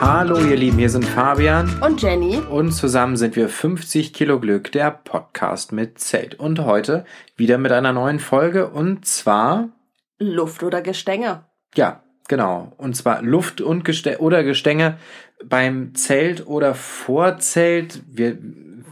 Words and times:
Hallo 0.00 0.38
ihr 0.38 0.54
Lieben, 0.54 0.78
hier 0.78 0.90
sind 0.90 1.04
Fabian 1.04 1.82
und 1.82 2.00
Jenny 2.00 2.38
und 2.38 2.70
zusammen 2.70 3.16
sind 3.16 3.34
wir 3.34 3.48
50 3.48 4.12
Kilo 4.12 4.38
Glück, 4.38 4.70
der 4.70 4.92
Podcast 4.92 5.72
mit 5.72 5.98
Zelt. 5.98 6.36
Und 6.36 6.60
heute 6.60 7.04
wieder 7.36 7.58
mit 7.58 7.72
einer 7.72 7.92
neuen 7.92 8.20
Folge 8.20 8.68
und 8.68 9.04
zwar 9.06 9.70
Luft 10.20 10.62
oder 10.62 10.82
Gestänge. 10.82 11.46
Ja, 11.74 12.04
genau. 12.28 12.72
Und 12.76 12.94
zwar 12.94 13.22
Luft 13.22 13.60
und 13.60 13.84
Gestänge 13.84 14.18
oder 14.18 14.44
Gestänge 14.44 14.98
beim 15.44 15.96
Zelt 15.96 16.46
oder 16.46 16.76
Vorzelt. 16.76 18.00
Wir, 18.08 18.38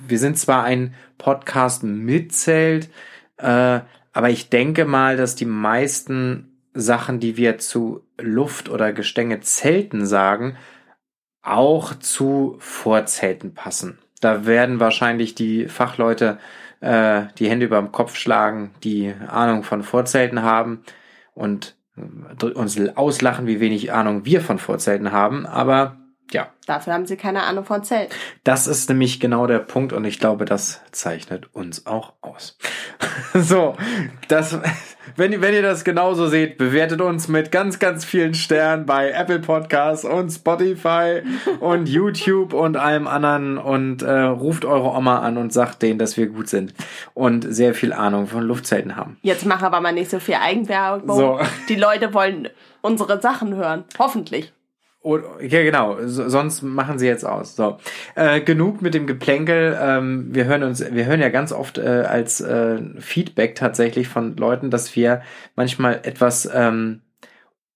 wir 0.08 0.18
sind 0.18 0.36
zwar 0.38 0.64
ein 0.64 0.92
Podcast 1.18 1.84
mit 1.84 2.32
Zelt, 2.34 2.90
äh, 3.36 3.80
aber 4.12 4.30
ich 4.30 4.50
denke 4.50 4.84
mal, 4.84 5.16
dass 5.16 5.36
die 5.36 5.44
meisten 5.44 6.56
Sachen, 6.74 7.20
die 7.20 7.36
wir 7.36 7.58
zu 7.58 8.02
Luft- 8.18 8.68
oder 8.68 8.92
Gestänge 8.92 9.40
Zelten 9.40 10.04
sagen, 10.04 10.56
auch 11.46 11.94
zu 11.94 12.56
Vorzelten 12.58 13.54
passen. 13.54 13.98
Da 14.20 14.46
werden 14.46 14.80
wahrscheinlich 14.80 15.34
die 15.34 15.68
Fachleute 15.68 16.38
äh, 16.80 17.22
die 17.38 17.48
Hände 17.48 17.66
über 17.66 17.78
dem 17.78 17.92
Kopf 17.92 18.16
schlagen, 18.16 18.70
die 18.84 19.14
Ahnung 19.28 19.62
von 19.62 19.82
Vorzelten 19.82 20.42
haben 20.42 20.82
und 21.34 21.76
äh, 21.96 22.46
uns 22.46 22.78
auslachen, 22.96 23.46
wie 23.46 23.60
wenig 23.60 23.92
Ahnung 23.92 24.24
wir 24.24 24.40
von 24.40 24.58
Vorzelten 24.58 25.12
haben. 25.12 25.46
Aber 25.46 25.96
ja. 26.32 26.48
Dafür 26.66 26.92
haben 26.92 27.06
sie 27.06 27.16
keine 27.16 27.44
Ahnung 27.44 27.64
von 27.64 27.84
Zelt. 27.84 28.14
Das 28.42 28.66
ist 28.66 28.88
nämlich 28.88 29.20
genau 29.20 29.46
der 29.46 29.60
Punkt 29.60 29.92
und 29.92 30.04
ich 30.04 30.18
glaube, 30.18 30.44
das 30.44 30.80
zeichnet 30.90 31.54
uns 31.54 31.86
auch 31.86 32.14
aus. 32.20 32.58
so, 33.34 33.76
das, 34.28 34.58
wenn, 35.16 35.40
wenn 35.40 35.54
ihr 35.54 35.62
das 35.62 35.84
genauso 35.84 36.26
seht, 36.26 36.58
bewertet 36.58 37.00
uns 37.00 37.28
mit 37.28 37.50
ganz, 37.50 37.78
ganz 37.78 38.04
vielen 38.04 38.34
Sternen 38.34 38.86
bei 38.86 39.10
Apple 39.10 39.38
Podcasts 39.38 40.04
und 40.04 40.30
Spotify 40.30 41.22
und 41.60 41.88
YouTube 41.88 42.52
und 42.52 42.76
allem 42.76 43.06
anderen 43.06 43.58
und 43.58 44.02
äh, 44.02 44.10
ruft 44.10 44.64
eure 44.64 44.96
Oma 44.96 45.20
an 45.20 45.36
und 45.36 45.52
sagt 45.52 45.82
denen, 45.82 45.98
dass 45.98 46.16
wir 46.16 46.26
gut 46.26 46.48
sind 46.48 46.74
und 47.14 47.42
sehr 47.42 47.74
viel 47.74 47.92
Ahnung 47.92 48.26
von 48.26 48.42
Luftzelten 48.42 48.96
haben. 48.96 49.16
Jetzt 49.22 49.46
mach 49.46 49.62
aber 49.62 49.80
mal 49.80 49.92
nicht 49.92 50.10
so 50.10 50.20
viel 50.20 50.36
Eigenwerbung. 50.36 51.16
So. 51.16 51.40
Die 51.68 51.76
Leute 51.76 52.14
wollen 52.14 52.48
unsere 52.82 53.20
Sachen 53.20 53.54
hören. 53.54 53.84
Hoffentlich. 53.98 54.52
Ja, 55.06 55.62
genau. 55.62 55.98
So, 56.06 56.28
sonst 56.28 56.62
machen 56.62 56.98
sie 56.98 57.06
jetzt 57.06 57.24
aus. 57.24 57.54
So, 57.54 57.78
äh, 58.16 58.40
genug 58.40 58.82
mit 58.82 58.94
dem 58.94 59.06
Geplänkel. 59.06 59.78
Ähm, 59.80 60.34
wir 60.34 60.46
hören 60.46 60.64
uns, 60.64 60.84
wir 60.90 61.06
hören 61.06 61.20
ja 61.20 61.28
ganz 61.28 61.52
oft 61.52 61.78
äh, 61.78 62.04
als 62.08 62.40
äh, 62.40 62.78
Feedback 62.98 63.54
tatsächlich 63.54 64.08
von 64.08 64.36
Leuten, 64.36 64.70
dass 64.70 64.96
wir 64.96 65.22
manchmal 65.54 66.00
etwas 66.02 66.48
ähm, 66.52 67.02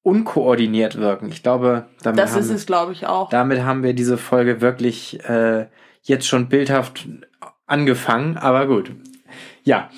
unkoordiniert 0.02 0.98
wirken. 0.98 1.28
Ich 1.28 1.42
glaube, 1.42 1.86
damit 2.02 2.18
das 2.18 2.32
haben, 2.32 2.40
ist 2.40 2.50
es, 2.50 2.66
glaube 2.66 2.92
ich 2.92 3.06
auch. 3.06 3.28
Damit 3.30 3.62
haben 3.62 3.82
wir 3.82 3.94
diese 3.94 4.18
Folge 4.18 4.60
wirklich 4.60 5.22
äh, 5.28 5.66
jetzt 6.02 6.26
schon 6.26 6.48
bildhaft 6.48 7.06
angefangen. 7.66 8.36
Aber 8.36 8.66
gut, 8.66 8.92
ja. 9.62 9.90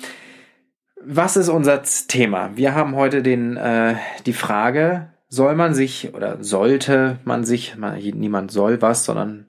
Was 1.05 1.35
ist 1.35 1.49
unser 1.49 1.81
Thema? 1.83 2.51
Wir 2.55 2.75
haben 2.75 2.95
heute 2.95 3.23
den 3.23 3.57
äh, 3.57 3.95
die 4.25 4.33
Frage 4.33 5.12
soll 5.33 5.55
man 5.55 5.73
sich 5.73 6.13
oder 6.13 6.43
sollte 6.43 7.17
man 7.23 7.43
sich, 7.43 7.75
man, 7.75 7.97
niemand 7.97 8.51
soll 8.51 8.83
was, 8.83 9.03
sondern 9.03 9.47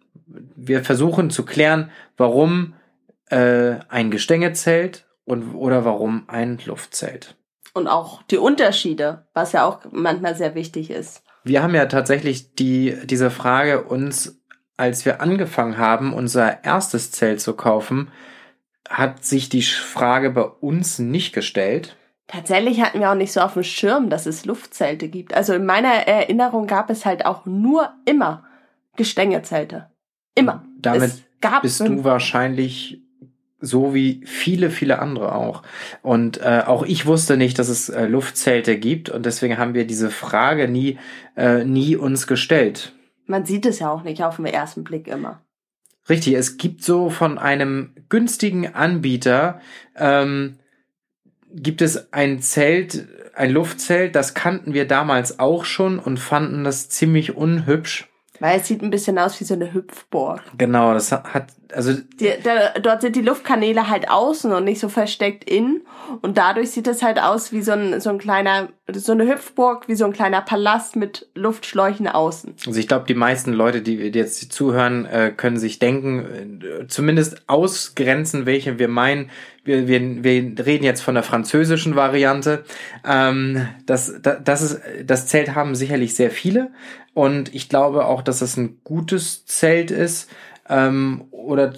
wir 0.57 0.83
versuchen 0.83 1.29
zu 1.29 1.45
klären, 1.45 1.91
warum 2.17 2.73
äh, 3.29 3.75
ein 3.91 4.11
Gestengezelt 4.11 5.05
und 5.27 5.55
oder 5.55 5.85
warum 5.85 6.25
ein 6.27 6.59
Luftzelt. 6.65 7.37
Und 7.75 7.87
auch 7.87 8.23
die 8.23 8.39
Unterschiede, 8.39 9.27
was 9.35 9.53
ja 9.53 9.67
auch 9.67 9.81
manchmal 9.91 10.35
sehr 10.37 10.55
wichtig 10.55 10.91
ist. 10.91 11.23
Wir 11.43 11.63
haben 11.63 11.75
ja 11.75 11.85
tatsächlich 11.85 12.55
die, 12.55 12.97
diese 13.05 13.31
Frage 13.31 13.83
uns, 13.85 14.41
als 14.79 15.05
wir 15.05 15.21
angefangen 15.21 15.77
haben, 15.77 16.15
unser 16.15 16.65
erstes 16.65 17.11
Zelt 17.11 17.43
zu 17.43 17.53
kaufen, 17.53 18.11
hat 18.89 19.23
sich 19.23 19.51
die 19.51 19.63
Frage 19.63 20.31
bei 20.31 20.45
uns 20.45 20.99
nicht 20.99 21.35
gestellt. 21.35 21.97
Tatsächlich 22.27 22.81
hatten 22.81 23.01
wir 23.01 23.11
auch 23.11 23.17
nicht 23.17 23.33
so 23.33 23.41
auf 23.41 23.55
dem 23.55 23.65
Schirm, 23.65 24.09
dass 24.09 24.27
es 24.27 24.47
Luftzelte 24.47 25.09
gibt. 25.09 25.35
Also 25.35 25.53
in 25.53 25.67
meiner 25.67 25.93
Erinnerung 25.93 26.67
gab 26.67 26.89
es 26.91 27.05
halt 27.05 27.27
auch 27.27 27.45
nur 27.45 27.93
immer 28.07 28.45
Gestängezelte. 28.97 29.91
Immer. 30.35 30.65
Damit 30.79 31.25
bist 31.63 31.81
du 31.81 32.05
wahrscheinlich 32.05 33.03
so 33.61 33.95
wie 33.95 34.21
viele, 34.25 34.71
viele 34.71 34.99
andere 34.99 35.35
auch. 35.35 35.63
Und 36.03 36.41
äh, 36.41 36.63
auch 36.67 36.85
ich 36.85 37.07
wusste 37.07 37.37
nicht, 37.37 37.59
dass 37.59 37.69
es 37.69 37.89
äh, 37.89 38.07
Luftzelte 38.07 38.79
gibt 38.79 39.09
und 39.09 39.27
deswegen 39.27 39.59
haben 39.59 39.75
wir 39.75 39.87
diese 39.87 40.11
Frage 40.11 40.69
nie, 40.69 40.99
äh, 41.37 41.65
nie 41.65 41.97
uns 41.97 42.27
gestellt. 42.27 42.93
Man 43.27 43.47
sieht 43.47 43.65
es 43.65 43.79
ja 43.79 43.91
auch 43.91 44.03
nicht 44.03 44.23
auf 44.23 44.37
den 44.37 44.47
ersten 44.47 44.85
Blick 44.85 45.09
immer. 45.09 45.41
Richtig, 46.09 46.35
es 46.35 46.59
gibt 46.59 46.83
so 46.85 47.09
von 47.09 47.39
einem 47.39 47.95
günstigen 48.11 48.75
Anbieter 48.75 49.61
ähm, 49.97 50.59
gibt 51.55 51.83
es 51.83 52.13
ein 52.13 52.41
Zelt, 52.41 53.07
ein 53.35 53.51
Luftzelt, 53.51 54.15
das 54.15 54.35
kannten 54.35 54.75
wir 54.75 54.87
damals 54.87 55.39
auch 55.39 55.65
schon 55.65 55.99
und 55.99 56.19
fanden 56.19 56.65
das 56.65 56.89
ziemlich 56.89 57.37
unhübsch. 57.37 58.09
Weil 58.41 58.61
es 58.61 58.67
sieht 58.67 58.83
ein 58.83 58.91
bisschen 58.91 59.19
aus 59.19 59.41
wie 59.41 59.45
so 59.45 59.55
eine 59.55 59.73
Hüpfburg. 59.73 60.43
Genau, 60.59 60.93
das 60.93 61.13
hat, 61.13 61.53
also. 61.73 61.93
Die, 62.21 62.31
da, 62.43 62.79
dort 62.81 63.03
sind 63.03 63.17
die 63.17 63.23
Luftkanäle 63.23 63.89
halt 63.89 64.11
außen 64.11 64.53
und 64.53 64.65
nicht 64.65 64.81
so 64.81 64.89
versteckt 64.89 65.49
innen. 65.49 65.83
Und 66.23 66.39
dadurch 66.39 66.71
sieht 66.71 66.87
es 66.87 67.03
halt 67.03 67.21
aus 67.21 67.53
wie 67.53 67.63
so 67.63 67.73
ein, 67.73 68.01
so 68.01 68.11
ein 68.11 68.19
kleiner, 68.19 68.69
so 68.93 69.13
eine 69.13 69.27
Hüpfburg, 69.27 69.89
wie 69.89 69.95
so 69.95 70.05
ein 70.05 70.13
kleiner 70.13 70.43
Palast 70.43 70.97
mit 70.97 71.29
Luftschläuchen 71.35 72.09
außen. 72.09 72.55
Also 72.67 72.79
ich 72.79 72.89
glaube, 72.89 73.07
die 73.07 73.15
meisten 73.15 73.53
Leute, 73.53 73.83
die 73.83 73.97
jetzt 73.97 74.53
zuhören, 74.53 75.07
äh, 75.07 75.33
können 75.35 75.57
sich 75.57 75.79
denken, 75.79 76.61
äh, 76.63 76.87
zumindest 76.89 77.49
ausgrenzen, 77.49 78.47
welche 78.47 78.79
wir 78.79 78.89
meinen. 78.89 79.31
Wir, 79.65 79.89
wir, 79.89 80.23
wir 80.23 80.67
reden 80.67 80.85
jetzt 80.85 81.01
von 81.01 81.15
der 81.15 81.25
französischen 81.25 81.97
Variante. 81.97 82.65
Ähm, 83.07 83.67
das, 83.87 84.21
das, 84.21 84.39
das, 84.45 84.63
ist, 84.63 84.81
das 85.05 85.27
Zelt 85.27 85.55
haben 85.55 85.75
sicherlich 85.75 86.15
sehr 86.15 86.31
viele. 86.31 86.71
Und 87.15 87.55
ich 87.55 87.69
glaube 87.69 88.07
auch, 88.07 88.23
dass 88.23 88.43
es 88.43 88.57
ein 88.57 88.81
gutes 88.85 89.47
Zelt 89.47 89.91
ist. 89.91 90.29
Ähm, 90.69 91.25
oder 91.31 91.75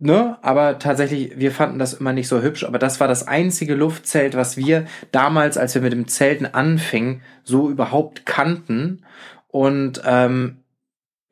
ne, 0.00 0.38
aber 0.42 0.78
tatsächlich, 0.78 1.38
wir 1.38 1.52
fanden 1.52 1.78
das 1.78 1.94
immer 1.94 2.12
nicht 2.12 2.28
so 2.28 2.42
hübsch, 2.42 2.64
aber 2.64 2.78
das 2.78 3.00
war 3.00 3.08
das 3.08 3.26
einzige 3.26 3.74
Luftzelt, 3.74 4.34
was 4.34 4.56
wir 4.56 4.86
damals, 5.12 5.56
als 5.56 5.74
wir 5.74 5.82
mit 5.82 5.92
dem 5.92 6.08
Zelten 6.08 6.46
anfingen, 6.46 7.22
so 7.44 7.70
überhaupt 7.70 8.26
kannten. 8.26 9.04
Und 9.48 10.02
ähm, 10.04 10.64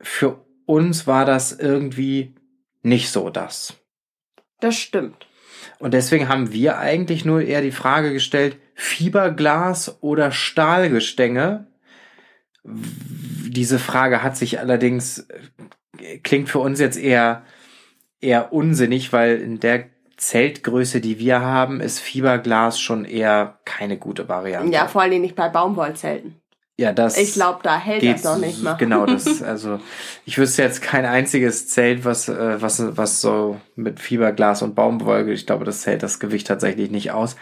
für 0.00 0.44
uns 0.66 1.06
war 1.06 1.25
das 1.25 1.53
irgendwie 1.53 2.34
nicht 2.82 3.11
so 3.11 3.31
das. 3.31 3.75
Das 4.61 4.76
stimmt. 4.76 5.26
Und 5.78 5.94
deswegen 5.94 6.28
haben 6.28 6.53
wir 6.53 6.78
eigentlich 6.78 7.25
nur 7.25 7.43
eher 7.43 7.62
die 7.62 7.72
Frage 7.72 8.12
gestellt, 8.12 8.59
Fiberglas 8.75 9.99
oder 10.03 10.31
Stahlgestänge? 10.31 11.66
Diese 12.65 13.78
Frage 13.78 14.22
hat 14.22 14.37
sich 14.37 14.59
allerdings, 14.59 15.21
äh, 15.21 15.41
klingt 16.22 16.49
für 16.49 16.59
uns 16.59 16.81
jetzt 16.81 16.99
eher 16.99 17.43
eher 18.25 18.53
unsinnig, 18.53 19.12
weil 19.12 19.41
in 19.41 19.60
der 19.60 19.84
Zeltgröße, 20.16 21.00
die 21.00 21.19
wir 21.19 21.41
haben, 21.41 21.81
ist 21.81 22.00
Fiberglas 22.00 22.81
schon 22.81 23.05
eher 23.05 23.59
keine 23.65 23.99
gute 23.99 24.28
Variante. 24.28 24.72
Ja, 24.72 24.88
vor 24.88 25.03
allem 25.03 25.21
nicht 25.21 25.37
bei 25.37 25.49
Baumwollzelten. 25.49 26.41
Ja, 26.77 26.93
das. 26.93 27.16
Ich 27.16 27.34
glaube, 27.34 27.60
da 27.62 27.78
hält 27.78 28.03
das 28.03 28.22
doch 28.22 28.38
nicht 28.38 28.62
mehr. 28.62 28.75
Genau, 28.78 29.06
das, 29.06 29.43
also, 29.43 29.78
ich 30.25 30.38
wüsste 30.38 30.62
jetzt 30.62 30.82
kein 30.82 31.05
einziges 31.05 31.69
Zelt, 31.69 32.05
was, 32.05 32.28
äh, 32.28 32.61
was, 32.61 32.97
was 32.97 33.21
so 33.21 33.61
mit 33.76 34.00
Fiberglas 34.00 34.62
und 34.62 34.75
Baumwolle, 34.75 35.32
ich 35.32 35.47
glaube, 35.47 35.65
das 35.65 35.87
hält 35.87 36.03
das 36.03 36.19
Gewicht 36.19 36.47
tatsächlich 36.49 36.90
nicht 36.90 37.12
aus. 37.12 37.37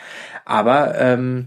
Aber, 0.44 0.98
ähm, 0.98 1.46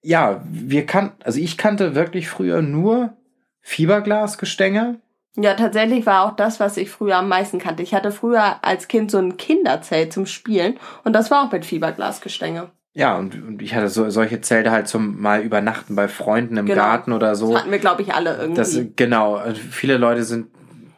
ja, 0.00 0.42
wir 0.48 0.86
kannten, 0.86 1.22
also 1.24 1.40
ich 1.40 1.58
kannte 1.58 1.94
wirklich 1.94 2.28
früher 2.28 2.62
nur 2.62 3.16
Fiberglasgestänge 3.60 5.00
ja, 5.40 5.54
tatsächlich 5.54 6.04
war 6.04 6.24
auch 6.24 6.34
das, 6.34 6.58
was 6.58 6.76
ich 6.76 6.90
früher 6.90 7.16
am 7.16 7.28
meisten 7.28 7.58
kannte. 7.58 7.82
Ich 7.82 7.94
hatte 7.94 8.10
früher 8.10 8.64
als 8.64 8.88
Kind 8.88 9.10
so 9.10 9.18
ein 9.18 9.36
Kinderzelt 9.36 10.12
zum 10.12 10.26
Spielen 10.26 10.78
und 11.04 11.12
das 11.12 11.30
war 11.30 11.46
auch 11.46 11.52
mit 11.52 11.64
Fiberglasgestänge. 11.64 12.70
Ja, 12.94 13.16
und, 13.16 13.40
und 13.40 13.62
ich 13.62 13.74
hatte 13.74 13.88
so 13.88 14.10
solche 14.10 14.40
Zelte 14.40 14.72
halt 14.72 14.88
zum 14.88 15.20
mal 15.20 15.42
übernachten 15.42 15.94
bei 15.94 16.08
Freunden 16.08 16.56
im 16.56 16.66
genau. 16.66 16.82
Garten 16.82 17.12
oder 17.12 17.36
so. 17.36 17.52
Das 17.52 17.60
hatten 17.62 17.70
wir, 17.70 17.78
glaube 17.78 18.02
ich, 18.02 18.12
alle 18.12 18.36
irgendwie. 18.36 18.56
Das, 18.56 18.80
genau, 18.96 19.36
also 19.36 19.60
viele 19.70 19.98
Leute 19.98 20.24
sind 20.24 20.48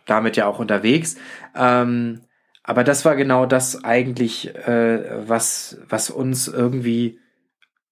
damit 0.07 0.37
ja 0.37 0.47
auch 0.47 0.59
unterwegs. 0.59 1.17
Ähm, 1.55 2.23
aber 2.63 2.85
das 2.85 3.05
war 3.05 3.17
genau 3.17 3.45
das 3.45 3.85
eigentlich, 3.85 4.55
äh, 4.55 5.29
was, 5.29 5.79
was 5.89 6.09
uns 6.09 6.49
irgendwie 6.49 7.19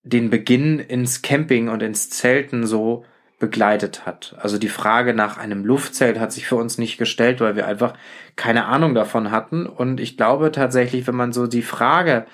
den 0.03 0.31
Beginn 0.31 0.79
ins 0.79 1.21
Camping 1.21 1.69
und 1.69 1.83
ins 1.83 2.09
Zelten 2.09 2.67
so 2.67 3.05
begleitet 3.38 4.05
hat. 4.05 4.35
Also 4.38 4.58
die 4.58 4.69
Frage 4.69 5.14
nach 5.14 5.38
einem 5.38 5.64
Luftzelt 5.64 6.19
hat 6.19 6.32
sich 6.32 6.46
für 6.46 6.56
uns 6.56 6.76
nicht 6.79 6.99
gestellt, 6.99 7.40
weil 7.40 7.56
wir 7.56 7.67
einfach 7.67 7.94
keine 8.37 8.67
Ahnung 8.67 8.94
davon 8.94 9.31
hatten. 9.31 9.67
Und 9.67 10.00
ich 10.00 10.17
glaube 10.17 10.50
tatsächlich, 10.50 11.06
wenn 11.06 11.14
man 11.14 11.32
so 11.32 11.46
die 11.46 11.62
Frage, 11.62 12.26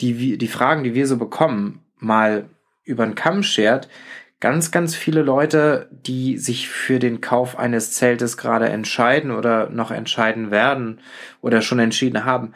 die, 0.00 0.38
die 0.38 0.48
Fragen, 0.48 0.84
die 0.84 0.94
wir 0.94 1.06
so 1.06 1.18
bekommen, 1.18 1.84
mal 1.98 2.48
über 2.84 3.04
den 3.04 3.14
Kamm 3.14 3.42
schert, 3.42 3.88
ganz, 4.40 4.70
ganz 4.70 4.94
viele 4.94 5.22
Leute, 5.22 5.88
die 5.90 6.38
sich 6.38 6.68
für 6.68 6.98
den 6.98 7.20
Kauf 7.20 7.58
eines 7.58 7.92
Zeltes 7.92 8.36
gerade 8.36 8.68
entscheiden 8.68 9.30
oder 9.30 9.68
noch 9.70 9.90
entscheiden 9.90 10.50
werden 10.50 11.00
oder 11.40 11.62
schon 11.62 11.78
entschieden 11.78 12.24
haben, 12.24 12.52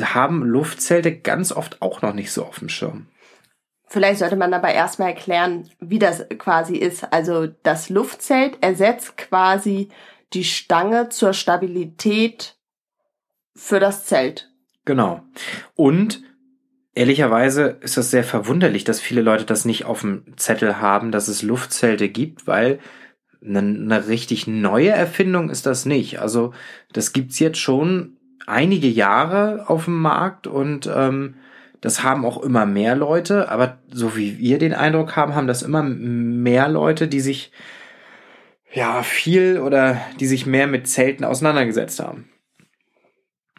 haben 0.00 0.42
Luftzelte 0.42 1.16
ganz 1.16 1.52
oft 1.52 1.80
auch 1.82 2.02
noch 2.02 2.12
nicht 2.12 2.30
so 2.30 2.44
auf 2.44 2.58
dem 2.58 2.68
Schirm. 2.68 3.06
Vielleicht 3.86 4.18
sollte 4.18 4.36
man 4.36 4.52
aber 4.52 4.72
erstmal 4.72 5.10
erklären, 5.10 5.70
wie 5.78 6.00
das 6.00 6.26
quasi 6.38 6.76
ist. 6.76 7.12
Also 7.12 7.46
das 7.62 7.88
Luftzelt 7.88 8.58
ersetzt 8.60 9.16
quasi 9.16 9.88
die 10.32 10.44
Stange 10.44 11.08
zur 11.08 11.32
Stabilität 11.32 12.56
für 13.54 13.78
das 13.78 14.04
Zelt. 14.04 14.50
Genau. 14.84 15.22
Und 15.74 16.22
ehrlicherweise 16.94 17.78
ist 17.80 17.96
das 17.96 18.10
sehr 18.10 18.24
verwunderlich, 18.24 18.82
dass 18.84 19.00
viele 19.00 19.22
Leute 19.22 19.44
das 19.44 19.64
nicht 19.64 19.84
auf 19.84 20.00
dem 20.00 20.36
Zettel 20.36 20.80
haben, 20.80 21.12
dass 21.12 21.28
es 21.28 21.42
Luftzelte 21.42 22.08
gibt, 22.08 22.48
weil 22.48 22.80
eine, 23.44 23.60
eine 23.60 24.08
richtig 24.08 24.48
neue 24.48 24.90
Erfindung 24.90 25.48
ist 25.48 25.64
das 25.64 25.86
nicht. 25.86 26.18
Also 26.20 26.52
das 26.92 27.12
gibt's 27.12 27.38
jetzt 27.38 27.58
schon 27.58 28.16
einige 28.46 28.88
Jahre 28.88 29.68
auf 29.68 29.84
dem 29.84 30.00
Markt 30.00 30.46
und 30.46 30.90
ähm, 30.92 31.36
das 31.86 32.02
haben 32.02 32.24
auch 32.24 32.42
immer 32.42 32.66
mehr 32.66 32.96
Leute, 32.96 33.48
aber 33.48 33.78
so 33.92 34.16
wie 34.16 34.38
wir 34.38 34.58
den 34.58 34.74
Eindruck 34.74 35.14
haben, 35.14 35.36
haben 35.36 35.46
das 35.46 35.62
immer 35.62 35.84
mehr 35.84 36.66
Leute, 36.66 37.06
die 37.06 37.20
sich 37.20 37.52
ja 38.72 39.04
viel 39.04 39.60
oder 39.60 39.96
die 40.18 40.26
sich 40.26 40.46
mehr 40.46 40.66
mit 40.66 40.88
Zelten 40.88 41.24
auseinandergesetzt 41.24 42.00
haben. 42.00 42.28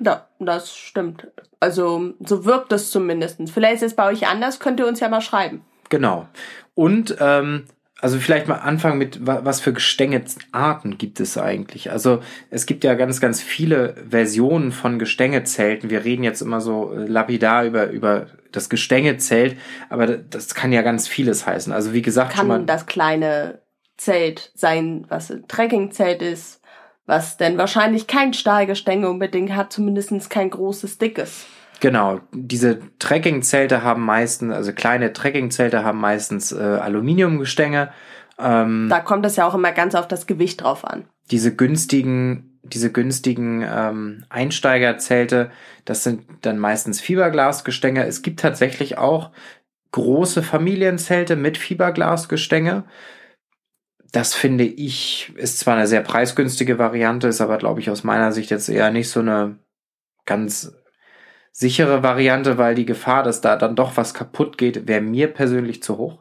Ja, 0.02 0.28
das 0.40 0.76
stimmt. 0.76 1.28
Also 1.62 2.16
so 2.20 2.44
wirkt 2.44 2.74
es 2.74 2.92
zumindest. 2.92 3.40
Vielleicht 3.50 3.78
ist 3.78 3.92
es 3.92 3.96
bei 3.96 4.10
euch 4.10 4.28
anders, 4.28 4.60
könnt 4.60 4.82
ihr 4.82 4.88
uns 4.88 5.00
ja 5.00 5.08
mal 5.08 5.22
schreiben. 5.22 5.64
Genau. 5.88 6.28
Und 6.76 7.16
ähm, 7.22 7.64
also 8.00 8.20
vielleicht 8.20 8.48
mal 8.48 8.56
anfangen 8.56 9.00
mit, 9.00 9.26
was 9.26 9.60
für 9.60 9.74
Gestängearten 9.74 10.98
gibt 10.98 11.20
es 11.20 11.38
eigentlich? 11.38 11.92
Also 11.92 12.22
es 12.52 12.68
gibt 12.68 12.84
ja 12.84 12.94
ganz, 12.94 13.20
ganz 13.20 13.42
viele 13.42 13.96
Versionen 14.10 14.72
von 14.72 15.00
Gestängezelten. 15.00 15.90
Wir 15.90 16.06
reden 16.06 16.24
jetzt 16.24 16.42
immer 16.42 16.62
so 16.62 16.94
äh, 16.94 17.08
lapidar 17.08 17.66
über, 17.66 17.90
über 17.90 18.28
das 18.52 18.70
Gestengezelt, 18.70 19.58
aber 19.90 20.06
das 20.08 20.54
kann 20.54 20.72
ja 20.72 20.84
ganz 20.84 21.08
vieles 21.08 21.48
heißen. 21.48 21.74
Also 21.74 21.94
wie 21.94 22.04
gesagt, 22.04 22.32
kann 22.32 22.42
schon 22.42 22.48
mal 22.48 22.66
das 22.66 22.86
kleine 22.86 23.62
Zelt 23.98 24.52
sein, 24.54 25.06
was 25.10 25.32
ein 25.32 25.48
Trekkingzelt 25.48 26.22
ist, 26.22 26.62
was 27.08 27.38
denn 27.38 27.58
wahrscheinlich 27.58 28.06
kein 28.06 28.34
Stahlgestänge 28.34 29.10
unbedingt 29.10 29.56
hat, 29.56 29.74
zumindest 29.74 30.30
kein 30.30 30.52
großes, 30.52 31.00
dickes. 31.00 31.48
Genau, 31.80 32.22
diese 32.32 32.80
Trekkingzelte 32.98 33.84
haben 33.84 34.04
meistens, 34.04 34.54
also 34.54 34.74
kleine 34.74 35.14
Trekkingzelte 35.14 35.84
haben 35.84 36.00
meistens 36.00 36.52
äh, 36.52 36.58
Aluminiumgestänge. 36.58 37.92
Ähm, 38.40 38.88
da 38.90 39.00
kommt 39.00 39.26
es 39.26 39.36
ja 39.36 39.48
auch 39.48 39.54
immer 39.54 39.72
ganz 39.72 39.96
auf 39.96 40.08
das 40.08 40.28
Gewicht 40.28 40.62
drauf 40.62 40.86
an. 40.86 41.06
Diese 41.30 41.56
günstigen, 41.56 42.60
diese 42.64 42.92
günstigen 42.92 43.64
ähm, 43.68 44.26
Einsteigerzelte, 44.30 45.52
das 45.86 46.04
sind 46.04 46.26
dann 46.42 46.58
meistens 46.58 47.00
Fiberglasgestänge. 47.00 48.06
Es 48.06 48.22
gibt 48.22 48.40
tatsächlich 48.40 48.98
auch 48.98 49.32
große 49.92 50.44
Familienzelte 50.44 51.36
mit 51.36 51.58
Fiberglasgestänge. 51.58 52.86
Das 54.12 54.34
finde 54.34 54.64
ich, 54.64 55.34
ist 55.36 55.60
zwar 55.60 55.76
eine 55.76 55.88
sehr 55.88 56.02
preisgünstige 56.02 56.80
Variante, 56.80 57.28
ist 57.28 57.42
aber, 57.42 57.58
glaube 57.58 57.82
ich, 57.82 57.90
aus 57.90 58.04
meiner 58.04 58.32
Sicht 58.32 58.52
jetzt 58.52 58.70
eher 58.70 58.90
nicht 58.92 59.10
so 59.10 59.20
eine 59.20 59.60
ganz 60.26 60.74
sichere 61.58 62.04
Variante, 62.04 62.60
weil 62.60 62.76
die 62.76 62.86
Gefahr, 62.86 63.24
dass 63.24 63.42
da 63.42 63.56
dann 63.56 63.76
doch 63.76 63.98
was 63.98 64.14
kaputt 64.14 64.60
geht, 64.60 64.88
wäre 64.88 65.02
mir 65.02 65.28
persönlich 65.34 65.82
zu 65.82 65.98
hoch. 65.98 66.20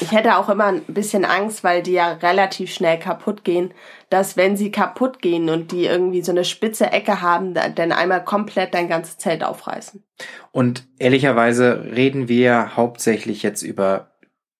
Ich 0.00 0.12
hätte 0.12 0.36
auch 0.36 0.48
immer 0.48 0.66
ein 0.66 0.82
bisschen 0.82 1.24
Angst, 1.24 1.64
weil 1.64 1.82
die 1.82 1.94
ja 1.94 2.12
relativ 2.12 2.72
schnell 2.72 2.96
kaputt 2.98 3.42
gehen, 3.42 3.74
dass 4.08 4.36
wenn 4.36 4.56
sie 4.56 4.70
kaputt 4.70 5.20
gehen 5.20 5.50
und 5.50 5.72
die 5.72 5.86
irgendwie 5.86 6.22
so 6.22 6.30
eine 6.30 6.44
spitze 6.44 6.92
Ecke 6.92 7.20
haben, 7.20 7.54
dann 7.54 7.90
einmal 7.90 8.22
komplett 8.22 8.72
dein 8.72 8.88
ganzes 8.88 9.18
Zelt 9.18 9.42
aufreißen. 9.42 10.04
Und 10.52 10.86
ehrlicherweise 11.00 11.84
reden 11.94 12.28
wir 12.28 12.76
hauptsächlich 12.76 13.42
jetzt 13.42 13.62
über 13.62 14.11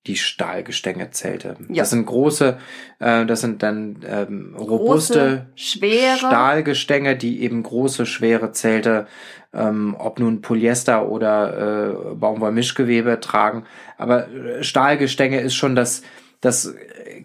die 0.06 0.16
Stahlgestängezelte. 0.16 1.56
Ja. 1.69 1.82
Das 1.82 1.90
sind 1.90 2.06
große, 2.06 2.58
äh, 2.99 3.25
das 3.25 3.40
sind 3.40 3.62
dann 3.62 4.04
ähm, 4.06 4.56
robuste, 4.58 5.46
große, 5.46 5.46
schwere 5.54 6.16
Stahlgestänge, 6.16 7.16
die 7.16 7.43
eben 7.43 7.62
große, 7.62 8.04
schwere 8.06 8.50
Zelte, 8.52 9.06
ähm, 9.52 9.94
ob 9.99 10.19
nun 10.19 10.40
Polyester 10.40 11.08
oder 11.08 12.10
äh, 12.10 12.14
Baumwollmischgewebe 12.14 13.20
tragen. 13.20 13.64
Aber 13.96 14.28
äh, 14.28 14.64
Stahlgestänge 14.64 15.40
ist 15.40 15.54
schon 15.54 15.76
das, 15.76 16.02
das 16.40 16.75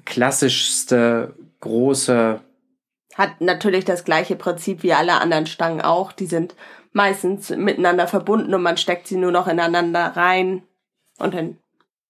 klassischste 0.06 1.33
große. 1.62 2.41
Hat 3.15 3.41
natürlich 3.41 3.85
das 3.85 4.03
gleiche 4.03 4.35
Prinzip 4.35 4.83
wie 4.83 4.94
alle 4.94 5.19
anderen 5.19 5.47
Stangen 5.47 5.81
auch. 5.81 6.12
Die 6.12 6.27
sind 6.27 6.56
meistens 6.94 7.50
miteinander 7.50 8.07
verbunden 8.07 8.53
und 8.53 8.62
man 8.62 8.77
steckt 8.77 9.07
sie 9.07 9.18
nur 9.18 9.31
noch 9.31 9.47
ineinander 9.47 10.15
rein 10.15 10.62
und 11.18 11.33
dann 11.33 11.57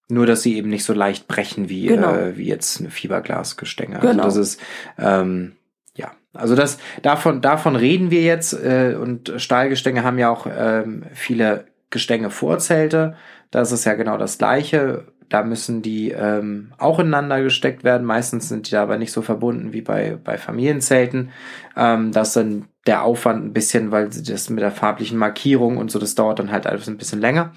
nur, 0.10 0.26
dass 0.26 0.42
sie 0.42 0.56
eben 0.56 0.70
nicht 0.70 0.84
so 0.84 0.94
leicht 0.94 1.28
brechen 1.28 1.70
wie, 1.70 1.88
genau. 1.88 2.14
äh, 2.14 2.38
wie 2.38 2.48
jetzt 2.48 2.80
eine 2.80 2.90
Fiberglasgestänge. 2.90 3.98
Also 3.98 4.08
genau. 4.08 4.24
Also 4.24 4.40
das 4.40 4.50
ist, 4.50 4.62
ähm, 4.98 5.54
ja, 5.96 6.12
also 6.34 6.56
das, 6.56 6.78
davon, 7.02 7.42
davon 7.42 7.76
reden 7.76 8.10
wir 8.10 8.22
jetzt, 8.22 8.54
äh, 8.54 8.96
und 9.00 9.34
Stahlgestänge 9.38 10.04
haben 10.04 10.18
ja 10.18 10.30
auch 10.30 10.48
ähm, 10.50 11.04
viele 11.14 11.66
Gestänge-Vorzelte. 11.90 13.16
Das 13.52 13.72
ist 13.72 13.86
ja 13.86 13.94
genau 13.96 14.18
das 14.18 14.38
Gleiche. 14.38 15.08
Da 15.30 15.44
müssen 15.44 15.82
die 15.82 16.12
ähm, 16.12 16.72
auch 16.78 17.00
ineinander 17.00 17.42
gesteckt 17.44 17.84
werden. 17.84 18.06
Meistens 18.06 18.48
sind 18.48 18.68
die 18.68 18.72
da 18.72 18.84
aber 18.84 18.98
nicht 18.98 19.12
so 19.12 19.22
verbunden 19.22 19.74
wie 19.74 19.82
bei, 19.82 20.18
bei 20.22 20.38
Familienzelten. 20.38 21.32
Ähm, 21.76 22.14
das 22.14 22.30
ist 22.30 22.38
dann 22.38 22.66
der 22.86 23.04
Aufwand 23.04 23.44
ein 23.44 23.54
bisschen, 23.54 23.92
weil 23.92 24.10
das 24.10 24.50
mit 24.50 24.64
der 24.64 24.72
farblichen 24.72 25.18
Markierung 25.18 25.78
und 25.78 25.92
so, 25.92 26.00
das 26.00 26.16
dauert 26.16 26.40
dann 26.40 26.52
halt 26.52 26.66
alles 26.66 26.88
ein 26.88 26.98
bisschen 26.98 27.20
länger. 27.20 27.52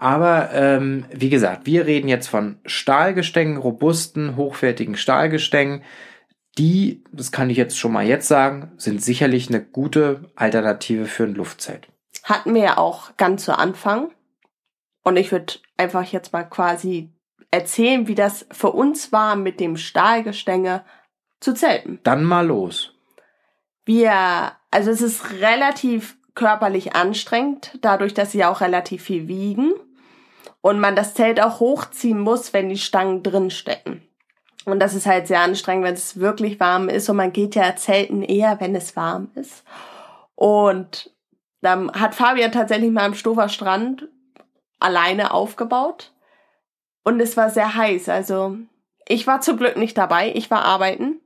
Aber 0.00 0.50
ähm, 0.54 1.04
wie 1.12 1.28
gesagt, 1.28 1.66
wir 1.66 1.84
reden 1.84 2.08
jetzt 2.08 2.28
von 2.28 2.58
Stahlgestängen, 2.64 3.58
robusten, 3.58 4.34
hochwertigen 4.34 4.96
Stahlgestängen. 4.96 5.82
Die, 6.56 7.04
das 7.12 7.32
kann 7.32 7.50
ich 7.50 7.58
jetzt 7.58 7.78
schon 7.78 7.92
mal 7.92 8.06
jetzt 8.06 8.26
sagen, 8.26 8.72
sind 8.78 9.02
sicherlich 9.02 9.50
eine 9.50 9.62
gute 9.62 10.32
Alternative 10.36 11.04
für 11.04 11.24
ein 11.24 11.34
Luftzelt. 11.34 11.86
Hatten 12.24 12.54
wir 12.54 12.62
ja 12.62 12.78
auch 12.78 13.14
ganz 13.18 13.44
zu 13.44 13.58
Anfang. 13.58 14.10
Und 15.02 15.18
ich 15.18 15.32
würde 15.32 15.56
einfach 15.76 16.04
jetzt 16.04 16.32
mal 16.32 16.44
quasi 16.44 17.10
erzählen, 17.50 18.08
wie 18.08 18.14
das 18.14 18.46
für 18.50 18.70
uns 18.70 19.12
war, 19.12 19.36
mit 19.36 19.60
dem 19.60 19.76
Stahlgestänge 19.76 20.82
zu 21.40 21.52
zelten. 21.52 22.00
Dann 22.04 22.24
mal 22.24 22.46
los. 22.46 22.94
Wir, 23.84 24.52
also 24.70 24.90
es 24.90 25.02
ist 25.02 25.30
relativ 25.42 26.16
körperlich 26.34 26.94
anstrengend, 26.96 27.76
dadurch, 27.82 28.14
dass 28.14 28.32
sie 28.32 28.46
auch 28.46 28.62
relativ 28.62 29.02
viel 29.02 29.28
wiegen 29.28 29.74
und 30.62 30.80
man 30.80 30.96
das 30.96 31.14
Zelt 31.14 31.40
auch 31.40 31.60
hochziehen 31.60 32.20
muss, 32.20 32.52
wenn 32.52 32.68
die 32.68 32.78
Stangen 32.78 33.22
drin 33.22 33.50
stecken. 33.50 34.06
Und 34.66 34.80
das 34.80 34.94
ist 34.94 35.06
halt 35.06 35.26
sehr 35.26 35.40
anstrengend, 35.40 35.84
wenn 35.84 35.94
es 35.94 36.20
wirklich 36.20 36.60
warm 36.60 36.88
ist 36.88 37.08
und 37.08 37.16
man 37.16 37.32
geht 37.32 37.54
ja 37.54 37.74
zelten 37.76 38.22
eher, 38.22 38.60
wenn 38.60 38.74
es 38.74 38.94
warm 38.94 39.30
ist. 39.34 39.64
Und 40.34 41.10
dann 41.62 41.90
hat 41.92 42.14
Fabian 42.14 42.52
tatsächlich 42.52 42.90
mal 42.90 43.04
am 43.04 43.14
Stofer 43.14 43.48
Strand 43.48 44.08
alleine 44.78 45.32
aufgebaut 45.32 46.12
und 47.04 47.20
es 47.20 47.36
war 47.36 47.50
sehr 47.50 47.74
heiß. 47.74 48.08
Also 48.08 48.56
ich 49.06 49.26
war 49.26 49.40
zum 49.40 49.56
Glück 49.56 49.76
nicht 49.76 49.96
dabei, 49.96 50.32
ich 50.34 50.50
war 50.50 50.64
arbeiten, 50.64 51.20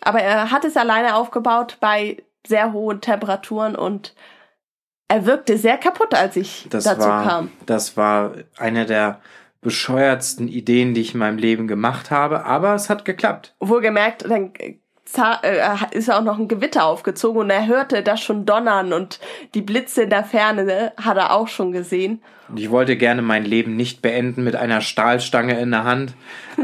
aber 0.00 0.20
er 0.20 0.50
hat 0.50 0.64
es 0.64 0.76
alleine 0.76 1.16
aufgebaut 1.16 1.78
bei 1.80 2.22
sehr 2.46 2.72
hohen 2.72 3.00
Temperaturen 3.00 3.76
und 3.76 4.14
er 5.08 5.26
wirkte 5.26 5.58
sehr 5.58 5.76
kaputt, 5.76 6.14
als 6.14 6.36
ich 6.36 6.66
das 6.70 6.84
dazu 6.84 7.00
war, 7.00 7.24
kam. 7.24 7.50
Das 7.66 7.96
war 7.96 8.32
eine 8.56 8.86
der 8.86 9.20
bescheuertsten 9.60 10.46
Ideen, 10.48 10.94
die 10.94 11.00
ich 11.00 11.14
in 11.14 11.20
meinem 11.20 11.38
Leben 11.38 11.66
gemacht 11.66 12.10
habe, 12.10 12.44
aber 12.44 12.74
es 12.74 12.90
hat 12.90 13.04
geklappt. 13.04 13.54
Wohlgemerkt, 13.60 14.28
dann 14.28 14.52
äh, 14.56 14.76
ist 15.90 16.10
auch 16.10 16.22
noch 16.22 16.38
ein 16.38 16.48
Gewitter 16.48 16.84
aufgezogen 16.84 17.40
und 17.40 17.50
er 17.50 17.66
hörte 17.66 18.02
das 18.02 18.20
schon 18.20 18.46
donnern 18.46 18.92
und 18.92 19.20
die 19.54 19.62
Blitze 19.62 20.02
in 20.02 20.10
der 20.10 20.24
Ferne 20.24 20.64
ne, 20.64 20.92
hat 21.02 21.16
er 21.16 21.32
auch 21.32 21.48
schon 21.48 21.72
gesehen. 21.72 22.22
Und 22.48 22.58
ich 22.58 22.70
wollte 22.70 22.96
gerne 22.96 23.22
mein 23.22 23.44
Leben 23.44 23.74
nicht 23.76 24.02
beenden 24.02 24.44
mit 24.44 24.54
einer 24.54 24.82
Stahlstange 24.82 25.58
in 25.58 25.70
der 25.70 25.84
Hand. 25.84 26.14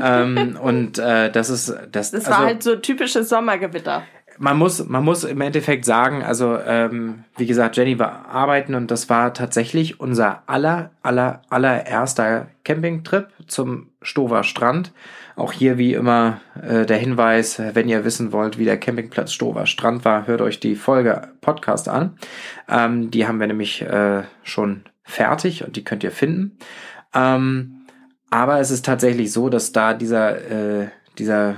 ähm, 0.00 0.58
und 0.62 0.98
äh, 0.98 1.30
das 1.30 1.48
ist 1.48 1.74
das. 1.90 2.10
Das 2.10 2.26
war 2.26 2.38
also, 2.38 2.46
halt 2.46 2.62
so 2.62 2.76
typisches 2.76 3.28
Sommergewitter 3.28 4.02
man 4.40 4.56
muss, 4.56 4.88
man 4.88 5.04
muss 5.04 5.24
im 5.24 5.42
Endeffekt 5.42 5.84
sagen, 5.84 6.22
also 6.22 6.58
ähm, 6.58 7.24
wie 7.36 7.44
gesagt, 7.44 7.76
Jenny 7.76 7.98
war 7.98 8.26
arbeiten 8.26 8.74
und 8.74 8.90
das 8.90 9.10
war 9.10 9.34
tatsächlich 9.34 10.00
unser 10.00 10.42
aller, 10.46 10.92
aller, 11.02 11.42
allererster 11.50 12.48
Campingtrip 12.64 13.28
zum 13.46 13.90
Stover 14.00 14.42
Strand. 14.42 14.92
Auch 15.36 15.52
hier 15.52 15.76
wie 15.76 15.92
immer 15.92 16.40
äh, 16.62 16.86
der 16.86 16.96
Hinweis, 16.96 17.60
wenn 17.74 17.90
ihr 17.90 18.06
wissen 18.06 18.32
wollt, 18.32 18.58
wie 18.58 18.64
der 18.64 18.80
Campingplatz 18.80 19.30
Stover 19.30 19.66
Strand 19.66 20.06
war, 20.06 20.26
hört 20.26 20.40
euch 20.40 20.58
die 20.58 20.74
Folge 20.74 21.28
Podcast 21.42 21.90
an. 21.90 22.16
Ähm, 22.66 23.10
die 23.10 23.26
haben 23.26 23.40
wir 23.40 23.46
nämlich 23.46 23.82
äh, 23.82 24.22
schon 24.42 24.84
fertig 25.02 25.64
und 25.66 25.76
die 25.76 25.84
könnt 25.84 26.02
ihr 26.02 26.12
finden. 26.12 26.56
Ähm, 27.14 27.82
Aber 28.30 28.58
es 28.58 28.70
ist 28.70 28.86
tatsächlich 28.86 29.32
so, 29.32 29.50
dass 29.50 29.72
da 29.72 29.92
dieser, 29.92 30.82
äh, 30.82 30.88
dieser 31.18 31.56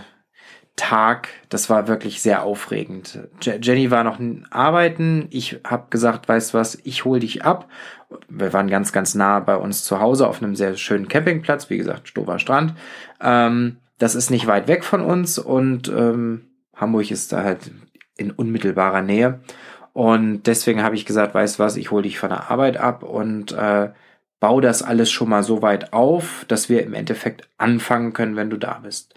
Tag, 0.77 1.29
das 1.51 1.69
war 1.69 1.87
wirklich 1.87 2.23
sehr 2.23 2.43
aufregend. 2.43 3.19
Jenny 3.41 3.91
war 3.91 4.05
noch 4.05 4.19
arbeiten. 4.51 5.27
Ich 5.31 5.61
habe 5.67 5.89
gesagt, 5.91 6.29
weißt 6.29 6.55
was, 6.55 6.79
ich 6.83 7.05
hol 7.05 7.21
dich 7.21 7.45
ab. 7.45 7.69
Wir 8.29 8.53
waren 8.53 8.69
ganz, 8.69 8.93
ganz 8.93 9.15
nah 9.15 9.41
bei 9.41 9.57
uns 9.57 9.85
zu 9.85 10.01
Hause 10.01 10.27
auf 10.27 10.43
einem 10.43 10.57
sehr 10.57 10.77
schönen 10.77 11.09
Campingplatz, 11.09 11.69
wie 11.69 11.77
gesagt, 11.77 12.09
Stover 12.09 12.39
Strand. 12.39 12.75
Ähm, 13.21 13.79
das 13.99 14.15
ist 14.15 14.31
nicht 14.31 14.47
weit 14.47 14.67
weg 14.67 14.83
von 14.83 15.03
uns 15.03 15.39
und 15.39 15.89
ähm, 15.89 16.47
Hamburg 16.75 17.11
ist 17.11 17.33
da 17.33 17.45
halt 17.45 17.71
in 18.17 18.31
unmittelbarer 18.31 19.03
Nähe. 19.03 19.41
Und 19.93 20.45
deswegen 20.45 20.83
habe 20.83 20.95
ich 20.97 21.05
gesagt, 21.05 21.35
weißt 21.35 21.59
was, 21.59 21.77
ich 21.77 21.91
hol 21.91 22.03
dich 22.03 22.19
von 22.19 22.31
der 22.31 22.51
Arbeit 22.51 22.79
ab 22.79 23.03
und 23.03 23.53
äh, 23.53 23.91
bau 24.41 24.61
das 24.61 24.83
alles 24.83 25.13
schon 25.13 25.29
mal 25.29 25.45
so 25.45 25.63
weit 25.63 25.93
auf, 25.93 26.45
dass 26.49 26.69
wir 26.69 26.83
im 26.83 26.95
Endeffekt 26.95 27.49
anfangen 27.59 28.13
können, 28.13 28.35
wenn 28.35 28.51
du 28.51 28.57
da 28.57 28.81
bist. 28.83 29.15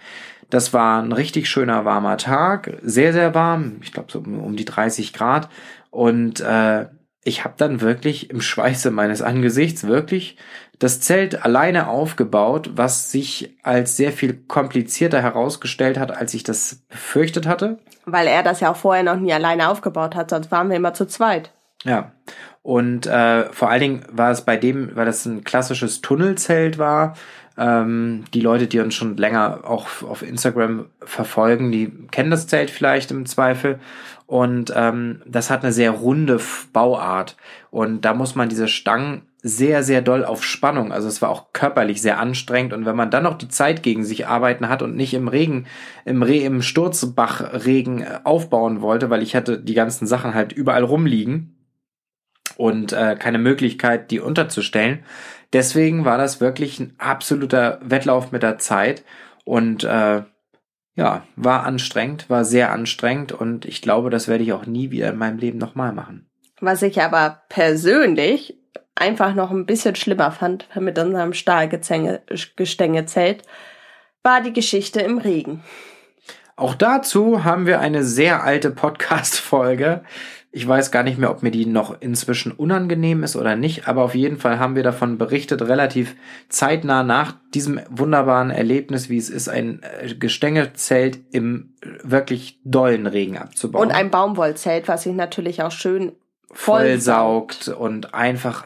Das 0.50 0.74
war 0.74 1.02
ein 1.02 1.12
richtig 1.12 1.50
schöner 1.50 1.86
warmer 1.86 2.18
Tag, 2.18 2.78
sehr, 2.82 3.14
sehr 3.14 3.34
warm, 3.34 3.78
ich 3.82 3.92
glaube 3.92 4.12
so 4.12 4.20
um, 4.20 4.56
die 4.56 4.66
30 4.66 5.14
Grad. 5.14 5.50
Und 5.90 6.40
äh, 6.42 6.88
ich 7.24 7.44
habe 7.44 7.56
dann 7.58 7.82
wirklich 7.82 8.30
im 8.30 8.42
Schweiße 8.42 8.92
meines 8.92 9.22
Angesichts 9.22 9.88
wirklich 9.88 10.38
das 10.78 11.00
Zelt 11.00 11.44
alleine 11.44 11.88
aufgebaut, 11.88 12.72
was 12.76 13.12
sich 13.12 13.58
als 13.64 13.98
sehr 13.98 14.12
viel 14.12 14.34
komplizierter 14.34 15.22
herausgestellt 15.22 15.98
hat, 15.98 16.16
als 16.16 16.34
ich 16.34 16.44
das 16.44 16.84
befürchtet 16.90 17.48
hatte. 17.48 17.80
Weil 18.06 18.28
er 18.28 18.44
das 18.44 18.60
ja 18.60 18.72
auch 18.72 18.76
vorher 18.76 19.04
noch 19.04 19.16
nie 19.16 19.34
alleine 19.34 19.70
aufgebaut 19.70 20.16
hat, 20.16 20.30
sonst 20.30 20.52
waren 20.52 20.70
wir 20.70 20.76
immer 20.76 20.94
zu 20.94 21.08
zweit. 21.08 21.52
Ja. 21.84 22.12
Und 22.62 23.06
äh, 23.06 23.52
vor 23.54 23.70
allen 23.70 23.82
Dingen 23.82 24.06
war 24.12 24.32
es 24.32 24.42
bei 24.42 24.58
dem, 24.58 24.96
weil 24.96 25.06
das 25.06 25.26
ein 25.26 25.44
klassisches 25.44 26.02
Tunnelzelt 26.02 26.78
war, 26.78 27.16
ähm, 27.58 28.26
die 28.34 28.42
Leute, 28.42 28.68
die 28.68 28.80
uns 28.80 28.96
schon 28.96 29.18
länger 29.18 29.62
auch 29.64 29.88
auf 30.04 30.22
Instagram 30.22 30.88
verfolgen, 31.02 31.72
die 31.72 31.92
kennen 32.12 32.32
das 32.32 32.48
Zelt 32.48 32.70
vielleicht 32.70 33.12
im 33.12 33.26
Zweifel. 33.26 33.80
Und 34.28 34.74
ähm, 34.76 35.22
das 35.26 35.50
hat 35.50 35.64
eine 35.64 35.72
sehr 35.72 35.92
runde 35.92 36.40
Bauart. 36.74 37.38
Und 37.70 38.06
da 38.06 38.14
muss 38.14 38.36
man 38.36 38.50
diese 38.50 38.68
Stangen 38.68 39.22
sehr, 39.44 39.84
sehr 39.84 40.02
doll 40.02 40.26
auf 40.26 40.44
Spannung. 40.44 40.92
Also 40.92 41.08
es 41.08 41.22
war 41.22 41.30
auch 41.30 41.54
körperlich 41.54 42.02
sehr 42.02 42.20
anstrengend. 42.20 42.74
Und 42.74 42.86
wenn 42.86 42.96
man 42.96 43.12
dann 43.12 43.24
noch 43.24 43.38
die 43.38 43.48
Zeit 43.48 43.84
gegen 43.84 44.04
sich 44.04 44.26
arbeiten 44.26 44.68
hat 44.68 44.82
und 44.82 44.96
nicht 44.96 45.14
im 45.14 45.28
Regen, 45.28 45.68
im, 46.04 46.24
Re 46.24 46.38
im 46.38 46.64
Sturzbachregen 46.64 48.02
äh, 48.02 48.20
aufbauen 48.24 48.82
wollte, 48.82 49.12
weil 49.12 49.22
ich 49.22 49.36
hatte 49.36 49.60
die 49.60 49.76
ganzen 49.76 50.08
Sachen 50.08 50.34
halt 50.34 50.52
überall 50.52 50.84
rumliegen 50.84 51.56
und 52.58 52.94
äh, 52.94 53.16
keine 53.20 53.38
Möglichkeit, 53.38 54.10
die 54.12 54.20
unterzustellen, 54.20 55.04
Deswegen 55.54 56.06
war 56.06 56.18
das 56.18 56.42
wirklich 56.42 56.80
ein 56.80 56.96
absoluter 56.98 57.80
Wettlauf 57.82 58.32
mit 58.32 58.44
der 58.44 58.58
Zeit 58.58 59.04
und 59.44 59.84
äh, 59.84 60.24
ja, 60.96 61.24
war 61.36 61.64
anstrengend, 61.64 62.30
war 62.30 62.46
sehr 62.46 62.72
anstrengend 62.72 63.34
und 63.34 63.66
ich 63.66 63.82
glaube, 63.82 64.10
das 64.10 64.28
werde 64.28 64.44
ich 64.44 64.54
auch 64.54 64.66
nie 64.66 64.92
wieder 64.92 65.10
in 65.10 65.18
meinem 65.18 65.38
Leben 65.38 65.58
nochmal 65.58 65.92
machen. 65.92 66.30
Was 66.62 66.82
ich 66.82 67.02
aber 67.02 67.42
persönlich 67.50 68.58
einfach 68.96 69.36
noch 69.36 69.52
ein 69.52 69.66
bisschen 69.66 69.96
schlimmer 69.96 70.32
fand 70.32 70.70
mit 70.80 70.98
unserem 70.98 71.34
Stahlgesteingezelt, 71.34 73.44
war 74.24 74.42
die 74.42 74.54
Geschichte 74.54 75.02
im 75.02 75.18
Regen. 75.18 75.62
Auch 76.56 76.74
dazu 76.74 77.44
haben 77.44 77.66
wir 77.66 77.82
eine 77.82 78.04
sehr 78.04 78.44
alte 78.44 78.72
Podcast-Folge. 78.72 80.06
Ich 80.56 80.66
weiß 80.66 80.90
gar 80.92 81.04
nicht 81.04 81.18
mehr, 81.18 81.32
ob 81.32 81.44
mir 81.44 81.52
die 81.52 81.66
noch 81.66 82.00
inzwischen 82.00 82.54
unangenehm 82.54 83.24
ist 83.24 83.36
oder 83.36 83.58
nicht, 83.58 83.90
aber 83.90 84.04
auf 84.04 84.16
jeden 84.16 84.38
Fall 84.38 84.58
haben 84.58 84.78
wir 84.78 84.84
davon 84.84 85.18
berichtet, 85.18 85.62
relativ 85.62 86.16
zeitnah 86.48 87.04
nach 87.04 87.36
diesem 87.54 87.82
wunderbaren 87.90 88.52
Erlebnis, 88.52 89.10
wie 89.10 89.18
es 89.18 89.30
ist, 89.30 89.50
ein 89.50 89.82
äh, 89.84 90.16
Gestängezelt 90.16 91.20
im 91.34 91.74
wirklich 92.04 92.62
dollen 92.64 93.06
Regen 93.06 93.38
abzubauen. 93.38 93.90
Und 93.90 93.94
ein 93.94 94.12
Baumwollzelt, 94.12 94.88
was 94.88 95.04
sich 95.04 95.14
natürlich 95.14 95.62
auch 95.62 95.72
schön 95.72 96.14
vollsaugt 96.54 97.68
und 97.68 98.14
einfach 98.14 98.66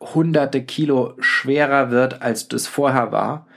hunderte 0.00 0.62
Kilo 0.62 1.14
schwerer 1.18 1.90
wird, 1.90 2.22
als 2.22 2.46
das 2.46 2.68
vorher 2.68 3.10
war. 3.10 3.48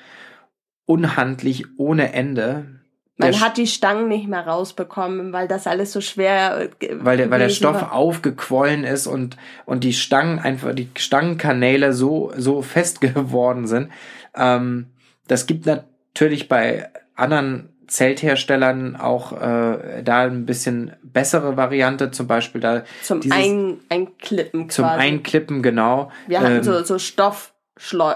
Unhandlich 0.87 1.65
ohne 1.77 2.11
Ende 2.11 2.76
man 3.17 3.39
hat 3.39 3.57
die 3.57 3.67
Stangen 3.67 4.07
nicht 4.07 4.27
mehr 4.27 4.45
rausbekommen, 4.45 5.33
weil 5.33 5.47
das 5.47 5.65
alles 5.65 5.91
so 5.91 6.01
schwer 6.01 6.69
weil 6.91 7.17
der, 7.17 7.31
weil 7.31 7.39
der 7.39 7.49
Stoff 7.49 7.81
war. 7.81 7.93
aufgequollen 7.93 8.83
ist 8.83 9.07
und 9.07 9.37
und 9.65 9.83
die 9.83 9.93
Stangen 9.93 10.39
einfach 10.39 10.73
die 10.73 10.89
Stangenkanäle 10.95 11.93
so 11.93 12.31
so 12.37 12.61
fest 12.61 13.01
geworden 13.01 13.67
sind. 13.67 13.89
Ähm, 14.35 14.87
das 15.27 15.47
gibt 15.47 15.65
natürlich 15.65 16.47
bei 16.47 16.89
anderen 17.15 17.69
Zeltherstellern 17.87 18.95
auch 18.95 19.31
äh, 19.31 20.03
da 20.03 20.23
ein 20.23 20.45
bisschen 20.45 20.93
bessere 21.01 21.57
Variante, 21.57 22.11
zum 22.11 22.27
Beispiel 22.27 22.61
da 22.61 22.83
zum 23.01 23.21
dieses, 23.21 23.37
ein, 23.37 23.79
Einklippen 23.89 24.67
quasi. 24.67 24.75
Zum 24.75 24.85
Einklippen 24.85 25.63
genau. 25.63 26.11
Wir 26.27 26.41
hatten 26.41 26.57
ähm, 26.57 26.63
so 26.63 26.83
so 26.83 26.99
Stoff 26.99 27.53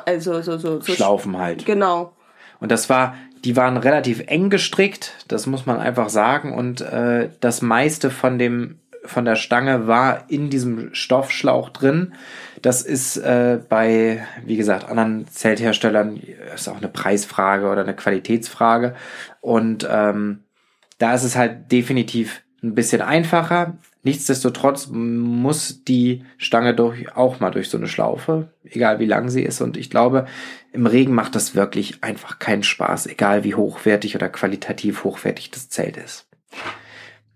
also 0.06 0.42
so 0.42 0.58
so, 0.58 0.80
so 0.80 0.94
Schlaufen 0.94 1.38
halt. 1.38 1.66
Genau. 1.66 2.14
Und 2.60 2.72
das 2.72 2.90
war 2.90 3.16
die 3.44 3.56
waren 3.56 3.78
relativ 3.78 4.24
eng 4.28 4.50
gestrickt, 4.50 5.14
das 5.28 5.48
muss 5.48 5.66
man 5.66 5.80
einfach 5.80 6.10
sagen. 6.10 6.54
Und 6.54 6.82
äh, 6.82 7.30
das 7.40 7.62
meiste 7.62 8.10
von 8.10 8.38
dem 8.38 8.78
von 9.04 9.26
der 9.26 9.36
Stange 9.36 9.88
war 9.88 10.30
in 10.30 10.50
diesem 10.50 10.94
Stoffschlauch 10.94 11.70
drin. 11.70 12.14
Das 12.62 12.84
ist 12.84 13.18
äh, 13.18 13.60
bei, 13.68 14.26
wie 14.46 14.58
gesagt, 14.58 14.88
anderen 14.88 15.28
Zeltherstellern 15.28 16.18
ist 16.54 16.70
auch 16.70 16.78
eine 16.78 16.88
Preisfrage 16.88 17.68
oder 17.68 17.82
eine 17.82 17.96
Qualitätsfrage. 17.96 18.96
Und 19.40 19.88
ähm, 19.90 20.44
da 21.00 21.16
ist 21.16 21.24
es 21.24 21.36
halt 21.36 21.72
definitiv 21.72 22.44
ein 22.62 22.76
bisschen 22.76 23.02
einfacher. 23.02 23.78
Nichtsdestotrotz 24.04 24.88
muss 24.88 25.84
die 25.84 26.26
Stange 26.38 26.74
durch, 26.74 27.16
auch 27.16 27.40
mal 27.40 27.52
durch 27.52 27.70
so 27.70 27.78
eine 27.78 27.88
Schlaufe, 27.88 28.52
egal 28.64 29.00
wie 29.00 29.06
lang 29.06 29.30
sie 29.30 29.44
ist. 29.44 29.62
Und 29.62 29.78
ich 29.78 29.92
glaube, 29.92 30.26
im 30.74 30.88
Regen 30.88 31.14
macht 31.14 31.36
das 31.36 31.54
wirklich 31.54 32.04
einfach 32.04 32.40
keinen 32.40 32.64
Spaß, 32.64 33.06
egal 33.06 33.44
wie 33.44 33.54
hochwertig 33.54 34.16
oder 34.16 34.30
qualitativ 34.30 35.04
hochwertig 35.04 35.52
das 35.52 35.70
Zelt 35.70 35.98
ist. 35.98 36.28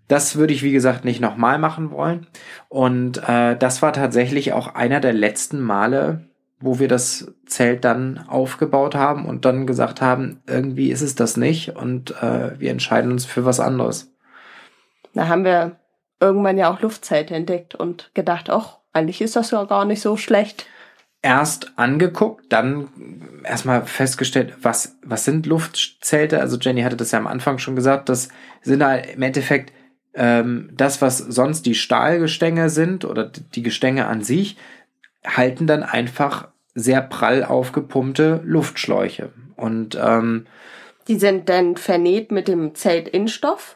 Das 0.08 0.36
würde 0.36 0.54
ich, 0.54 0.62
wie 0.62 0.72
gesagt, 0.72 1.04
nicht 1.04 1.20
nochmal 1.20 1.58
machen 1.58 1.92
wollen. 1.92 2.26
Und 2.68 3.22
äh, 3.28 3.56
das 3.56 3.82
war 3.82 3.92
tatsächlich 3.92 4.52
auch 4.52 4.74
einer 4.74 5.00
der 5.00 5.12
letzten 5.12 5.60
Male, 5.60 6.28
wo 6.58 6.78
wir 6.80 6.88
das 6.88 7.32
Zelt 7.46 7.84
dann 7.84 8.18
aufgebaut 8.26 8.94
haben 8.94 9.26
und 9.26 9.44
dann 9.44 9.66
gesagt 9.66 10.00
haben, 10.00 10.40
irgendwie 10.46 10.90
ist 10.90 11.02
es 11.02 11.14
das 11.14 11.36
nicht 11.36 11.76
und 11.76 12.10
äh, 12.22 12.58
wir 12.58 12.70
entscheiden 12.70 13.12
uns 13.12 13.24
für 13.24 13.44
was 13.44 13.60
anderes. 13.60 14.12
Da 15.12 15.28
haben 15.28 15.44
wir 15.44 15.76
irgendwann 16.20 16.58
ja 16.58 16.72
auch 16.72 16.80
Luftzelte 16.80 17.34
entdeckt 17.34 17.74
und 17.74 18.10
gedacht, 18.14 18.50
ach, 18.50 18.78
eigentlich 18.92 19.20
ist 19.20 19.36
das 19.36 19.50
ja 19.50 19.64
gar 19.64 19.84
nicht 19.84 20.00
so 20.00 20.16
schlecht. 20.16 20.66
Erst 21.22 21.72
angeguckt, 21.76 22.52
dann 22.52 22.88
erstmal 23.44 23.84
festgestellt, 23.84 24.54
was, 24.62 24.96
was 25.02 25.24
sind 25.24 25.46
Luftzelte? 25.46 26.40
Also 26.40 26.56
Jenny 26.56 26.82
hatte 26.82 26.96
das 26.96 27.10
ja 27.10 27.18
am 27.18 27.26
Anfang 27.26 27.58
schon 27.58 27.76
gesagt, 27.76 28.08
das 28.08 28.28
sind 28.62 28.84
halt 28.84 29.14
im 29.14 29.22
Endeffekt 29.22 29.72
ähm, 30.14 30.70
das, 30.72 31.02
was 31.02 31.18
sonst 31.18 31.66
die 31.66 31.74
Stahlgestänge 31.74 32.70
sind 32.70 33.04
oder 33.04 33.24
die 33.24 33.62
Gestänge 33.62 34.06
an 34.06 34.22
sich, 34.22 34.56
halten 35.26 35.66
dann 35.66 35.82
einfach 35.82 36.48
sehr 36.74 37.02
prall 37.02 37.44
aufgepumpte 37.44 38.40
Luftschläuche. 38.44 39.32
Und 39.56 39.98
ähm, 40.00 40.46
die 41.08 41.18
sind 41.18 41.48
dann 41.48 41.76
vernäht 41.76 42.32
mit 42.32 42.48
dem 42.48 42.74
Zeltinnenstoff? 42.74 43.75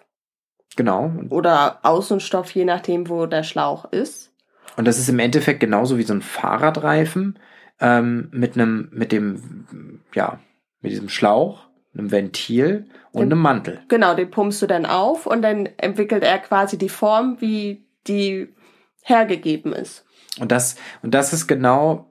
Genau. 0.77 1.13
Oder 1.31 1.81
Außenstoff, 1.83 2.51
je 2.53 2.65
nachdem, 2.65 3.09
wo 3.09 3.27
der 3.27 3.43
Schlauch 3.43 3.91
ist. 3.93 4.33
Und 4.77 4.87
das 4.87 4.99
ist 4.99 5.09
im 5.09 5.19
Endeffekt 5.19 5.61
genauso 5.61 5.99
wie 5.99 6.05
so 6.05 6.15
ein 6.15 6.23
Fahrradreifen 6.23 7.39
ähm, 7.81 8.29
mit 8.33 8.55
einem, 8.55 8.89
mit 8.93 9.13
dem, 9.13 10.01
ja, 10.15 10.39
mit 10.81 10.93
diesem 10.93 11.09
Schlauch, 11.09 11.67
einem 11.95 12.11
Ventil 12.11 12.87
und 13.13 13.23
den, 13.23 13.33
einem 13.33 13.43
Mantel. 13.43 13.81
Genau, 13.89 14.15
den 14.15 14.31
pumpst 14.31 14.63
du 14.63 14.67
dann 14.67 14.87
auf 14.87 15.27
und 15.27 15.43
dann 15.43 15.67
entwickelt 15.77 16.23
er 16.23 16.39
quasi 16.39 16.79
die 16.79 16.89
Form, 16.89 17.37
wie 17.41 17.85
die 18.07 18.55
hergegeben 19.03 19.73
ist. 19.73 20.05
Und 20.39 20.53
das, 20.53 20.77
und 21.03 21.15
das 21.15 21.33
ist 21.33 21.47
genau 21.47 22.07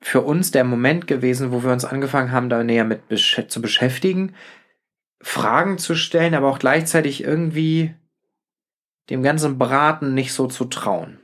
für 0.00 0.22
uns 0.22 0.50
der 0.50 0.64
Moment 0.64 1.06
gewesen, 1.06 1.52
wo 1.52 1.62
wir 1.62 1.72
uns 1.72 1.84
angefangen 1.84 2.32
haben, 2.32 2.48
da 2.48 2.64
näher 2.64 2.84
mit 2.84 3.08
besch 3.08 3.42
zu 3.48 3.60
beschäftigen, 3.60 4.34
Fragen 5.20 5.78
zu 5.78 5.94
stellen, 5.94 6.34
aber 6.34 6.48
auch 6.48 6.58
gleichzeitig 6.58 7.22
irgendwie 7.22 7.94
dem 9.10 9.22
ganzen 9.22 9.58
Braten 9.58 10.14
nicht 10.14 10.32
so 10.32 10.46
zu 10.46 10.64
trauen. 10.64 11.18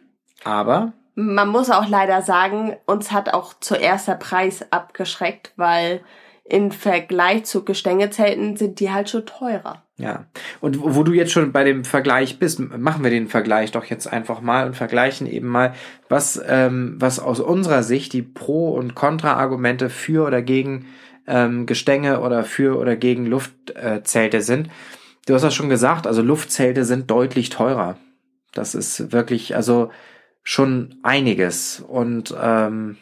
Aber 0.45 0.93
man 1.15 1.49
muss 1.49 1.71
auch 1.71 1.89
leider 1.89 2.21
sagen, 2.21 2.77
uns 2.85 3.11
hat 3.11 3.33
auch 3.33 3.55
zuerst 3.59 4.07
der 4.07 4.15
Preis 4.15 4.67
abgeschreckt, 4.71 5.53
weil 5.57 6.03
im 6.45 6.71
Vergleich 6.71 7.45
zu 7.45 7.65
Gestängezelten 7.65 8.57
sind 8.57 8.79
die 8.79 8.91
halt 8.91 9.11
schon 9.11 9.27
teurer. 9.27 9.83
Ja. 9.99 10.27
Und 10.61 10.79
wo 10.81 11.03
du 11.03 11.13
jetzt 11.13 11.33
schon 11.33 11.53
bei 11.53 11.65
dem 11.65 11.85
Vergleich 11.85 12.39
bist, 12.39 12.61
machen 12.61 13.03
wir 13.03 13.11
den 13.11 13.29
Vergleich 13.29 13.73
doch 13.73 13.87
jetzt 13.87 14.07
einfach 14.07 14.43
mal 14.43 14.67
und 14.67 14.77
vergleichen 14.77 15.27
eben 15.27 15.49
mal, 15.49 15.73
was, 16.09 16.41
ähm, 16.47 16.97
was 16.99 17.19
aus 17.19 17.41
unserer 17.41 17.83
Sicht 17.83 18.13
die 18.13 18.23
Pro- 18.23 18.75
und 18.75 18.95
Kontra-Argumente 18.95 19.89
für 19.89 20.27
oder 20.27 20.43
gegen 20.43 20.87
ähm, 21.27 21.67
Gestänge 21.67 22.21
oder 22.21 22.45
für 22.45 22.79
oder 22.79 22.95
gegen 22.95 23.27
Luftzelte 23.27 24.43
sind. 24.43 24.69
Du 25.27 25.35
hast 25.35 25.43
das 25.43 25.55
schon 25.55 25.69
gesagt, 25.69 26.07
also 26.07 26.23
Luftzelte 26.23 26.85
sind 26.85 27.11
deutlich 27.11 27.51
teurer. 27.51 27.99
Das 28.53 28.75
ist 28.75 29.13
wirklich, 29.13 29.57
also 29.57 29.91
schon 30.45 30.95
einiges. 31.03 31.81
Und 31.81 32.35
ähm, 32.41 32.97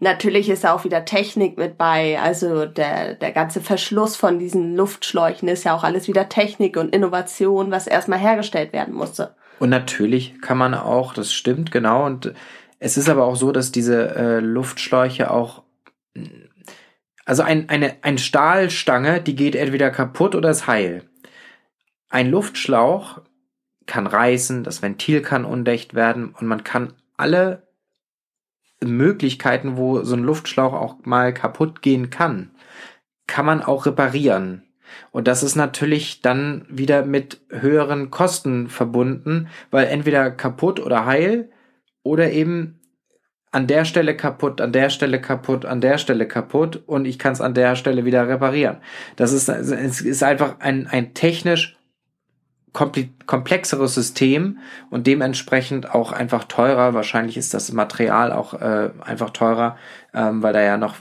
Natürlich 0.00 0.50
ist 0.50 0.66
auch 0.66 0.84
wieder 0.84 1.04
Technik 1.04 1.56
mit 1.56 1.78
bei. 1.78 2.18
Also 2.20 2.66
der, 2.66 3.14
der 3.14 3.30
ganze 3.30 3.60
Verschluss 3.60 4.16
von 4.16 4.40
diesen 4.40 4.76
Luftschläuchen 4.76 5.48
ist 5.48 5.64
ja 5.64 5.74
auch 5.74 5.84
alles 5.84 6.08
wieder 6.08 6.28
Technik 6.28 6.76
und 6.76 6.94
Innovation, 6.94 7.70
was 7.70 7.86
erstmal 7.86 8.18
hergestellt 8.18 8.72
werden 8.72 8.92
musste. 8.92 9.36
Und 9.60 9.70
natürlich 9.70 10.40
kann 10.42 10.58
man 10.58 10.74
auch, 10.74 11.14
das 11.14 11.32
stimmt, 11.32 11.70
genau. 11.70 12.04
Und 12.04 12.34
es 12.80 12.96
ist 12.96 13.08
aber 13.08 13.24
auch 13.24 13.36
so, 13.36 13.52
dass 13.52 13.70
diese 13.70 14.16
äh, 14.16 14.40
Luftschläuche 14.40 15.30
auch, 15.30 15.62
also 17.24 17.42
ein, 17.44 17.68
eine 17.68 17.94
ein 18.02 18.18
Stahlstange, 18.18 19.20
die 19.20 19.36
geht 19.36 19.54
entweder 19.54 19.90
kaputt 19.90 20.34
oder 20.34 20.50
ist 20.50 20.66
heil. 20.66 21.04
Ein 22.08 22.30
Luftschlauch 22.30 23.22
kann 23.86 24.06
reißen, 24.06 24.64
das 24.64 24.82
Ventil 24.82 25.22
kann 25.22 25.44
undicht 25.44 25.94
werden 25.94 26.34
und 26.38 26.46
man 26.46 26.64
kann 26.64 26.94
alle 27.16 27.68
Möglichkeiten, 28.82 29.76
wo 29.76 30.02
so 30.02 30.14
ein 30.14 30.24
Luftschlauch 30.24 30.72
auch 30.72 30.96
mal 31.04 31.32
kaputt 31.32 31.82
gehen 31.82 32.10
kann, 32.10 32.50
kann 33.26 33.46
man 33.46 33.62
auch 33.62 33.86
reparieren. 33.86 34.62
Und 35.10 35.26
das 35.28 35.42
ist 35.42 35.56
natürlich 35.56 36.20
dann 36.20 36.66
wieder 36.68 37.04
mit 37.04 37.40
höheren 37.48 38.10
Kosten 38.10 38.68
verbunden, 38.68 39.48
weil 39.70 39.86
entweder 39.86 40.30
kaputt 40.30 40.80
oder 40.80 41.06
heil 41.06 41.50
oder 42.02 42.30
eben 42.30 42.80
an 43.50 43.66
der 43.66 43.84
Stelle 43.84 44.16
kaputt, 44.16 44.60
an 44.60 44.72
der 44.72 44.90
Stelle 44.90 45.20
kaputt, 45.20 45.64
an 45.64 45.80
der 45.80 45.98
Stelle 45.98 46.26
kaputt 46.26 46.82
und 46.86 47.06
ich 47.06 47.18
kann 47.18 47.32
es 47.32 47.40
an 47.40 47.54
der 47.54 47.76
Stelle 47.76 48.04
wieder 48.04 48.28
reparieren. 48.28 48.78
Das 49.16 49.32
ist, 49.32 49.48
ist 49.48 50.22
einfach 50.22 50.60
ein, 50.60 50.86
ein 50.88 51.14
technisch 51.14 51.76
komplexeres 52.74 53.94
System 53.94 54.58
und 54.90 55.06
dementsprechend 55.06 55.94
auch 55.94 56.10
einfach 56.10 56.44
teurer. 56.44 56.92
Wahrscheinlich 56.92 57.36
ist 57.36 57.54
das 57.54 57.72
Material 57.72 58.32
auch 58.32 58.54
äh, 58.54 58.90
einfach 59.00 59.30
teurer, 59.30 59.78
ähm, 60.12 60.42
weil 60.42 60.52
da 60.52 60.60
ja 60.60 60.76
noch 60.76 60.96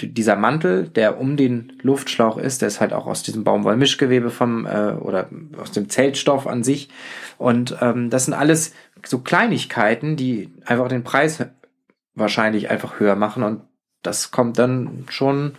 dieser 0.00 0.36
Mantel, 0.36 0.88
der 0.88 1.20
um 1.20 1.36
den 1.36 1.74
Luftschlauch 1.82 2.38
ist, 2.38 2.62
der 2.62 2.68
ist 2.68 2.80
halt 2.80 2.94
auch 2.94 3.06
aus 3.06 3.22
diesem 3.22 3.44
Baumwollmischgewebe 3.44 4.30
vom 4.30 4.64
äh, 4.64 4.92
oder 4.92 5.28
aus 5.60 5.70
dem 5.70 5.90
Zeltstoff 5.90 6.46
an 6.46 6.64
sich. 6.64 6.88
Und 7.36 7.76
ähm, 7.82 8.08
das 8.08 8.24
sind 8.24 8.34
alles 8.34 8.72
so 9.04 9.18
Kleinigkeiten, 9.18 10.16
die 10.16 10.50
einfach 10.64 10.88
den 10.88 11.04
Preis 11.04 11.44
wahrscheinlich 12.14 12.70
einfach 12.70 13.00
höher 13.00 13.16
machen 13.16 13.42
und 13.42 13.60
das 14.02 14.30
kommt 14.30 14.58
dann 14.58 15.04
schon 15.10 15.52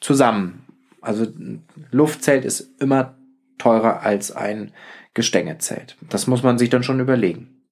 zusammen. 0.00 0.64
Also 1.00 1.26
Luftzelt 1.92 2.44
ist 2.44 2.80
immer 2.80 3.15
teurer 3.58 4.02
als 4.02 4.32
ein 4.32 4.72
Gestängezelt. 5.14 5.96
Das 6.10 6.26
muss 6.26 6.42
man 6.42 6.58
sich 6.58 6.68
dann 6.68 6.82
schon 6.82 7.00
überlegen. 7.00 7.62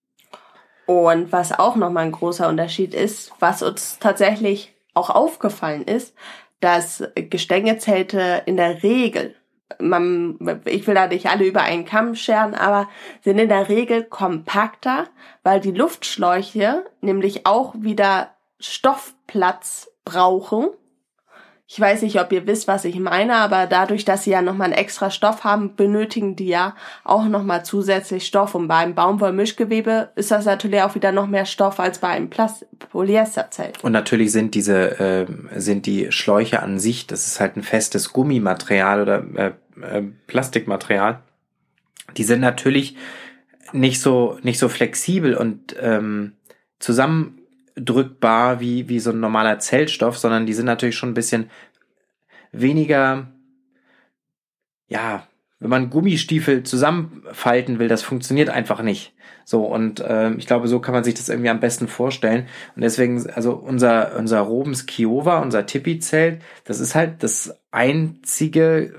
Und 0.86 1.32
was 1.32 1.58
auch 1.58 1.76
nochmal 1.76 2.04
ein 2.04 2.12
großer 2.12 2.48
Unterschied 2.48 2.94
ist, 2.94 3.32
was 3.38 3.62
uns 3.62 3.98
tatsächlich 3.98 4.74
auch 4.92 5.10
aufgefallen 5.10 5.82
ist, 5.82 6.14
dass 6.60 7.02
Gestängezelte 7.14 8.42
in 8.46 8.56
der 8.56 8.82
Regel, 8.82 9.34
man, 9.78 10.38
ich 10.64 10.86
will 10.86 10.94
da 10.94 11.06
nicht 11.06 11.26
alle 11.26 11.44
über 11.44 11.62
einen 11.62 11.84
Kamm 11.84 12.14
scheren, 12.14 12.54
aber 12.54 12.88
sind 13.22 13.38
in 13.38 13.48
der 13.48 13.68
Regel 13.68 14.04
kompakter, 14.04 15.08
weil 15.42 15.60
die 15.60 15.72
Luftschläuche 15.72 16.84
nämlich 17.00 17.46
auch 17.46 17.74
wieder 17.76 18.30
Stoffplatz 18.60 19.90
brauchen 20.04 20.68
ich 21.66 21.80
weiß 21.80 22.02
nicht, 22.02 22.20
ob 22.20 22.30
ihr 22.30 22.46
wisst, 22.46 22.68
was 22.68 22.84
ich 22.84 22.98
meine, 23.00 23.36
aber 23.36 23.66
dadurch, 23.66 24.04
dass 24.04 24.24
sie 24.24 24.30
ja 24.30 24.42
nochmal 24.42 24.66
einen 24.66 24.78
extra 24.78 25.10
Stoff 25.10 25.44
haben, 25.44 25.76
benötigen 25.76 26.36
die 26.36 26.48
ja 26.48 26.76
auch 27.04 27.24
nochmal 27.24 27.64
zusätzlich 27.64 28.26
Stoff. 28.26 28.54
Und 28.54 28.68
beim 28.68 28.94
Baumwollmischgewebe 28.94 30.10
ist 30.14 30.30
das 30.30 30.44
natürlich 30.44 30.82
auch 30.82 30.94
wieder 30.94 31.10
noch 31.10 31.26
mehr 31.26 31.46
Stoff 31.46 31.80
als 31.80 32.00
bei 32.00 32.08
einem 32.08 32.28
Plast 32.28 32.66
Polyesterzelt. 32.90 33.82
Und 33.82 33.92
natürlich 33.92 34.30
sind 34.30 34.54
diese, 34.54 35.00
äh, 35.00 35.26
sind 35.56 35.86
die 35.86 36.12
Schläuche 36.12 36.62
an 36.62 36.78
sich, 36.78 37.06
das 37.06 37.26
ist 37.26 37.40
halt 37.40 37.56
ein 37.56 37.62
festes 37.62 38.12
Gummimaterial 38.12 39.00
oder 39.00 39.24
äh, 39.34 39.52
äh, 39.80 40.02
Plastikmaterial. 40.26 41.20
Die 42.18 42.24
sind 42.24 42.40
natürlich 42.40 42.94
nicht 43.72 44.02
so, 44.02 44.38
nicht 44.42 44.58
so 44.58 44.68
flexibel 44.68 45.34
und 45.34 45.74
ähm, 45.80 46.34
zusammen 46.78 47.38
drückbar 47.76 48.60
wie, 48.60 48.88
wie 48.88 49.00
so 49.00 49.10
ein 49.10 49.20
normaler 49.20 49.58
Zellstoff, 49.58 50.18
sondern 50.18 50.46
die 50.46 50.54
sind 50.54 50.66
natürlich 50.66 50.96
schon 50.96 51.10
ein 51.10 51.14
bisschen 51.14 51.50
weniger, 52.52 53.28
ja, 54.88 55.26
wenn 55.58 55.70
man 55.70 55.90
Gummistiefel 55.90 56.62
zusammenfalten 56.62 57.78
will, 57.78 57.88
das 57.88 58.02
funktioniert 58.02 58.50
einfach 58.50 58.82
nicht. 58.82 59.14
So, 59.44 59.64
und 59.64 60.00
äh, 60.00 60.32
ich 60.34 60.46
glaube, 60.46 60.68
so 60.68 60.80
kann 60.80 60.94
man 60.94 61.04
sich 61.04 61.14
das 61.14 61.28
irgendwie 61.28 61.50
am 61.50 61.60
besten 61.60 61.88
vorstellen. 61.88 62.46
Und 62.76 62.82
deswegen, 62.82 63.28
also 63.30 63.54
unser, 63.54 64.16
unser 64.16 64.40
Robens 64.40 64.86
Kiowa, 64.86 65.40
unser 65.40 65.66
Tipi-Zelt, 65.66 66.40
das 66.64 66.80
ist 66.80 66.94
halt 66.94 67.22
das 67.22 67.58
einzige 67.70 68.94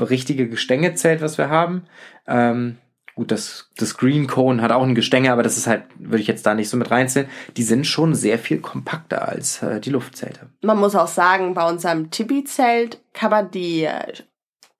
richtige 0.00 0.48
Gestängezelt, 0.48 1.20
was 1.20 1.38
wir 1.38 1.50
haben. 1.50 1.84
Ähm, 2.26 2.76
Gut, 3.18 3.32
das, 3.32 3.68
das 3.76 3.96
Green 3.96 4.28
Cone 4.28 4.62
hat 4.62 4.70
auch 4.70 4.84
ein 4.84 4.94
Gestänge, 4.94 5.32
aber 5.32 5.42
das 5.42 5.56
ist 5.56 5.66
halt, 5.66 5.82
würde 5.98 6.20
ich 6.20 6.28
jetzt 6.28 6.46
da 6.46 6.54
nicht 6.54 6.68
so 6.68 6.76
mit 6.76 6.92
reinzählen. 6.92 7.28
Die 7.56 7.64
sind 7.64 7.84
schon 7.84 8.14
sehr 8.14 8.38
viel 8.38 8.60
kompakter 8.60 9.26
als 9.26 9.60
äh, 9.60 9.80
die 9.80 9.90
Luftzelte. 9.90 10.50
Man 10.60 10.78
muss 10.78 10.94
auch 10.94 11.08
sagen, 11.08 11.52
bei 11.52 11.68
unserem 11.68 12.12
Tibi-Zelt 12.12 13.00
kann 13.14 13.32
man 13.32 13.50
die 13.50 13.82
äh, 13.82 14.12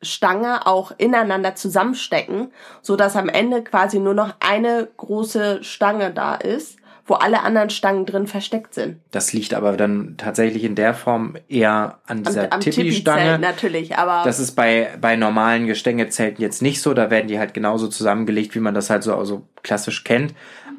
Stange 0.03 0.68
auch 0.68 0.92
ineinander 0.98 1.57
zusammenstecken, 1.57 2.53
so 2.81 2.94
dass 2.94 3.16
am 3.16 3.29
Ende 3.29 3.64
quasi 3.64 3.98
nur 3.98 4.14
noch 4.14 4.37
eine 4.38 4.87
große 4.96 5.64
Stange 5.64 6.12
da 6.12 6.37
ist 6.37 6.77
wo 7.08 7.14
alle 7.14 7.42
anderen 7.42 7.70
Stangen 7.70 8.06
drin 8.06 8.26
versteckt 8.26 8.74
sind. 8.74 9.00
Das 9.10 9.32
liegt 9.32 9.54
aber 9.54 9.76
dann 9.76 10.14
tatsächlich 10.18 10.62
in 10.62 10.74
der 10.74 10.94
Form 10.94 11.36
eher 11.48 11.98
an 12.06 12.22
dieser 12.22 12.50
Tippi-Stange. 12.50 13.38
natürlich, 13.38 13.96
aber. 13.96 14.22
Das 14.24 14.38
ist 14.38 14.52
bei, 14.52 14.90
bei 15.00 15.16
normalen 15.16 15.66
Gestängezelten 15.66 16.40
jetzt 16.40 16.62
nicht 16.62 16.80
so. 16.80 16.94
Da 16.94 17.10
werden 17.10 17.28
die 17.28 17.38
halt 17.38 17.54
genauso 17.54 17.88
zusammengelegt, 17.88 18.54
wie 18.54 18.60
man 18.60 18.74
das 18.74 18.90
halt 18.90 19.02
so 19.02 19.14
also 19.14 19.48
klassisch 19.62 20.04
kennt. 20.04 20.34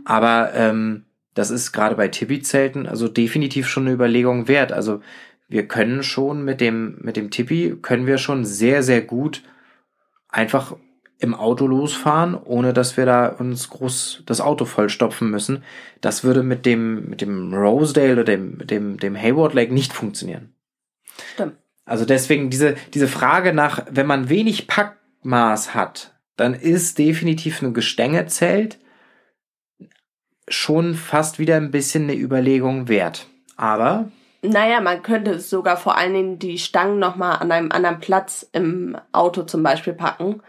Aber 0.05 0.53
ähm, 0.53 1.05
das 1.33 1.51
ist 1.51 1.71
gerade 1.71 1.95
bei 1.95 2.07
Tippi-Zelten 2.07 2.87
also 2.87 3.07
definitiv 3.07 3.67
schon 3.67 3.83
eine 3.83 3.93
Überlegung 3.93 4.47
wert. 4.47 4.71
Also 4.71 5.01
wir 5.47 5.67
können 5.67 6.03
schon 6.03 6.45
mit 6.45 6.61
dem, 6.61 6.97
mit 7.01 7.17
dem 7.17 7.31
Tippi, 7.31 7.75
können 7.81 8.05
wir 8.05 8.19
schon 8.19 8.45
sehr, 8.45 8.83
sehr 8.83 9.01
gut 9.01 9.41
einfach 10.29 10.75
im 11.19 11.35
Auto 11.35 11.67
losfahren, 11.67 12.35
ohne 12.35 12.73
dass 12.73 12.95
wir 12.95 13.05
da 13.05 13.27
uns 13.27 13.69
groß 13.69 14.23
das 14.25 14.39
Auto 14.39 14.63
vollstopfen 14.63 15.29
müssen. 15.29 15.63
Das 15.99 16.23
würde 16.23 16.43
mit 16.43 16.65
dem, 16.65 17.09
mit 17.09 17.21
dem 17.21 17.53
Rosedale 17.53 18.13
oder 18.13 18.23
dem, 18.23 18.65
dem, 18.65 18.97
dem 18.97 19.17
Hayward 19.17 19.53
Lake 19.53 19.73
nicht 19.73 19.91
funktionieren. 19.91 20.53
Stimmt. 21.33 21.57
Also 21.83 22.05
deswegen 22.05 22.49
diese, 22.49 22.75
diese 22.93 23.09
Frage 23.09 23.53
nach, 23.53 23.85
wenn 23.91 24.07
man 24.07 24.29
wenig 24.29 24.67
Packmaß 24.67 25.75
hat, 25.75 26.13
dann 26.37 26.53
ist 26.53 26.97
definitiv 26.97 27.61
ein 27.61 27.73
Gestängezelt 27.73 28.79
schon 30.47 30.95
fast 30.95 31.37
wieder 31.37 31.57
ein 31.57 31.71
bisschen 31.71 32.03
eine 32.03 32.15
Überlegung 32.15 32.87
wert. 32.87 33.27
Aber 33.57 34.09
naja, 34.41 34.79
man 34.79 35.03
könnte 35.03 35.39
sogar 35.39 35.75
vor 35.75 35.97
allen 35.97 36.13
Dingen 36.13 36.39
die 36.39 36.57
Stangen 36.57 36.97
nochmal 36.97 37.39
an 37.39 37.51
einem 37.51 37.73
anderen 37.73 37.99
Platz 37.99 38.47
im 38.53 38.97
Auto 39.11 39.43
zum 39.43 39.63
Beispiel 39.63 39.93
packen 39.93 40.41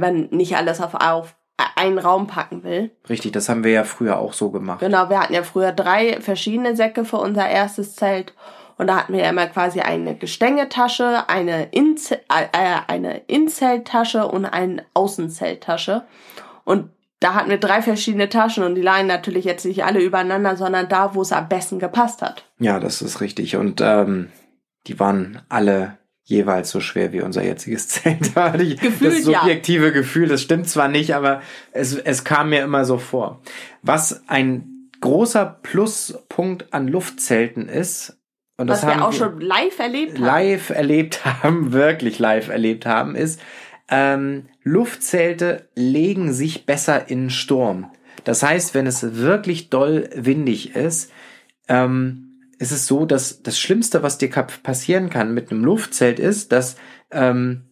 wenn 0.00 0.28
man 0.28 0.28
nicht 0.30 0.56
alles 0.56 0.80
auf, 0.80 0.94
auf 0.94 1.36
einen 1.76 1.98
Raum 1.98 2.26
packen 2.26 2.62
will. 2.64 2.90
Richtig, 3.08 3.32
das 3.32 3.48
haben 3.48 3.64
wir 3.64 3.72
ja 3.72 3.84
früher 3.84 4.18
auch 4.18 4.32
so 4.32 4.50
gemacht. 4.50 4.80
Genau, 4.80 5.08
wir 5.08 5.20
hatten 5.20 5.34
ja 5.34 5.42
früher 5.42 5.72
drei 5.72 6.20
verschiedene 6.20 6.76
Säcke 6.76 7.04
für 7.04 7.18
unser 7.18 7.48
erstes 7.48 7.94
Zelt. 7.94 8.34
Und 8.76 8.88
da 8.88 8.96
hatten 8.96 9.12
wir 9.12 9.20
ja 9.20 9.30
immer 9.30 9.46
quasi 9.46 9.80
eine 9.80 10.16
Gestängetasche, 10.16 11.28
eine, 11.28 11.68
Inze 11.70 12.16
äh, 12.28 12.80
eine 12.88 13.18
Inzelttasche 13.28 14.26
und 14.26 14.46
eine 14.46 14.84
Außenzelttasche. 14.94 16.02
Und 16.64 16.90
da 17.20 17.34
hatten 17.34 17.50
wir 17.50 17.58
drei 17.58 17.80
verschiedene 17.82 18.28
Taschen 18.28 18.64
und 18.64 18.74
die 18.74 18.82
lagen 18.82 19.06
natürlich 19.06 19.44
jetzt 19.44 19.64
nicht 19.64 19.84
alle 19.84 20.00
übereinander, 20.00 20.56
sondern 20.56 20.88
da, 20.88 21.14
wo 21.14 21.22
es 21.22 21.32
am 21.32 21.48
besten 21.48 21.78
gepasst 21.78 22.20
hat. 22.20 22.44
Ja, 22.58 22.80
das 22.80 23.00
ist 23.00 23.20
richtig. 23.20 23.56
Und 23.56 23.80
ähm, 23.80 24.30
die 24.86 24.98
waren 25.00 25.40
alle 25.48 25.96
jeweils 26.24 26.70
so 26.70 26.80
schwer 26.80 27.12
wie 27.12 27.20
unser 27.20 27.44
jetziges 27.44 27.88
Zelt. 27.88 28.36
Da 28.36 28.52
hatte 28.52 28.64
ich 28.64 28.80
Gefühlt, 28.80 29.18
das 29.18 29.24
subjektive 29.24 29.86
ja. 29.86 29.90
Gefühl, 29.90 30.28
das 30.28 30.42
stimmt 30.42 30.68
zwar 30.68 30.88
nicht, 30.88 31.14
aber 31.14 31.42
es, 31.72 31.94
es 31.94 32.24
kam 32.24 32.50
mir 32.50 32.62
immer 32.62 32.84
so 32.84 32.98
vor. 32.98 33.40
Was 33.82 34.22
ein 34.28 34.90
großer 35.00 35.44
Pluspunkt 35.62 36.72
an 36.72 36.88
Luftzelten 36.88 37.68
ist, 37.68 38.18
und 38.56 38.68
das 38.68 38.82
Was 38.82 38.90
haben 38.90 39.00
wir 39.00 39.08
auch 39.08 39.12
schon 39.12 39.40
live 39.40 39.78
erlebt 39.80 40.14
haben. 40.14 40.24
Live 40.24 40.70
erlebt 40.70 41.24
haben, 41.24 41.72
wirklich 41.72 42.18
live 42.18 42.48
erlebt 42.48 42.86
haben, 42.86 43.16
ist, 43.16 43.40
ähm, 43.90 44.46
Luftzelte 44.62 45.68
legen 45.74 46.32
sich 46.32 46.64
besser 46.64 47.10
in 47.10 47.30
Sturm. 47.30 47.90
Das 48.22 48.42
heißt, 48.42 48.72
wenn 48.74 48.86
es 48.86 49.16
wirklich 49.16 49.68
doll 49.68 50.08
windig 50.14 50.74
ist, 50.74 51.10
ähm, 51.68 52.23
ist 52.58 52.72
es 52.72 52.86
so, 52.86 53.06
dass 53.06 53.42
das 53.42 53.58
Schlimmste, 53.58 54.02
was 54.02 54.18
dir 54.18 54.30
passieren 54.30 55.10
kann 55.10 55.34
mit 55.34 55.50
einem 55.50 55.64
Luftzelt 55.64 56.18
ist, 56.18 56.52
dass 56.52 56.76
ähm, 57.10 57.64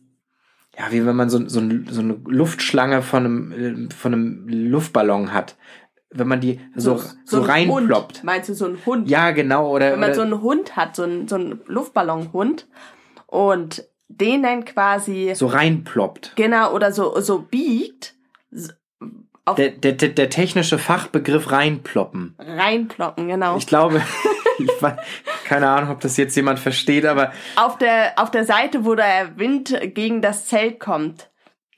ja, 0.78 0.90
wie 0.90 1.04
wenn 1.04 1.16
man 1.16 1.28
so, 1.28 1.38
so, 1.48 1.60
so 1.90 2.00
eine 2.00 2.18
Luftschlange 2.24 3.02
von 3.02 3.24
einem, 3.24 3.90
von 3.90 4.12
einem 4.12 4.48
Luftballon 4.48 5.32
hat. 5.32 5.56
Wenn 6.10 6.28
man 6.28 6.40
die 6.40 6.60
so, 6.74 6.96
so, 6.96 7.04
so, 7.24 7.36
so 7.38 7.42
reinploppt. 7.42 8.18
Hund. 8.18 8.24
Meinst 8.24 8.48
du 8.48 8.54
so 8.54 8.66
ein 8.66 8.78
Hund? 8.84 9.08
Ja, 9.08 9.30
genau. 9.30 9.70
Oder, 9.70 9.92
wenn 9.92 10.00
man 10.00 10.10
oder, 10.10 10.14
so 10.14 10.22
einen 10.22 10.42
Hund 10.42 10.76
hat, 10.76 10.96
so 10.96 11.04
einen, 11.04 11.28
so 11.28 11.36
einen 11.36 11.60
Luftballonhund 11.66 12.68
und 13.26 13.84
den 14.08 14.42
dann 14.42 14.64
quasi 14.64 15.32
so 15.34 15.46
reinploppt. 15.46 16.32
Genau, 16.36 16.74
oder 16.74 16.92
so, 16.92 17.18
so 17.20 17.40
biegt. 17.40 18.14
Der, 19.56 19.70
der, 19.70 19.92
der 19.92 20.30
technische 20.30 20.78
Fachbegriff 20.78 21.50
reinploppen. 21.50 22.36
Reinploppen, 22.38 23.26
genau. 23.26 23.56
Ich 23.56 23.66
glaube, 23.66 24.00
ich 24.64 24.82
weiß, 24.82 24.96
keine 25.44 25.68
Ahnung, 25.68 25.90
ob 25.90 26.00
das 26.00 26.16
jetzt 26.16 26.36
jemand 26.36 26.58
versteht, 26.58 27.06
aber. 27.06 27.32
Auf 27.56 27.78
der, 27.78 28.12
auf 28.16 28.30
der 28.30 28.44
Seite, 28.44 28.84
wo 28.84 28.94
der 28.94 29.36
Wind 29.36 29.78
gegen 29.94 30.22
das 30.22 30.46
Zelt 30.46 30.80
kommt, 30.80 31.28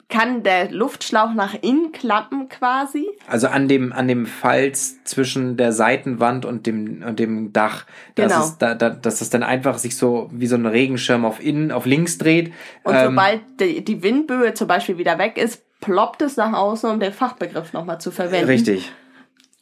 kann 0.08 0.42
der 0.42 0.70
Luftschlauch 0.70 1.34
nach 1.34 1.54
innen 1.60 1.92
klappen 1.92 2.48
quasi. 2.48 3.08
Also 3.26 3.48
an 3.48 3.68
dem, 3.68 3.92
an 3.92 4.06
dem 4.06 4.26
Falz 4.26 5.02
zwischen 5.04 5.56
der 5.56 5.72
Seitenwand 5.72 6.44
und 6.44 6.66
dem, 6.66 7.02
und 7.02 7.18
dem 7.18 7.52
Dach. 7.52 7.86
Dass 8.14 8.32
genau. 8.32 8.44
Es 8.44 8.58
da, 8.58 8.74
da, 8.74 8.90
dass 8.90 9.20
es 9.20 9.30
dann 9.30 9.42
einfach 9.42 9.78
sich 9.78 9.96
so 9.96 10.28
wie 10.32 10.46
so 10.46 10.56
ein 10.56 10.66
Regenschirm 10.66 11.24
auf 11.24 11.42
innen, 11.42 11.72
auf 11.72 11.86
links 11.86 12.18
dreht. 12.18 12.52
Und 12.84 12.94
ähm, 12.94 13.10
sobald 13.10 13.40
die, 13.60 13.84
die 13.84 14.02
Windböe 14.02 14.54
zum 14.54 14.68
Beispiel 14.68 14.98
wieder 14.98 15.18
weg 15.18 15.36
ist, 15.36 15.62
ploppt 15.80 16.22
es 16.22 16.36
nach 16.36 16.52
außen, 16.52 16.90
um 16.90 17.00
den 17.00 17.12
Fachbegriff 17.12 17.72
nochmal 17.72 18.00
zu 18.00 18.10
verwenden. 18.10 18.46
Richtig. 18.46 18.92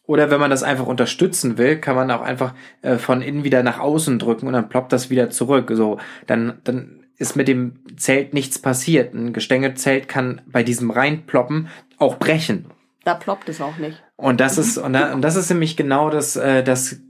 Oder 0.05 0.31
wenn 0.31 0.41
man 0.41 0.51
das 0.51 0.62
einfach 0.62 0.87
unterstützen 0.87 1.59
will, 1.59 1.79
kann 1.79 1.95
man 1.95 2.11
auch 2.11 2.23
einfach 2.23 2.55
äh, 2.83 2.97
von 2.97 3.23
innen 3.23 3.45
wieder 3.45 3.62
nach 3.62 3.79
außen 3.79 4.19
drücken 4.19 4.47
und 4.47 4.53
dann 4.53 4.69
ploppt 4.69 4.93
das 4.93 5.11
wieder 5.11 5.31
zurück. 5.31 5.71
So, 5.75 5.99
dann, 6.27 6.61
dann 6.65 7.05
ist 7.19 7.37
mit 7.37 7.47
dem 7.47 7.81
Zelt 7.97 8.35
nichts 8.35 8.59
passiert. 8.59 9.15
Ein 9.15 9.33
Gestängelzelt 9.33 10.09
kann 10.09 10.41
bei 10.47 10.65
diesem 10.65 10.91
reinploppen 10.91 11.69
auch 11.99 12.17
brechen. 12.17 12.67
Da 13.05 13.15
ploppt 13.15 13.49
es 13.49 13.61
auch 13.61 13.79
nicht. 13.79 14.03
Und 14.17 14.41
das 14.41 14.59
ist, 14.59 14.77
und, 14.77 14.93
da, 14.93 15.12
und 15.12 15.23
das 15.23 15.37
ist 15.37 15.51
nämlich 15.51 15.77
genau 15.77 16.11
das, 16.11 16.37
äh, 16.37 16.65
das 16.65 17.01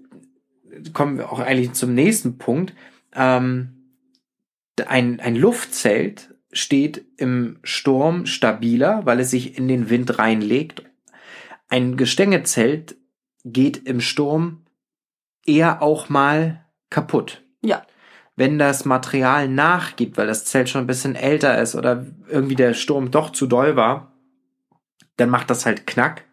kommen 0.93 1.19
wir 1.19 1.33
auch 1.33 1.41
eigentlich 1.41 1.73
zum 1.73 1.95
nächsten 1.95 2.37
Punkt. 2.37 2.75
Ähm, 3.15 3.99
ein, 4.87 5.21
ein 5.21 5.37
Luftzelt 5.37 6.35
steht 6.53 7.05
im 7.17 7.59
Sturm 7.63 8.27
stabiler, 8.27 9.03
weil 9.05 9.21
es 9.21 9.31
sich 9.31 9.57
in 9.57 9.69
den 9.69 9.89
Wind 9.89 10.19
reinlegt 10.19 10.85
ein 11.73 11.97
Gestängezelt 11.97 12.97
geht 13.45 13.79
im 13.89 14.03
Sturm 14.03 14.67
eher 15.47 15.81
auch 15.81 16.11
mal 16.11 16.67
kaputt. 16.91 17.43
Ja. 17.63 17.87
Wenn 18.37 18.59
das 18.59 18.85
Material 18.85 19.49
nachgibt, 19.49 20.19
weil 20.19 20.27
das 20.27 20.45
Zelt 20.45 20.69
schon 20.69 20.83
ein 20.83 20.87
bisschen 20.87 21.17
älter 21.17 21.61
ist 21.61 21.75
oder 21.75 22.07
irgendwie 22.29 22.57
der 22.57 22.75
Sturm 22.75 23.11
doch 23.11 23.31
zu 23.31 23.47
doll 23.47 23.75
war, 23.75 24.13
dann 25.17 25.31
macht 25.31 25.49
das 25.49 25.65
halt 25.65 25.87
Knack 25.87 26.25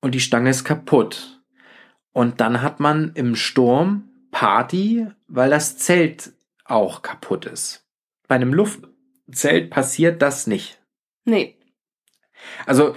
und 0.00 0.16
die 0.16 0.20
Stange 0.20 0.50
ist 0.50 0.64
kaputt. 0.64 1.40
Und 2.12 2.40
dann 2.40 2.60
hat 2.60 2.80
man 2.80 3.12
im 3.14 3.36
Sturm 3.36 4.08
Party, 4.32 5.06
weil 5.28 5.50
das 5.50 5.78
Zelt 5.78 6.32
auch 6.64 7.02
kaputt 7.02 7.46
ist. 7.46 7.86
Bei 8.26 8.34
einem 8.34 8.52
Luftzelt 8.52 9.70
passiert 9.70 10.22
das 10.22 10.48
nicht. 10.48 10.82
Nee. 11.24 11.56
Also 12.66 12.96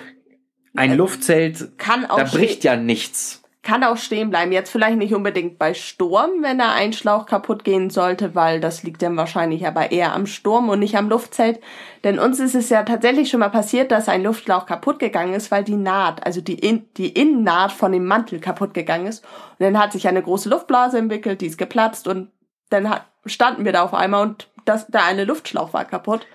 ein 0.76 0.92
äh, 0.92 0.96
Luftzelt, 0.96 1.78
kann 1.78 2.06
auch 2.06 2.18
da 2.18 2.24
bricht 2.24 2.64
ja 2.64 2.76
nichts. 2.76 3.42
Kann 3.62 3.84
auch 3.84 3.98
stehen 3.98 4.30
bleiben. 4.30 4.54
Jetzt 4.54 4.72
vielleicht 4.72 4.98
nicht 4.98 5.14
unbedingt 5.14 5.60
bei 5.60 5.74
Sturm, 5.74 6.42
wenn 6.42 6.60
da 6.60 6.72
ein 6.72 6.94
Schlauch 6.94 7.26
kaputt 7.26 7.66
gehen 7.66 7.90
sollte, 7.90 8.34
weil 8.34 8.62
das 8.62 8.84
liegt 8.84 9.02
dann 9.02 9.18
wahrscheinlich 9.18 9.68
aber 9.68 9.92
eher 9.92 10.14
am 10.14 10.28
Sturm 10.28 10.70
und 10.70 10.80
nicht 10.80 10.96
am 10.96 11.10
Luftzelt. 11.10 11.60
Denn 12.06 12.20
uns 12.20 12.40
ist 12.40 12.56
es 12.56 12.70
ja 12.70 12.84
tatsächlich 12.84 13.30
schon 13.30 13.42
mal 13.42 13.50
passiert, 13.50 13.92
dass 13.92 14.08
ein 14.08 14.24
Luftschlauch 14.24 14.66
kaputt 14.66 14.98
gegangen 14.98 15.34
ist, 15.34 15.52
weil 15.52 15.66
die 15.66 15.76
Naht, 15.76 16.26
also 16.26 16.40
die, 16.40 16.58
In 16.58 16.86
die 16.96 17.10
Innennaht 17.10 17.74
von 17.74 17.92
dem 17.92 18.06
Mantel 18.06 18.40
kaputt 18.40 18.74
gegangen 18.74 19.08
ist. 19.08 19.26
Und 19.26 19.66
dann 19.66 19.78
hat 19.78 19.92
sich 19.92 20.08
eine 20.08 20.24
große 20.24 20.48
Luftblase 20.48 20.98
entwickelt, 20.98 21.42
die 21.42 21.48
ist 21.48 21.58
geplatzt 21.58 22.08
und 22.08 22.32
dann 22.70 22.90
hat, 22.90 23.08
standen 23.26 23.66
wir 23.66 23.74
da 23.74 23.84
auf 23.84 23.94
einmal 23.94 24.26
und 24.26 24.48
das, 24.64 24.88
der 24.88 25.04
eine 25.04 25.26
Luftschlauch 25.26 25.74
war 25.74 25.84
kaputt. 25.84 26.26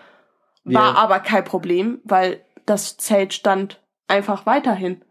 War 0.64 0.94
ja. 0.94 0.98
aber 0.98 1.20
kein 1.20 1.44
Problem, 1.44 2.00
weil 2.04 2.44
das 2.66 2.96
Zelt 2.98 3.32
stand 3.32 3.80
einfach 4.08 4.46
weiterhin. 4.46 5.02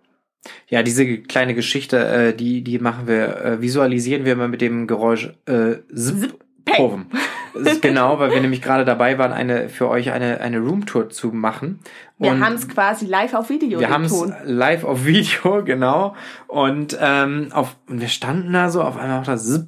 Ja, 0.68 0.84
diese 0.84 1.20
kleine 1.20 1.56
Geschichte, 1.56 2.06
äh, 2.06 2.34
die, 2.34 2.64
die 2.64 2.80
machen 2.80 3.08
wir, 3.08 3.38
äh, 3.44 3.62
visualisieren 3.62 4.26
wir 4.26 4.36
mal 4.36 4.50
mit 4.50 4.62
dem 4.62 4.88
Geräusch 4.88 5.32
äh, 5.46 5.76
Zip. 5.94 6.38
Proben. 6.66 7.08
genau, 7.82 8.20
weil 8.20 8.32
wir 8.32 8.42
nämlich 8.42 8.62
gerade 8.62 8.86
dabei 8.86 9.18
waren, 9.18 9.32
eine 9.32 9.70
für 9.70 9.90
euch 9.90 10.12
eine, 10.12 10.40
eine 10.42 10.60
Roomtour 10.60 11.10
zu 11.10 11.28
machen. 11.28 11.80
Und 12.18 12.40
wir 12.40 12.40
haben 12.40 12.56
es 12.56 12.68
quasi 12.68 13.06
live 13.06 13.34
auf 13.34 13.50
Video. 13.50 13.80
Wir 13.80 13.90
haben 13.90 14.06
es 14.06 14.26
live 14.46 14.84
auf 14.84 15.06
Video, 15.06 15.62
genau. 15.66 16.16
Und 16.48 16.98
ähm, 17.00 17.50
auf 17.52 17.76
und 17.88 18.02
wir 18.02 18.08
standen 18.08 18.54
da 18.54 18.70
so, 18.70 18.82
auf 18.82 18.98
einmal 18.98 19.20
auch 19.20 19.26
das 19.26 19.46
Zip 19.46 19.68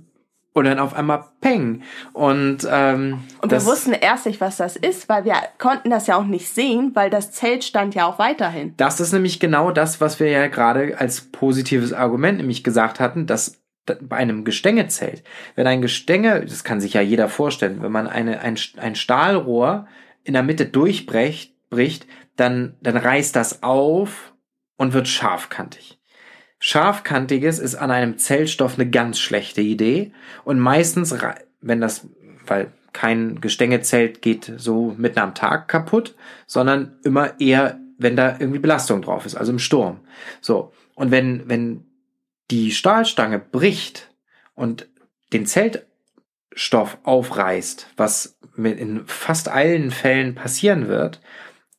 und 0.56 0.63
dann 0.65 0.80
auf 0.80 0.96
einmal 0.96 1.26
Peng. 1.41 1.84
Und, 2.13 2.68
ähm, 2.72 3.20
und 3.41 3.52
wir 3.52 3.65
wussten 3.65 3.91
erst 3.91 4.26
nicht, 4.26 4.39
was 4.39 4.58
das 4.58 4.78
ist, 4.78 5.10
weil 5.10 5.26
wir 5.26 5.36
konnten 5.60 5.89
das 5.89 6.08
ja 6.08 6.15
auch 6.15 6.24
nicht 6.24 6.48
sehen, 6.48 6.91
weil 6.96 7.10
das 7.10 7.32
Zelt 7.34 7.65
stand 7.65 7.94
ja 7.94 8.08
auch 8.08 8.20
weiterhin. 8.20 8.74
Das 8.78 9.02
ist 9.02 9.12
nämlich 9.12 9.41
genau 9.41 9.72
das, 9.72 10.00
was 10.00 10.20
wir 10.20 10.30
ja 10.30 10.48
gerade 10.48 10.98
als 10.98 11.22
positives 11.22 11.91
Argument 11.91 12.38
nämlich 12.38 12.63
gesagt 12.63 13.02
hatten, 13.02 13.28
dass 13.28 13.62
bei 13.86 14.15
einem 14.15 14.46
Gestängezelt, 14.46 15.24
wenn 15.56 15.68
ein 15.68 15.82
Gestänge, 15.82 16.46
das 16.46 16.63
kann 16.63 16.80
sich 16.80 16.94
ja 16.94 17.02
jeder 17.02 17.28
vorstellen, 17.28 17.84
wenn 17.84 17.91
man 17.91 18.08
eine, 18.08 18.39
ein, 18.39 18.58
ein 18.78 18.96
Stahlrohr 18.96 19.88
in 20.24 20.34
der 20.34 20.41
Mitte 20.41 20.65
durchbricht, 20.65 21.54
bricht, 21.70 22.08
dann, 22.38 22.76
dann 22.82 22.98
reißt 22.98 23.36
das 23.36 23.62
auf 23.62 24.34
und 24.78 24.94
wird 24.94 25.10
scharfkantig. 25.10 25.94
Scharfkantiges 26.65 27.60
ist 27.60 27.75
an 27.75 27.91
einem 27.91 28.17
Zellstoff 28.17 28.73
eine 28.73 28.89
ganz 28.89 29.19
schlechte 29.19 29.62
Idee 29.62 30.13
und 30.45 30.60
meistens, 30.60 31.15
wenn 31.62 31.80
das, 31.80 32.08
weil 32.47 32.71
kein 32.91 33.39
Gestängezelt 33.39 34.23
geht 34.23 34.51
so 34.58 34.95
mitten 34.97 35.19
am 35.19 35.36
Tag 35.36 35.67
kaputt, 35.67 36.15
sondern 36.47 36.97
immer 37.04 37.39
eher, 37.39 37.80
wenn 37.99 38.15
da 38.15 38.38
irgendwie 38.39 38.58
Belastung 38.58 39.04
drauf 39.04 39.28
ist, 39.28 39.36
also 39.36 39.51
im 39.51 39.60
Sturm. 39.60 39.99
So. 40.41 40.73
Und 40.95 41.12
wenn, 41.12 41.47
wenn 41.47 41.86
die 42.49 42.71
Stahlstange 42.71 43.38
bricht 43.38 44.10
und 44.56 44.89
den 45.34 45.45
Zeltstoff 45.45 46.97
aufreißt, 47.04 47.91
was 47.95 48.39
in 48.58 49.06
fast 49.06 49.49
allen 49.49 49.91
Fällen 49.91 50.34
passieren 50.34 50.88
wird, 50.88 51.21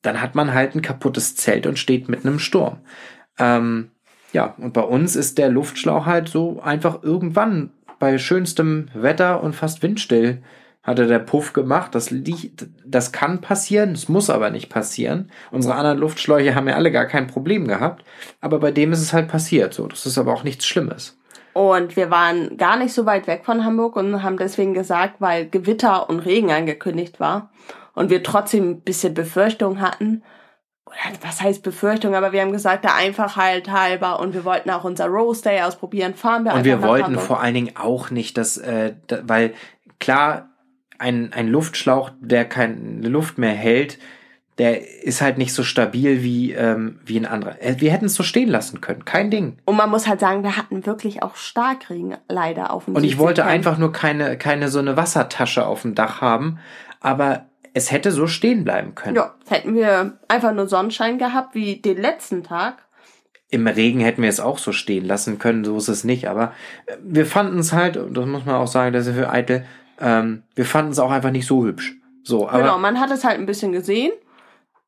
dann 0.03 0.21
hat 0.21 0.37
man 0.37 0.55
halt 0.55 0.77
ein 0.77 0.83
kaputtes 0.83 1.35
Zelt 1.35 1.67
und 1.67 1.77
steht 1.77 2.09
mitten 2.09 2.29
im 2.29 2.39
Sturm. 2.39 2.79
Ähm, 3.37 3.91
ja, 4.37 4.55
und 4.59 4.75
bei 4.75 4.83
uns 4.83 5.17
ist 5.17 5.39
der 5.39 5.49
Luftschlauch 5.49 6.05
halt 6.05 6.29
so 6.29 6.61
einfach 6.63 7.03
irgendwann 7.03 7.71
bei 7.99 8.19
schönstem 8.19 8.89
Wetter 8.93 9.43
und 9.43 9.55
fast 9.55 9.83
windstill 9.83 10.43
hatte 10.83 11.07
der 11.07 11.21
Puff 11.21 11.55
gemacht. 11.55 11.95
Das, 11.95 12.15
das 12.85 13.13
kann 13.13 13.41
passieren, 13.41 13.93
es 13.93 14.11
muss 14.11 14.29
aber 14.29 14.51
nicht 14.51 14.69
passieren. 14.69 15.31
Unsere 15.51 15.75
anderen 15.75 15.97
Luftschläuche 15.97 16.55
haben 16.55 16.69
ja 16.69 16.75
alle 16.75 16.93
gar 16.93 17.07
kein 17.07 17.29
Problem 17.29 17.67
gehabt. 17.67 18.05
Aber 18.43 18.59
bei 18.59 18.73
dem 18.73 18.93
ist 18.93 19.01
es 19.01 19.15
halt 19.15 19.29
passiert. 19.29 19.73
So, 19.73 19.87
das 19.87 20.05
ist 20.05 20.19
aber 20.19 20.35
auch 20.35 20.45
nichts 20.45 20.67
Schlimmes. 20.67 21.19
Und 21.55 21.97
wir 21.97 22.11
waren 22.11 22.59
gar 22.59 22.77
nicht 22.77 22.93
so 22.93 23.07
weit 23.07 23.27
weg 23.27 23.47
von 23.47 23.65
Hamburg 23.65 23.97
und 23.97 24.23
haben 24.23 24.37
deswegen 24.37 24.75
gesagt, 24.75 25.15
weil 25.19 25.49
Gewitter 25.49 26.11
und 26.11 26.21
Regen 26.21 26.51
angekündigt 26.51 27.21
war 27.21 27.49
und 27.95 28.11
wir 28.11 28.23
trotzdem 28.23 28.69
ein 28.69 28.81
bisschen 28.83 29.15
Befürchtung 29.15 29.81
hatten, 29.81 30.23
was 31.23 31.43
heißt 31.43 31.63
Befürchtung, 31.63 32.15
aber 32.15 32.33
wir 32.33 32.41
haben 32.41 32.53
gesagt, 32.53 32.85
der 32.85 32.95
Einfachheit 32.95 33.71
halber 33.71 34.21
und 34.21 34.35
wir 34.35 34.45
wollten 34.45 34.71
auch 34.71 34.85
unser 34.85 35.07
Rose 35.07 35.43
Day 35.43 35.63
ausprobieren, 35.63 36.15
fahren 36.15 36.45
wir 36.45 36.55
Und 36.55 36.65
wir 36.65 36.83
wollten 36.83 37.07
Hamburg. 37.07 37.25
vor 37.25 37.41
allen 37.41 37.55
Dingen 37.55 37.77
auch 37.77 38.11
nicht, 38.11 38.39
dass, 38.39 38.57
äh, 38.57 38.95
da, 39.07 39.21
weil 39.25 39.55
klar, 39.99 40.51
ein, 40.99 41.33
ein 41.33 41.49
Luftschlauch, 41.49 42.11
der 42.21 42.47
keine 42.47 43.09
Luft 43.09 43.39
mehr 43.39 43.53
hält, 43.53 43.99
der 44.59 45.03
ist 45.03 45.21
halt 45.21 45.37
nicht 45.37 45.53
so 45.53 45.63
stabil 45.63 46.23
wie, 46.23 46.53
ähm, 46.53 46.99
wie 47.05 47.19
ein 47.19 47.27
anderer. 47.27 47.61
Äh, 47.61 47.77
wir 47.79 47.93
hätten 47.93 48.07
es 48.07 48.15
so 48.15 48.23
stehen 48.23 48.49
lassen 48.49 48.81
können, 48.81 49.05
kein 49.05 49.31
Ding. 49.31 49.59
Und 49.67 49.77
man 49.77 49.91
muss 49.91 50.09
halt 50.09 50.21
sagen, 50.21 50.43
wir 50.43 50.57
hatten 50.57 50.87
wirklich 50.87 51.23
auch 51.23 51.37
Starkregen 51.37 52.17
leider 52.29 52.73
auf 52.73 52.87
dem 52.87 52.97
Und 52.97 53.05
ich 53.05 53.19
wollte 53.19 53.45
einfach 53.45 53.77
nur 53.77 53.93
keine, 53.93 54.39
keine 54.39 54.69
so 54.69 54.79
eine 54.79 54.97
Wassertasche 54.97 55.67
auf 55.67 55.83
dem 55.83 55.95
Dach 55.95 56.23
haben, 56.23 56.59
aber 57.01 57.47
es 57.77 57.93
hätte 57.93 58.11
so 58.11 58.27
stehen 58.27 58.65
bleiben 58.65 58.95
können. 58.95 59.17
Ja, 59.17 59.35
hätten 59.49 59.75
wir 59.75 60.19
einfach 60.29 60.55
nur 60.55 60.67
Sonnenschein 60.67 61.19
gehabt 61.19 61.55
wie 61.55 61.77
den 61.77 62.01
letzten 62.01 62.43
Tag. 62.43 62.79
Im 63.51 63.67
Regen 63.67 64.01
hätten 64.01 64.23
wir 64.23 64.31
es 64.31 64.41
auch 64.41 64.57
so 64.57 64.73
stehen 64.73 65.05
lassen 65.05 65.39
können, 65.39 65.63
so 65.63 65.77
ist 65.77 65.89
es 65.89 66.03
nicht. 66.03 66.27
Aber 66.31 66.55
äh, 66.87 66.97
wir 67.03 67.27
fanden 67.27 67.59
es 67.59 67.75
halt, 67.75 67.99
und 67.99 68.17
das 68.17 68.25
muss 68.25 68.47
man 68.47 68.55
auch 68.55 68.67
sagen, 68.67 68.95
das 68.95 69.07
ist 69.07 69.15
für 69.15 69.29
eitel, 69.29 69.67
ähm, 70.01 70.43
wir 70.55 70.65
fanden 70.65 70.93
es 70.93 70.99
auch 70.99 71.11
einfach 71.11 71.31
nicht 71.31 71.47
so 71.47 71.67
hübsch. 71.67 71.97
So, 72.23 72.49
aber 72.49 72.63
genau, 72.63 72.79
man 72.79 72.99
hat 72.99 73.11
es 73.11 73.25
halt 73.25 73.39
ein 73.39 73.45
bisschen 73.45 73.73
gesehen. 73.73 74.13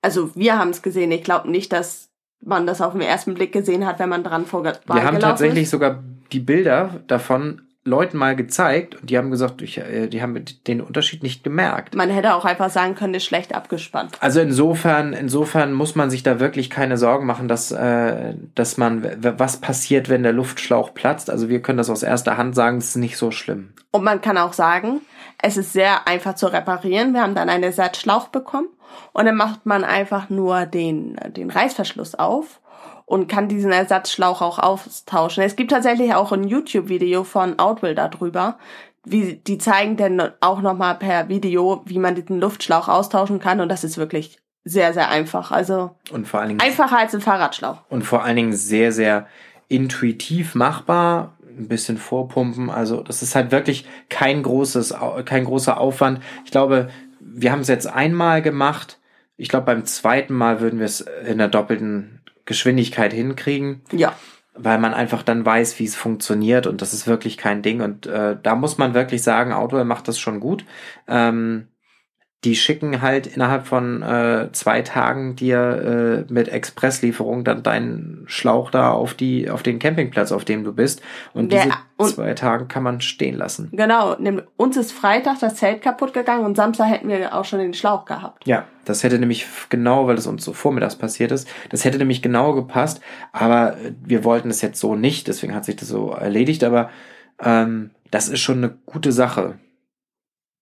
Also 0.00 0.34
wir 0.34 0.58
haben 0.58 0.70
es 0.70 0.80
gesehen. 0.80 1.12
Ich 1.12 1.22
glaube 1.22 1.50
nicht, 1.50 1.74
dass 1.74 2.08
man 2.40 2.66
das 2.66 2.80
auf 2.80 2.94
den 2.94 3.02
ersten 3.02 3.34
Blick 3.34 3.52
gesehen 3.52 3.84
hat, 3.84 3.98
wenn 3.98 4.08
man 4.08 4.24
dran 4.24 4.46
vorgelaufen 4.46 4.82
ist. 4.88 4.94
Wir 4.94 5.04
haben 5.04 5.20
tatsächlich 5.20 5.64
ist. 5.64 5.70
sogar 5.72 6.02
die 6.32 6.40
Bilder 6.40 7.02
davon 7.06 7.67
Leuten 7.88 8.16
mal 8.16 8.36
gezeigt 8.36 8.94
und 8.94 9.10
die 9.10 9.18
haben 9.18 9.30
gesagt, 9.30 9.62
ich, 9.62 9.78
äh, 9.78 10.06
die 10.08 10.22
haben 10.22 10.44
den 10.66 10.80
Unterschied 10.80 11.22
nicht 11.22 11.42
gemerkt. 11.42 11.94
Man 11.94 12.10
hätte 12.10 12.34
auch 12.34 12.44
einfach 12.44 12.70
sagen 12.70 12.94
können, 12.94 13.14
ist 13.14 13.24
schlecht 13.24 13.54
abgespannt. 13.54 14.16
Also 14.20 14.40
insofern, 14.40 15.12
insofern 15.12 15.72
muss 15.72 15.94
man 15.94 16.10
sich 16.10 16.22
da 16.22 16.40
wirklich 16.40 16.70
keine 16.70 16.96
Sorgen 16.96 17.26
machen, 17.26 17.48
dass, 17.48 17.72
äh, 17.72 18.34
dass 18.54 18.76
man, 18.76 19.04
was 19.38 19.58
passiert, 19.58 20.08
wenn 20.08 20.22
der 20.22 20.32
Luftschlauch 20.32 20.94
platzt. 20.94 21.30
Also 21.30 21.48
wir 21.48 21.62
können 21.62 21.78
das 21.78 21.90
aus 21.90 22.02
erster 22.02 22.36
Hand 22.36 22.54
sagen, 22.54 22.78
es 22.78 22.90
ist 22.90 22.96
nicht 22.96 23.16
so 23.16 23.30
schlimm. 23.30 23.72
Und 23.90 24.04
man 24.04 24.20
kann 24.20 24.38
auch 24.38 24.52
sagen, 24.52 25.00
es 25.40 25.56
ist 25.56 25.72
sehr 25.72 26.06
einfach 26.06 26.34
zu 26.34 26.46
reparieren. 26.52 27.14
Wir 27.14 27.22
haben 27.22 27.34
dann 27.34 27.48
einen 27.48 27.64
Ersatzschlauch 27.64 28.28
bekommen 28.28 28.68
und 29.12 29.24
dann 29.24 29.36
macht 29.36 29.66
man 29.66 29.84
einfach 29.84 30.30
nur 30.30 30.66
den, 30.66 31.16
den 31.36 31.50
Reißverschluss 31.50 32.14
auf 32.14 32.60
und 33.08 33.26
kann 33.26 33.48
diesen 33.48 33.72
Ersatzschlauch 33.72 34.42
auch 34.42 34.58
austauschen. 34.58 35.42
Es 35.42 35.56
gibt 35.56 35.70
tatsächlich 35.70 36.14
auch 36.14 36.30
ein 36.30 36.44
YouTube-Video 36.44 37.24
von 37.24 37.58
Outwill 37.58 37.94
darüber, 37.94 38.58
wie 39.04 39.36
die 39.36 39.56
zeigen 39.56 39.96
denn 39.96 40.22
auch 40.40 40.60
nochmal 40.60 40.96
per 40.96 41.28
Video, 41.30 41.82
wie 41.86 41.98
man 41.98 42.14
diesen 42.14 42.38
Luftschlauch 42.38 42.88
austauschen 42.88 43.40
kann 43.40 43.60
und 43.60 43.70
das 43.70 43.82
ist 43.82 43.96
wirklich 43.96 44.38
sehr, 44.64 44.92
sehr 44.92 45.08
einfach. 45.08 45.50
Also 45.50 45.96
und 46.10 46.28
vor 46.28 46.40
allen 46.40 46.50
Dingen, 46.50 46.60
einfacher 46.60 46.98
als 46.98 47.14
ein 47.14 47.22
Fahrradschlauch. 47.22 47.78
Und 47.88 48.02
vor 48.02 48.24
allen 48.24 48.36
Dingen 48.36 48.52
sehr, 48.52 48.92
sehr 48.92 49.26
intuitiv 49.68 50.54
machbar, 50.54 51.32
ein 51.42 51.66
bisschen 51.66 51.96
vorpumpen. 51.96 52.68
Also 52.68 53.02
das 53.02 53.22
ist 53.22 53.34
halt 53.34 53.50
wirklich 53.52 53.86
kein 54.10 54.42
großes, 54.42 54.94
kein 55.24 55.44
großer 55.44 55.80
Aufwand. 55.80 56.20
Ich 56.44 56.50
glaube, 56.50 56.90
wir 57.20 57.52
haben 57.52 57.60
es 57.60 57.68
jetzt 57.68 57.86
einmal 57.86 58.42
gemacht. 58.42 58.98
Ich 59.38 59.48
glaube, 59.48 59.66
beim 59.66 59.86
zweiten 59.86 60.34
Mal 60.34 60.60
würden 60.60 60.78
wir 60.78 60.86
es 60.86 61.00
in 61.00 61.38
der 61.38 61.48
doppelten 61.48 62.17
Geschwindigkeit 62.48 63.12
hinkriegen. 63.12 63.82
Ja. 63.92 64.16
Weil 64.54 64.78
man 64.78 64.94
einfach 64.94 65.22
dann 65.22 65.44
weiß, 65.44 65.78
wie 65.78 65.84
es 65.84 65.94
funktioniert 65.94 66.66
und 66.66 66.82
das 66.82 66.94
ist 66.94 67.06
wirklich 67.06 67.36
kein 67.36 67.62
Ding. 67.62 67.82
Und 67.82 68.06
äh, 68.06 68.36
da 68.42 68.56
muss 68.56 68.78
man 68.78 68.94
wirklich 68.94 69.22
sagen, 69.22 69.52
Outdoor 69.52 69.84
macht 69.84 70.08
das 70.08 70.18
schon 70.18 70.40
gut. 70.40 70.64
Ähm, 71.06 71.68
die 72.44 72.54
schicken 72.54 73.02
halt 73.02 73.26
innerhalb 73.26 73.66
von 73.66 74.00
äh, 74.00 74.50
zwei 74.52 74.82
Tagen 74.82 75.34
dir 75.34 76.24
äh, 76.28 76.32
mit 76.32 76.48
Expresslieferung 76.48 77.42
dann 77.42 77.64
deinen 77.64 78.22
Schlauch 78.26 78.70
da 78.70 78.92
auf 78.92 79.14
die 79.14 79.50
auf 79.50 79.64
den 79.64 79.80
Campingplatz, 79.80 80.30
auf 80.30 80.44
dem 80.44 80.62
du 80.62 80.72
bist. 80.72 81.02
Und 81.34 81.50
Der, 81.50 81.64
diese 81.64 81.76
und 81.96 82.10
zwei 82.10 82.34
Tagen 82.34 82.68
kann 82.68 82.84
man 82.84 83.00
stehen 83.00 83.36
lassen. 83.36 83.70
Genau. 83.72 84.16
Uns 84.56 84.76
ist 84.76 84.92
Freitag 84.92 85.40
das 85.40 85.56
Zelt 85.56 85.82
kaputt 85.82 86.14
gegangen 86.14 86.44
und 86.44 86.56
Samstag 86.56 86.86
hätten 86.86 87.08
wir 87.08 87.34
auch 87.34 87.44
schon 87.44 87.58
den 87.58 87.74
Schlauch 87.74 88.04
gehabt. 88.04 88.46
Ja, 88.46 88.66
das 88.84 89.02
hätte 89.02 89.18
nämlich 89.18 89.44
genau, 89.68 90.06
weil 90.06 90.16
es 90.16 90.28
uns 90.28 90.44
so 90.44 90.52
vormittags 90.52 90.94
passiert 90.94 91.32
ist, 91.32 91.48
das 91.70 91.84
hätte 91.84 91.98
nämlich 91.98 92.22
genau 92.22 92.54
gepasst. 92.54 93.00
Aber 93.32 93.76
wir 94.04 94.22
wollten 94.22 94.48
es 94.48 94.62
jetzt 94.62 94.78
so 94.78 94.94
nicht, 94.94 95.26
deswegen 95.26 95.56
hat 95.56 95.64
sich 95.64 95.74
das 95.74 95.88
so 95.88 96.10
erledigt. 96.10 96.62
Aber 96.62 96.88
ähm, 97.42 97.90
das 98.12 98.28
ist 98.28 98.40
schon 98.40 98.58
eine 98.58 98.78
gute 98.86 99.10
Sache. 99.10 99.58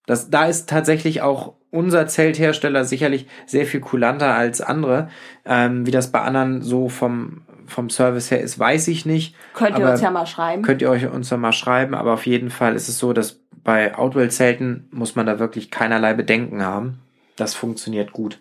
Das, 0.06 0.30
da 0.30 0.46
ist 0.46 0.68
tatsächlich 0.70 1.20
auch 1.20 1.54
unser 1.76 2.06
Zelthersteller 2.06 2.84
sicherlich 2.84 3.26
sehr 3.46 3.66
viel 3.66 3.80
kulanter 3.80 4.34
als 4.34 4.60
andere. 4.60 5.08
Ähm, 5.44 5.86
wie 5.86 5.90
das 5.90 6.10
bei 6.10 6.20
anderen 6.20 6.62
so 6.62 6.88
vom, 6.88 7.42
vom 7.66 7.90
Service 7.90 8.30
her 8.30 8.40
ist, 8.40 8.58
weiß 8.58 8.88
ich 8.88 9.06
nicht. 9.06 9.36
Könnt 9.54 9.78
ihr 9.78 9.88
uns 9.88 10.00
ja 10.00 10.10
mal 10.10 10.26
schreiben. 10.26 10.62
Könnt 10.62 10.82
ihr 10.82 10.90
euch 10.90 11.06
uns 11.06 11.30
ja 11.30 11.36
mal 11.36 11.52
schreiben, 11.52 11.94
aber 11.94 12.14
auf 12.14 12.26
jeden 12.26 12.50
Fall 12.50 12.74
ist 12.74 12.88
es 12.88 12.98
so, 12.98 13.12
dass 13.12 13.40
bei 13.62 13.96
Outwell-Zelten 13.96 14.88
muss 14.92 15.16
man 15.16 15.26
da 15.26 15.38
wirklich 15.38 15.70
keinerlei 15.70 16.14
Bedenken 16.14 16.64
haben. 16.64 17.00
Das 17.36 17.54
funktioniert 17.54 18.12
gut. 18.12 18.40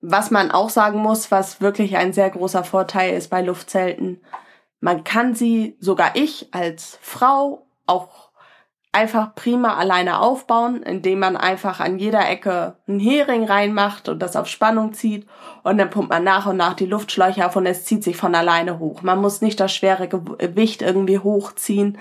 Was 0.00 0.30
man 0.30 0.50
auch 0.50 0.70
sagen 0.70 0.98
muss, 0.98 1.30
was 1.30 1.60
wirklich 1.60 1.96
ein 1.96 2.12
sehr 2.12 2.28
großer 2.30 2.64
Vorteil 2.64 3.14
ist 3.14 3.30
bei 3.30 3.40
Luftzelten, 3.40 4.20
man 4.80 5.04
kann 5.04 5.34
sie, 5.34 5.76
sogar 5.78 6.10
ich 6.14 6.48
als 6.52 6.98
Frau, 7.00 7.66
auch 7.86 8.21
einfach 8.92 9.34
prima 9.34 9.76
alleine 9.76 10.20
aufbauen, 10.20 10.82
indem 10.82 11.20
man 11.20 11.36
einfach 11.36 11.80
an 11.80 11.98
jeder 11.98 12.28
Ecke 12.28 12.76
einen 12.86 13.00
Hering 13.00 13.44
reinmacht 13.44 14.10
und 14.10 14.18
das 14.18 14.36
auf 14.36 14.46
Spannung 14.46 14.92
zieht 14.92 15.26
und 15.62 15.78
dann 15.78 15.88
pumpt 15.88 16.10
man 16.10 16.22
nach 16.22 16.46
und 16.46 16.58
nach 16.58 16.74
die 16.74 16.86
Luftschläuche 16.86 17.46
auf 17.46 17.56
und 17.56 17.64
es 17.64 17.86
zieht 17.86 18.04
sich 18.04 18.18
von 18.18 18.34
alleine 18.34 18.78
hoch. 18.78 19.00
Man 19.00 19.20
muss 19.20 19.40
nicht 19.40 19.58
das 19.58 19.74
schwere 19.74 20.08
Gewicht 20.08 20.82
irgendwie 20.82 21.18
hochziehen 21.18 21.98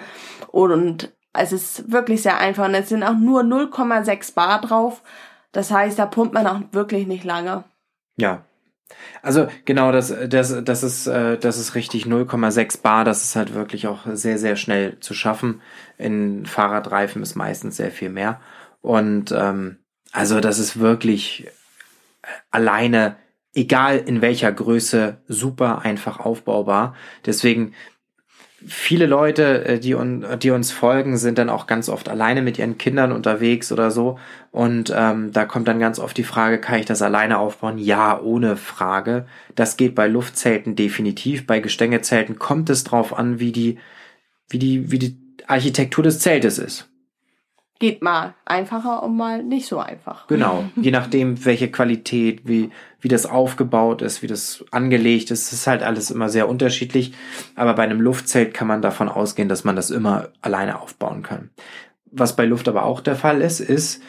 und 0.52 1.14
es 1.34 1.54
ist 1.54 1.92
wirklich 1.94 2.22
sehr 2.22 2.38
einfach 2.40 2.66
und 2.66 2.76
es 2.76 2.90
sind 2.90 3.04
auch 3.04 3.18
nur 3.18 3.42
0,6 3.42 4.34
Bar 4.34 4.60
drauf. 4.60 5.02
Das 5.54 5.72
heißt, 5.72 5.98
da 5.98 6.06
pumpt 6.06 6.34
man 6.34 6.46
auch 6.46 6.60
wirklich 6.74 7.08
nicht 7.08 7.24
lange. 7.24 7.64
Ja, 8.18 8.44
also 9.22 9.48
genau, 9.66 9.92
das, 9.92 10.14
das, 10.28 10.64
das, 10.64 10.84
ist, 10.84 11.08
äh, 11.08 11.38
das 11.38 11.58
ist 11.58 11.76
richtig 11.76 12.06
0,6 12.06 12.82
Bar. 12.82 13.06
Das 13.06 13.24
ist 13.24 13.36
halt 13.36 13.54
wirklich 13.54 13.88
auch 13.88 14.06
sehr, 14.14 14.38
sehr 14.38 14.56
schnell 14.56 15.00
zu 15.00 15.14
schaffen. 15.14 15.62
In 15.98 16.46
Fahrradreifen 16.46 17.22
ist 17.22 17.36
meistens 17.36 17.78
sehr 17.78 17.92
viel 17.92 18.10
mehr. 18.10 18.40
Und 18.82 19.32
ähm, 19.32 19.78
also 20.12 20.40
das 20.40 20.60
ist 20.60 20.80
wirklich 20.80 21.48
alleine, 22.50 23.16
egal 23.54 23.98
in 23.98 24.22
welcher 24.22 24.52
Größe, 24.52 25.22
super 25.28 25.84
einfach 25.84 26.20
aufbaubar. 26.20 26.96
Deswegen 27.26 27.74
viele 28.68 29.06
Leute, 29.06 29.66
äh, 29.66 29.80
die, 29.80 29.96
un, 29.96 30.26
die 30.40 30.52
uns 30.52 30.72
folgen, 30.72 31.18
sind 31.18 31.38
dann 31.38 31.50
auch 31.50 31.68
ganz 31.68 31.90
oft 31.90 32.10
alleine 32.10 32.42
mit 32.42 32.60
ihren 32.60 32.78
Kindern 32.78 33.12
unterwegs 33.12 33.72
oder 33.72 33.92
so. 33.92 34.20
Und 34.52 34.94
ähm, 34.96 35.32
da 35.32 35.46
kommt 35.46 35.68
dann 35.68 35.80
ganz 35.80 36.00
oft 36.00 36.18
die 36.18 36.24
Frage, 36.24 36.60
kann 36.60 36.80
ich 36.80 36.86
das 36.86 37.02
alleine 37.02 37.40
aufbauen? 37.40 37.78
Ja, 37.78 38.20
ohne 38.20 38.58
Frage. 38.58 39.26
Das 39.56 39.78
geht 39.78 39.96
bei 39.96 40.08
Luftzelten 40.08 40.76
definitiv. 40.76 41.48
Bei 41.48 41.60
Gestängezelten 41.60 42.38
kommt 42.40 42.70
es 42.70 42.84
drauf 42.84 43.18
an, 43.18 43.40
wie 43.40 43.52
die, 43.52 43.80
wie 44.50 44.60
die, 44.60 44.92
wie 44.92 45.00
die 45.00 45.18
Architektur 45.48 46.04
des 46.04 46.20
Zeltes 46.20 46.60
ist 46.60 46.91
geht 47.82 48.04
mal 48.04 48.36
einfacher 48.46 49.02
und 49.02 49.18
mal 49.18 49.44
nicht 49.44 49.68
so 49.68 49.80
einfach. 49.80 50.28
Genau, 50.28 50.64
je 50.76 50.92
nachdem, 50.92 51.44
welche 51.44 51.70
Qualität, 51.70 52.48
wie, 52.48 52.70
wie 53.02 53.08
das 53.08 53.26
aufgebaut 53.26 54.04
ist, 54.04 54.22
wie 54.22 54.28
das 54.28 54.64
angelegt 54.70 55.32
ist, 55.32 55.52
ist 55.52 55.68
halt 55.68 55.82
alles 55.84 56.12
immer 56.12 56.30
sehr 56.30 56.48
unterschiedlich. 56.48 57.14
Aber 57.56 57.74
bei 57.74 57.84
einem 57.84 58.00
Luftzelt 58.00 58.54
kann 58.54 58.68
man 58.68 58.82
davon 58.82 59.10
ausgehen, 59.10 59.50
dass 59.50 59.64
man 59.64 59.76
das 59.76 59.90
immer 59.90 60.30
alleine 60.42 60.80
aufbauen 60.80 61.24
kann. 61.24 61.50
Was 62.06 62.36
bei 62.36 62.46
Luft 62.46 62.68
aber 62.70 62.86
auch 62.86 63.02
der 63.02 63.16
Fall 63.16 63.42
ist, 63.42 63.60
ist, 63.60 64.02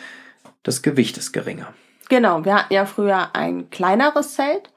das 0.63 0.83
Gewicht 0.83 1.17
ist 1.17 1.33
geringer. 1.33 1.73
Genau, 2.11 2.45
wir 2.45 2.55
hatten 2.55 2.75
ja 2.75 2.85
früher 2.85 3.35
ein 3.35 3.71
kleineres 3.71 4.35
Zelt 4.35 4.71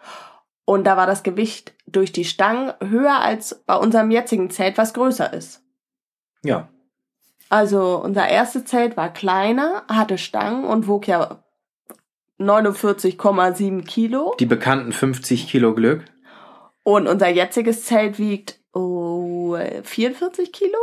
und 0.64 0.86
da 0.86 0.96
war 0.96 1.06
das 1.06 1.22
Gewicht 1.22 1.74
durch 1.86 2.14
die 2.14 2.24
Stangen 2.24 2.72
höher 2.82 3.20
als 3.20 3.62
bei 3.66 3.76
unserem 3.76 4.10
jetzigen 4.10 4.50
Zelt, 4.50 4.78
was 4.78 4.94
größer 4.94 5.34
ist. 5.34 5.62
Ja, 6.44 6.70
also 7.50 8.02
unser 8.04 8.28
erstes 8.28 8.66
Zelt 8.66 8.98
war 8.98 9.14
kleiner, 9.14 9.84
hatte 9.88 10.18
Stangen 10.18 10.66
und 10.66 10.88
wog 10.88 11.08
ja 11.08 11.44
49,7 12.40 13.86
Kilo. 13.86 14.36
Die 14.40 14.46
bekannten 14.46 14.92
50 14.92 15.48
Kilo 15.48 15.74
Glück. 15.74 16.06
Und 16.84 17.08
unser 17.08 17.30
jetziges 17.30 17.86
Zelt 17.86 18.20
wiegt 18.20 18.60
oh, 18.74 19.58
44 19.84 20.52
Kilo. 20.52 20.78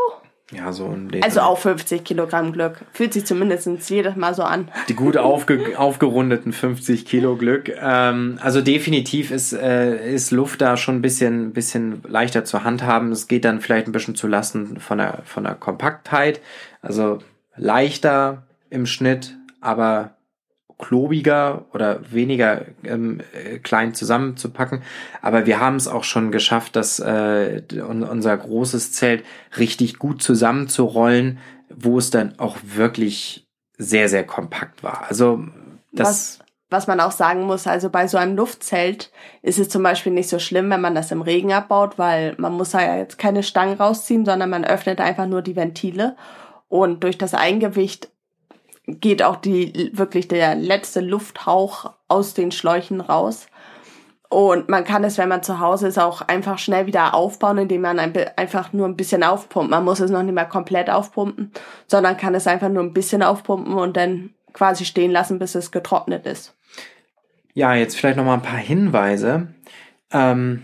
Ja, 0.52 0.70
so 0.70 0.86
ein 0.86 1.10
Also 1.22 1.40
auch 1.40 1.58
50 1.58 2.04
Kilogramm 2.04 2.52
Glück. 2.52 2.80
Fühlt 2.92 3.14
sich 3.14 3.24
zumindest 3.24 3.68
jedes 3.88 4.16
Mal 4.16 4.34
so 4.34 4.42
an. 4.42 4.68
Die 4.88 4.94
gut 4.94 5.16
aufge 5.16 5.78
aufgerundeten 5.78 6.52
50 6.52 7.06
Kilo 7.06 7.36
Glück. 7.36 7.72
Ähm, 7.80 8.38
also 8.42 8.60
definitiv 8.60 9.30
ist, 9.30 9.54
äh, 9.54 10.14
ist 10.14 10.30
Luft 10.30 10.60
da 10.60 10.76
schon 10.76 10.96
ein 10.96 11.02
bisschen, 11.02 11.52
bisschen 11.52 12.02
leichter 12.06 12.44
zu 12.44 12.64
handhaben. 12.64 13.12
Es 13.12 13.28
geht 13.28 13.44
dann 13.44 13.60
vielleicht 13.60 13.86
ein 13.86 13.92
bisschen 13.92 14.14
zu 14.14 14.26
Lasten 14.26 14.78
von 14.78 14.98
der, 14.98 15.20
von 15.24 15.44
der 15.44 15.54
Kompaktheit. 15.54 16.40
Also 16.82 17.18
leichter 17.56 18.42
im 18.68 18.86
Schnitt, 18.86 19.36
aber 19.60 20.16
klobiger 20.82 21.64
oder 21.72 22.00
weniger 22.10 22.66
ähm, 22.84 23.20
äh, 23.32 23.58
klein 23.58 23.94
zusammenzupacken. 23.94 24.82
Aber 25.22 25.46
wir 25.46 25.60
haben 25.60 25.76
es 25.76 25.88
auch 25.88 26.04
schon 26.04 26.32
geschafft, 26.32 26.76
dass 26.76 26.98
äh, 26.98 27.62
unser 27.88 28.36
großes 28.36 28.92
Zelt 28.92 29.24
richtig 29.56 29.98
gut 29.98 30.22
zusammenzurollen, 30.22 31.38
wo 31.74 31.98
es 31.98 32.10
dann 32.10 32.38
auch 32.38 32.58
wirklich 32.62 33.46
sehr, 33.78 34.08
sehr 34.08 34.24
kompakt 34.24 34.82
war. 34.82 35.06
Also 35.08 35.44
das. 35.92 36.08
Was, 36.08 36.38
was 36.68 36.86
man 36.88 37.00
auch 37.00 37.12
sagen 37.12 37.44
muss, 37.44 37.66
also 37.66 37.88
bei 37.88 38.08
so 38.08 38.18
einem 38.18 38.36
Luftzelt 38.36 39.12
ist 39.42 39.58
es 39.58 39.68
zum 39.68 39.82
Beispiel 39.82 40.12
nicht 40.12 40.28
so 40.28 40.38
schlimm, 40.38 40.68
wenn 40.70 40.80
man 40.80 40.94
das 40.94 41.12
im 41.12 41.22
Regen 41.22 41.52
abbaut, 41.52 41.98
weil 41.98 42.34
man 42.38 42.54
muss 42.54 42.72
ja 42.72 42.96
jetzt 42.96 43.18
keine 43.18 43.42
Stangen 43.42 43.76
rausziehen, 43.76 44.24
sondern 44.24 44.50
man 44.50 44.64
öffnet 44.64 45.00
einfach 45.00 45.26
nur 45.26 45.42
die 45.42 45.56
Ventile. 45.56 46.16
Und 46.68 47.04
durch 47.04 47.18
das 47.18 47.34
Eingewicht 47.34 48.08
geht 48.86 49.22
auch 49.22 49.36
die 49.36 49.90
wirklich 49.94 50.28
der 50.28 50.54
letzte 50.54 51.00
Lufthauch 51.00 51.92
aus 52.08 52.34
den 52.34 52.50
Schläuchen 52.50 53.00
raus. 53.00 53.46
Und 54.28 54.70
man 54.70 54.84
kann 54.84 55.04
es, 55.04 55.18
wenn 55.18 55.28
man 55.28 55.42
zu 55.42 55.60
Hause 55.60 55.88
ist, 55.88 55.98
auch 55.98 56.22
einfach 56.22 56.58
schnell 56.58 56.86
wieder 56.86 57.14
aufbauen, 57.14 57.58
indem 57.58 57.82
man 57.82 57.98
ein, 57.98 58.14
einfach 58.36 58.72
nur 58.72 58.86
ein 58.86 58.96
bisschen 58.96 59.22
aufpumpt. 59.22 59.70
Man 59.70 59.84
muss 59.84 60.00
es 60.00 60.10
noch 60.10 60.22
nicht 60.22 60.34
mehr 60.34 60.46
komplett 60.46 60.88
aufpumpen, 60.88 61.52
sondern 61.86 62.16
kann 62.16 62.34
es 62.34 62.46
einfach 62.46 62.70
nur 62.70 62.82
ein 62.82 62.94
bisschen 62.94 63.22
aufpumpen 63.22 63.74
und 63.74 63.96
dann 63.96 64.30
quasi 64.54 64.86
stehen 64.86 65.10
lassen, 65.10 65.38
bis 65.38 65.54
es 65.54 65.70
getrocknet 65.70 66.26
ist. 66.26 66.56
Ja, 67.52 67.74
jetzt 67.74 67.96
vielleicht 67.96 68.16
noch 68.16 68.24
mal 68.24 68.34
ein 68.34 68.42
paar 68.42 68.56
Hinweise. 68.58 69.48
Ähm, 70.10 70.62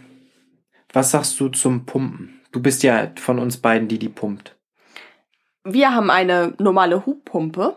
was 0.95 1.11
sagst 1.11 1.39
du 1.39 1.51
zum 1.51 1.85
Pumpen? 1.85 2.41
Du 2.53 2.63
bist 2.63 2.83
ja 2.83 3.09
von 3.17 3.39
uns 3.39 3.59
beiden 3.59 3.89
die, 3.89 3.99
die 3.99 4.09
pumpt. 4.09 4.57
wir 5.65 5.95
haben 5.95 6.11
eine 6.11 6.55
normale 6.59 7.05
Hubpumpe. 7.05 7.77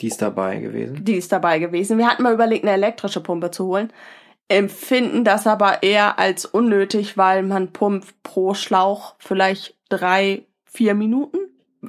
Die 0.00 0.08
ist 0.08 0.20
dabei 0.22 0.58
gewesen. 0.58 1.04
Die 1.04 1.14
ist 1.14 1.30
dabei 1.32 1.58
gewesen. 1.58 1.98
Wir 1.98 2.08
hatten 2.08 2.22
mal 2.22 2.34
überlegt, 2.34 2.64
eine 2.64 2.72
elektrische 2.72 3.20
Pumpe 3.20 3.50
zu 3.50 3.66
holen. 3.66 3.92
Empfinden 4.48 5.24
das 5.24 5.46
aber 5.46 5.82
eher 5.82 6.18
als 6.18 6.44
unnötig, 6.44 7.16
weil 7.16 7.42
man 7.42 7.72
pumpt 7.72 8.22
pro 8.22 8.54
Schlauch 8.54 9.14
vielleicht 9.18 9.74
drei, 9.88 10.42
vier 10.64 10.94
Minuten. 10.94 11.38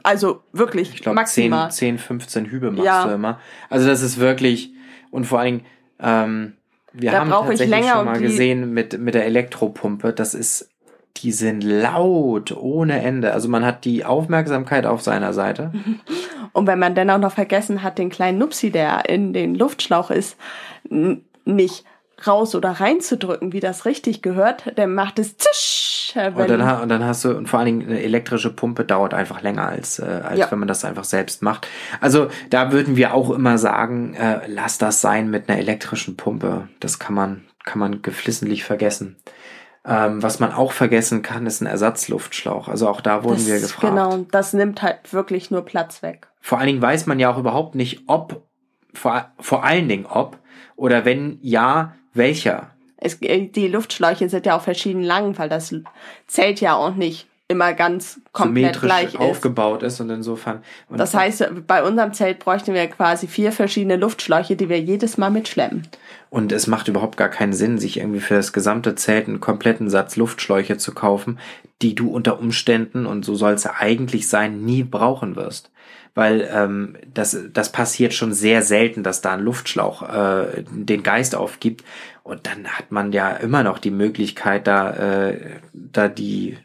Also 0.04 0.42
wirklich 0.54 0.94
Ich 0.94 1.02
glaube, 1.02 1.16
maximal. 1.16 1.72
10, 1.72 1.98
10, 1.98 2.06
15 2.06 2.46
Hübe 2.46 2.72
machst 2.72 2.86
Ja. 2.86 3.08
du 3.08 3.14
immer. 3.14 3.40
Also 3.70 3.88
das 3.88 4.02
ist 4.02 4.20
wirklich, 4.20 4.72
und 5.12 5.26
vor 5.26 5.40
allen 5.40 5.58
Dingen, 5.60 5.66
ähm, 6.00 6.54
wir 6.94 7.12
Da 7.12 7.20
haben 7.20 7.30
tatsächlich 7.30 7.70
länger, 7.70 7.96
schon 7.96 8.06
mal 8.06 8.20
gesehen 8.20 8.74
mit, 8.74 8.98
mit 9.00 9.16
der 9.16 9.26
Elektropumpe, 9.26 10.14
das 10.14 10.34
ist, 10.34 10.70
die 11.18 11.32
sind 11.32 11.64
laut 11.64 12.56
ohne 12.56 13.02
Ende. 13.02 13.34
Also 13.34 13.50
man 13.50 13.66
hat 13.66 13.86
die 13.86 14.06
Aufmerksamkeit 14.06 14.86
auf 14.86 15.02
seiner 15.02 15.34
Seite. 15.34 15.72
Und 16.54 16.68
wenn 16.68 16.80
man 16.80 16.96
dann 16.96 17.10
auch 17.10 17.18
noch 17.18 17.34
vergessen 17.34 17.84
hat, 17.84 17.98
den 17.98 18.10
kleinen 18.10 18.38
Nupsi, 18.38 18.72
der 18.72 19.10
in 19.10 19.34
den 19.34 19.56
Luftschlauch 19.56 20.10
ist, 20.12 20.38
nicht 21.46 21.84
raus 22.26 22.56
oder 22.56 22.72
reinzudrücken, 22.72 23.52
wie 23.52 23.60
das 23.60 23.86
richtig 23.86 24.22
gehört, 24.22 24.72
dann 24.78 24.94
macht 24.94 25.20
es 25.20 25.36
zisch. 25.38 26.14
Und 26.16 26.50
dann, 26.50 26.82
und 26.82 26.90
dann 26.90 27.04
hast 27.04 27.26
du, 27.26 27.36
und 27.36 27.50
vor 27.50 27.60
allen 27.60 27.66
Dingen 27.66 27.90
eine 27.90 28.02
elektrische 28.02 28.50
Pumpe 28.50 28.86
dauert 28.86 29.14
einfach 29.14 29.42
länger 29.42 29.68
als, 29.68 30.00
äh, 30.00 30.22
als 30.24 30.40
Ja. 30.40 30.52
wenn 30.52 30.60
man 30.60 30.68
das 30.70 30.86
einfach 30.86 31.04
selbst 31.04 31.42
macht. 31.42 31.68
Also 32.00 32.30
da 32.50 32.72
würden 32.72 32.96
wir 32.96 33.14
auch 33.14 33.32
immer 33.32 33.58
sagen, 33.58 34.14
äh, 34.14 34.40
lass 34.48 34.78
das 34.78 35.02
sein 35.02 35.30
mit 35.30 35.50
einer 35.50 35.60
elektrischen 35.60 36.16
Pumpe. 36.16 36.70
Das 36.80 37.00
kann 37.00 37.16
man, 37.16 37.44
kann 37.66 37.80
man 37.80 38.02
geflissentlich 38.02 38.64
vergessen. 38.64 39.18
Ähm, 39.88 40.24
was 40.24 40.40
man 40.40 40.52
auch 40.52 40.72
vergessen 40.72 41.22
kann, 41.22 41.46
ist 41.46 41.62
ein 41.62 41.68
Ersatzluftschlauch. 41.68 42.68
Also 42.68 42.90
auch 42.90 43.02
da 43.02 43.24
wurden 43.24 43.36
das, 43.36 43.48
wir 43.48 43.60
gefragt. 43.60 43.94
Genau, 43.94 44.26
das 44.32 44.54
nimmt 44.54 44.82
halt 44.82 45.14
wirklich 45.14 45.52
nur 45.52 45.64
Platz 45.64 46.02
weg. 46.02 46.28
Vor 46.42 46.58
allen 46.58 46.68
Dingen 46.68 46.82
weiß 46.82 47.06
man 47.06 47.20
ja 47.20 47.32
auch 47.32 47.38
überhaupt 47.38 47.76
nicht, 47.76 48.04
ob, 48.08 48.48
vor, 48.94 49.32
vor 49.40 49.64
allen 49.64 49.88
Dingen 49.88 50.08
ob, 50.08 50.40
oder 50.76 51.06
wenn 51.06 51.38
ja, 51.42 51.96
welcher. 52.14 52.72
Es, 52.98 53.22
äh, 53.22 53.48
die 53.48 53.68
Luftschläuche 53.68 54.28
sind 54.28 54.48
ja 54.48 54.58
auch 54.58 54.62
verschieden 54.62 55.04
lang, 55.04 55.38
weil 55.38 55.50
das 55.50 55.76
Zelt 56.26 56.62
ja 56.62 56.76
auch 56.76 56.96
nicht 56.96 57.28
immer 57.48 57.74
ganz 57.74 58.20
komplett 58.32 58.82
gleich 58.82 59.14
ist. 59.14 59.20
aufgebaut 59.20 59.84
ist 59.84 60.00
und 60.00 60.10
insofern. 60.10 60.64
Und 60.90 61.00
Das 61.00 61.14
heißt, 61.14 61.68
bei 61.68 61.84
unserem 61.84 62.14
Zelt 62.14 62.40
bräuchten 62.40 62.74
wir 62.74 62.88
quasi 62.88 63.28
vier 63.28 63.52
verschiedene 63.52 63.98
Luftschläuche, 63.98 64.56
die 64.56 64.68
wir 64.68 64.80
jedes 64.80 65.18
Mal 65.18 65.30
mitschleppen. 65.30 65.88
Und 66.32 66.52
es 66.52 66.66
macht 66.66 66.88
überhaupt 66.88 67.18
gar 67.18 67.30
keinen 67.30 67.54
Sinn, 67.54 67.78
sich 67.78 67.98
irgendwie 67.98 68.20
für 68.20 68.34
das 68.34 68.52
gesamte 68.52 68.96
Zelt 68.96 69.28
einen 69.28 69.42
kompletten 69.42 69.90
Satz 69.90 70.16
Luftschläuche 70.16 70.78
zu 70.78 70.94
kaufen, 70.94 71.40
die 71.82 71.94
du 71.94 72.10
unter 72.10 72.40
Umständen, 72.40 73.06
und 73.06 73.24
so 73.24 73.36
soll 73.36 73.54
es 73.54 73.68
eigentlich 73.68 74.28
sein, 74.28 74.66
nie 74.66 74.84
brauchen 74.84 75.36
wirst. 75.36 75.72
Weil 76.16 76.50
ähm, 76.52 76.98
das, 77.14 77.38
das 77.54 77.72
passiert 77.72 78.14
schon 78.14 78.34
sehr 78.34 78.64
selten, 78.64 79.04
dass 79.04 79.22
da 79.22 79.34
ein 79.34 79.42
Luftschlauch 79.42 80.02
äh, 80.02 80.64
den 80.72 81.04
Geist 81.04 81.36
aufgibt. 81.36 81.84
Und 82.24 82.48
dann 82.48 82.68
hat 82.70 82.92
man 82.92 83.12
ja 83.12 83.32
immer 83.32 83.64
noch 83.64 83.78
die 83.78 83.92
Möglichkeit, 83.92 84.66
da, 84.66 84.94
äh, 85.28 85.60
da 85.74 86.08
die 86.08 86.58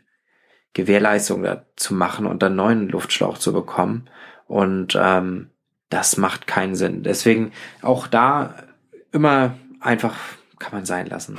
Gewährleistung 0.74 1.42
da 1.42 1.64
zu 1.76 1.94
machen 1.94 2.26
und 2.26 2.42
dann 2.42 2.56
neuen 2.56 2.88
Luftschlauch 2.88 3.38
zu 3.38 3.52
bekommen. 3.52 4.08
Und 4.46 4.98
ähm, 5.00 5.50
das 5.88 6.16
macht 6.16 6.46
keinen 6.46 6.74
Sinn. 6.74 7.02
Deswegen 7.02 7.52
auch 7.82 8.06
da 8.06 8.54
immer 9.12 9.54
einfach 9.80 10.14
kann 10.58 10.72
man 10.72 10.84
sein 10.84 11.06
lassen. 11.06 11.38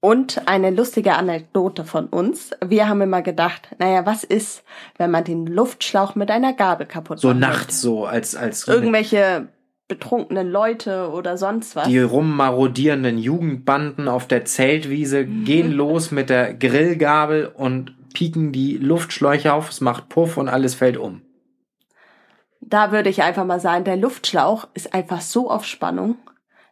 Und 0.00 0.42
eine 0.46 0.70
lustige 0.70 1.14
Anekdote 1.14 1.84
von 1.84 2.06
uns. 2.06 2.50
Wir 2.64 2.88
haben 2.88 3.00
immer 3.00 3.22
gedacht, 3.22 3.68
naja, 3.78 4.04
was 4.04 4.22
ist, 4.22 4.62
wenn 4.98 5.10
man 5.10 5.24
den 5.24 5.46
Luftschlauch 5.46 6.14
mit 6.14 6.30
einer 6.30 6.52
Gabel 6.52 6.86
kaputt 6.86 7.20
So 7.20 7.28
macht? 7.28 7.38
nachts 7.40 7.80
so 7.80 8.04
als 8.04 8.36
als 8.36 8.68
Irgendwelche 8.68 9.48
betrunkenen 9.88 10.50
Leute 10.50 11.10
oder 11.10 11.36
sonst 11.38 11.74
was. 11.76 11.88
die 11.88 11.98
rummarodierenden 12.00 13.18
Jugendbanden 13.18 14.08
auf 14.08 14.26
der 14.28 14.44
Zeltwiese 14.44 15.24
Mhm. 15.24 15.44
gehen 15.44 15.72
los 15.72 16.10
mit 16.10 16.30
der 16.30 16.54
Grillgabel 16.54 17.46
und 17.54 17.94
pieken 18.14 18.52
die 18.52 18.78
Luftschläuche 18.78 19.52
auf, 19.52 19.68
es 19.68 19.82
macht 19.82 20.08
Puff 20.08 20.38
und 20.38 20.48
alles 20.48 20.74
fällt 20.74 20.96
um. 20.96 21.20
Da 22.62 22.92
würde 22.92 23.10
ich 23.10 23.22
einfach 23.22 23.44
mal 23.44 23.60
sagen, 23.60 23.84
der 23.84 23.98
Luftschlauch 23.98 24.68
ist 24.72 24.94
einfach 24.94 25.20
so 25.20 25.50
auf 25.50 25.66
Spannung. 25.66 26.16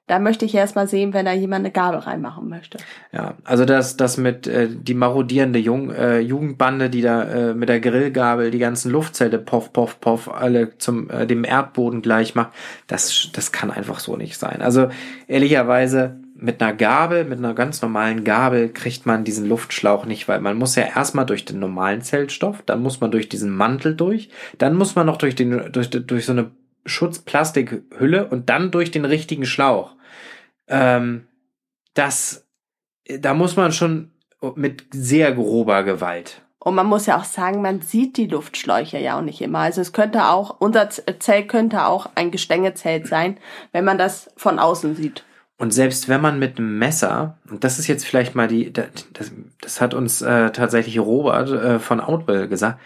Da 0.08 0.18
möchte 0.18 0.44
ich 0.44 0.54
erst 0.54 0.74
mal 0.74 0.88
sehen, 0.88 1.14
wenn 1.14 1.26
da 1.26 1.32
jemand 1.32 1.64
eine 1.64 1.70
Gabel 1.70 2.00
reinmachen 2.00 2.48
möchte. 2.48 2.78
Ja, 3.12 3.34
also 3.44 3.64
das, 3.64 3.96
das 3.96 4.16
mit 4.16 4.46
äh, 4.46 4.68
die 4.68 4.94
marodierende 4.94 5.58
Jung, 5.58 5.90
äh, 5.90 6.18
Jugendbande, 6.18 6.90
die 6.90 7.02
da 7.02 7.22
äh, 7.22 7.54
mit 7.54 7.68
der 7.68 7.80
Grillgabel 7.80 8.50
die 8.50 8.58
ganzen 8.58 8.90
Luftzelte 8.90 9.38
poff, 9.38 9.72
poff, 9.72 10.00
poff 10.00 10.32
alle 10.32 10.76
zum 10.78 11.08
äh, 11.08 11.26
dem 11.26 11.44
Erdboden 11.44 12.02
gleich 12.02 12.34
macht, 12.34 12.52
das, 12.88 13.28
das 13.32 13.52
kann 13.52 13.70
einfach 13.70 14.00
so 14.00 14.16
nicht 14.16 14.36
sein. 14.38 14.60
Also 14.60 14.88
ehrlicherweise 15.28 16.21
mit 16.42 16.60
einer 16.60 16.72
Gabel, 16.72 17.24
mit 17.24 17.38
einer 17.38 17.54
ganz 17.54 17.80
normalen 17.82 18.24
Gabel 18.24 18.72
kriegt 18.72 19.06
man 19.06 19.24
diesen 19.24 19.46
Luftschlauch 19.46 20.04
nicht, 20.04 20.28
weil 20.28 20.40
man 20.40 20.58
muss 20.58 20.74
ja 20.74 20.84
erstmal 20.84 21.24
durch 21.24 21.44
den 21.44 21.60
normalen 21.60 22.02
Zeltstoff, 22.02 22.62
dann 22.66 22.82
muss 22.82 23.00
man 23.00 23.10
durch 23.10 23.28
diesen 23.28 23.50
Mantel 23.50 23.94
durch, 23.94 24.28
dann 24.58 24.76
muss 24.76 24.94
man 24.94 25.06
noch 25.06 25.16
durch 25.16 25.34
den 25.34 25.72
durch, 25.72 25.90
durch 25.90 26.26
so 26.26 26.32
eine 26.32 26.50
Schutzplastikhülle 26.84 28.26
und 28.26 28.50
dann 28.50 28.70
durch 28.70 28.90
den 28.90 29.04
richtigen 29.04 29.46
Schlauch. 29.46 29.94
Ähm, 30.66 31.28
das, 31.94 32.46
da 33.06 33.34
muss 33.34 33.56
man 33.56 33.72
schon 33.72 34.10
mit 34.56 34.86
sehr 34.90 35.32
grober 35.32 35.84
Gewalt. 35.84 36.42
Und 36.58 36.74
man 36.74 36.86
muss 36.86 37.06
ja 37.06 37.18
auch 37.18 37.24
sagen, 37.24 37.60
man 37.60 37.80
sieht 37.80 38.16
die 38.16 38.26
Luftschläuche 38.26 38.98
ja 38.98 39.18
auch 39.18 39.22
nicht 39.22 39.40
immer. 39.40 39.60
Also 39.60 39.80
es 39.80 39.92
könnte 39.92 40.28
auch, 40.28 40.56
unser 40.58 40.90
Zelt 40.90 41.48
könnte 41.48 41.86
auch 41.86 42.10
ein 42.14 42.30
Gestängezelt 42.30 43.06
sein, 43.06 43.38
wenn 43.72 43.84
man 43.84 43.98
das 43.98 44.30
von 44.36 44.58
außen 44.58 44.94
sieht. 44.94 45.24
Und 45.58 45.72
selbst 45.72 46.08
wenn 46.08 46.20
man 46.20 46.38
mit 46.38 46.58
einem 46.58 46.78
Messer, 46.78 47.38
und 47.48 47.62
das 47.62 47.78
ist 47.78 47.86
jetzt 47.86 48.04
vielleicht 48.04 48.34
mal 48.34 48.48
die, 48.48 48.72
das, 48.72 48.88
das 49.60 49.80
hat 49.80 49.94
uns 49.94 50.22
äh, 50.22 50.50
tatsächlich 50.50 50.98
Robert 50.98 51.50
äh, 51.50 51.78
von 51.78 52.00
Outwell 52.00 52.48
gesagt, 52.48 52.80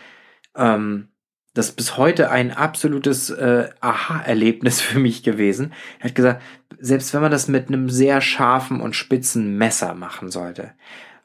ähm, 0.55 1.09
das 1.55 1.71
ist 1.71 1.77
bis 1.77 1.97
heute 1.97 2.31
ein 2.31 2.53
absolutes 2.53 3.31
äh, 3.31 3.71
Aha-Erlebnis 3.81 4.81
für 4.83 4.99
mich 4.99 5.23
gewesen. 5.23 5.73
Er 6.01 6.11
hat 6.11 6.15
gesagt, 6.15 6.43
selbst 6.79 7.15
wenn 7.15 7.23
man 7.23 7.31
das 7.31 7.49
mit 7.49 7.69
einem 7.69 7.89
sehr 7.89 8.21
scharfen 8.21 8.81
und 8.81 8.95
spitzen 8.95 9.57
Messer 9.57 9.95
machen 9.95 10.31
sollte, 10.31 10.73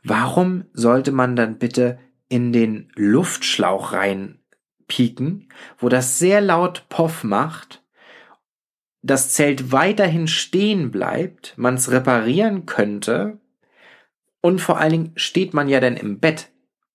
warum 0.03 0.65
sollte 0.73 1.11
man 1.11 1.35
dann 1.35 1.57
bitte 1.57 1.99
in 2.29 2.53
den 2.53 2.89
Luftschlauch 2.95 3.91
rein 3.91 4.39
pieken, 4.87 5.49
wo 5.77 5.89
das 5.89 6.17
sehr 6.17 6.39
laut 6.39 6.85
Poff 6.87 7.25
macht, 7.25 7.80
das 9.01 9.29
Zelt 9.31 9.71
weiterhin 9.71 10.27
stehen 10.27 10.91
bleibt, 10.91 11.53
man 11.57 11.75
es 11.75 11.91
reparieren 11.91 12.65
könnte 12.65 13.39
und 14.41 14.61
vor 14.61 14.77
allen 14.77 14.91
Dingen 14.91 15.11
steht 15.15 15.53
man 15.53 15.69
ja 15.69 15.79
dann 15.79 15.97
im 15.97 16.19
Bett 16.19 16.49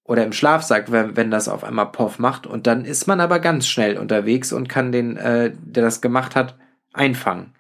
oder 0.05 0.25
im 0.25 0.33
Schlafsack, 0.33 0.93
wenn, 0.93 1.17
wenn 1.17 1.31
das 1.31 1.49
auf 1.49 1.65
einmal 1.65 1.91
Poff 1.91 2.19
macht 2.19 2.47
und 2.47 2.67
dann 2.67 2.85
ist 2.85 3.07
man 3.07 3.21
aber 3.21 3.41
ganz 3.41 3.67
schnell 3.67 3.99
unterwegs 3.99 4.53
und 4.53 4.69
kann 4.69 4.93
den, 4.93 5.17
äh, 5.17 5.53
der 5.57 5.83
das 5.83 6.01
gemacht 6.01 6.37
hat, 6.37 6.57
einfangen. 6.93 7.55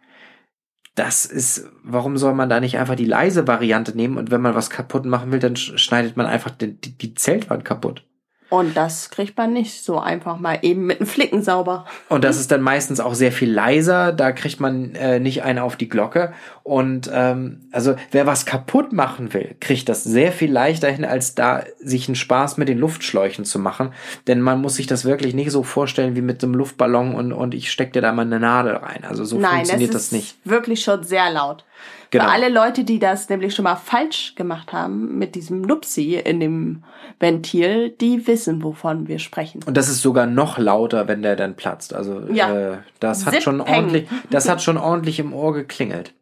Das 0.95 1.27
ist, 1.27 1.69
warum 1.83 2.17
soll 2.17 2.35
man 2.35 2.49
da 2.49 2.61
nicht 2.61 2.79
einfach 2.79 2.95
die 2.95 3.05
leise 3.05 3.47
Variante 3.47 3.95
nehmen 3.97 4.17
und 4.17 4.31
wenn 4.31 4.41
man 4.41 4.55
was 4.55 4.71
kaputt 4.71 5.05
machen 5.05 5.31
will, 5.31 5.41
dann 5.41 5.55
sch- 5.55 5.77
schneidet 5.77 6.17
man 6.17 6.27
einfach 6.27 6.51
die, 6.53 6.81
die 6.81 7.15
Zeltwand 7.15 7.65
kaputt. 7.65 8.05
Und 8.49 8.77
das 8.77 9.11
kriegt 9.11 9.37
man 9.37 9.53
nicht 9.53 9.83
so 9.83 9.99
einfach 9.99 10.39
mal 10.39 10.59
eben 10.63 10.87
mit 10.87 11.01
einem 11.01 11.09
Flicken 11.09 11.43
sauber. 11.43 11.85
Und 12.09 12.23
das 12.23 12.39
ist 12.39 12.53
dann 12.53 12.61
meistens 12.61 13.01
auch 13.01 13.15
sehr 13.15 13.33
viel 13.33 13.51
leiser, 13.51 14.13
da 14.13 14.31
kriegt 14.31 14.61
man 14.61 14.95
äh, 14.95 15.19
nicht 15.19 15.43
einen 15.43 15.59
auf 15.59 15.77
die 15.77 15.89
Glocke. 15.89 16.33
Und 16.63 17.11
ähm, 17.13 17.69
also 17.73 17.97
wer 18.13 18.27
was 18.27 18.47
kaputt 18.47 18.93
machen 18.93 19.35
will, 19.35 19.57
kriegt 19.61 19.89
das 19.89 20.05
sehr 20.05 20.31
viel 20.31 20.51
leichter 20.51 20.91
hin, 20.91 21.05
als 21.05 21.35
da 21.35 21.65
sich 21.81 22.09
einen 22.09 22.15
Spaß 22.15 22.57
mit 22.57 22.69
den 22.69 22.79
Luftschläuchen 22.79 23.45
zu 23.45 23.59
machen. 23.59 23.93
Denn 24.29 24.41
man 24.41 24.61
muss 24.61 24.77
sich 24.77 24.87
das 24.87 25.05
wirklich 25.05 25.35
nicht 25.35 25.51
so 25.51 25.65
vorstellen 25.65 26.15
wie 26.15 26.23
mit 26.23 26.41
so 26.41 26.47
einem 26.47 26.55
Luftballon 26.55 27.15
und, 27.15 27.33
und 27.33 27.55
ich 27.55 27.73
steck 27.73 27.93
dir 27.93 28.03
da 28.03 28.13
mal 28.13 28.23
eine 28.23 28.39
Nadel 28.39 28.77
rein. 28.77 29.05
Also 29.09 29.25
so 29.25 29.39
Nein, 29.39 29.57
funktioniert 29.57 29.91
das 29.91 29.97
das 29.97 30.05
ist 30.05 30.13
nicht. 30.13 30.37
wirklich 30.45 30.83
schon 30.85 31.03
sehr 31.03 31.31
laut. 31.31 31.65
Genau. 32.11 32.25
Für 32.25 32.31
alle 32.31 32.49
Leute, 32.49 32.85
die 32.85 32.99
das 32.99 33.29
nämlich 33.29 33.55
schon 33.55 33.65
mal 33.65 33.77
falsch 33.77 34.35
gemacht 34.37 34.73
haben 34.73 35.19
mit 35.19 35.35
diesem 35.35 35.61
Nupsi 35.61 36.15
in 36.15 36.41
dem 36.41 36.85
Ventil, 37.19 37.91
die 37.91 38.27
wissen, 38.27 38.63
wovon 38.63 39.09
wir 39.09 39.19
sprechen. 39.19 39.61
Und 39.67 39.77
das 39.77 39.89
ist 39.89 40.03
sogar 40.03 40.27
noch 40.27 40.59
lauter, 40.59 41.09
wenn 41.09 41.23
der 41.23 41.35
dann 41.37 41.57
platzt. 41.57 41.95
Also 41.95 42.23
Ja. 42.33 42.55
äh, 42.75 42.77
das 43.01 43.27
hat 43.27 43.43
schon 43.43 43.61
ordentlich, 43.61 44.07
das 44.31 44.49
hat 44.49 44.63
schon 44.63 44.77
ordentlich 44.79 45.19
im 45.19 45.33
Ohr 45.33 45.53
geklingelt. 45.53 46.13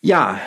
Ja, 0.00 0.38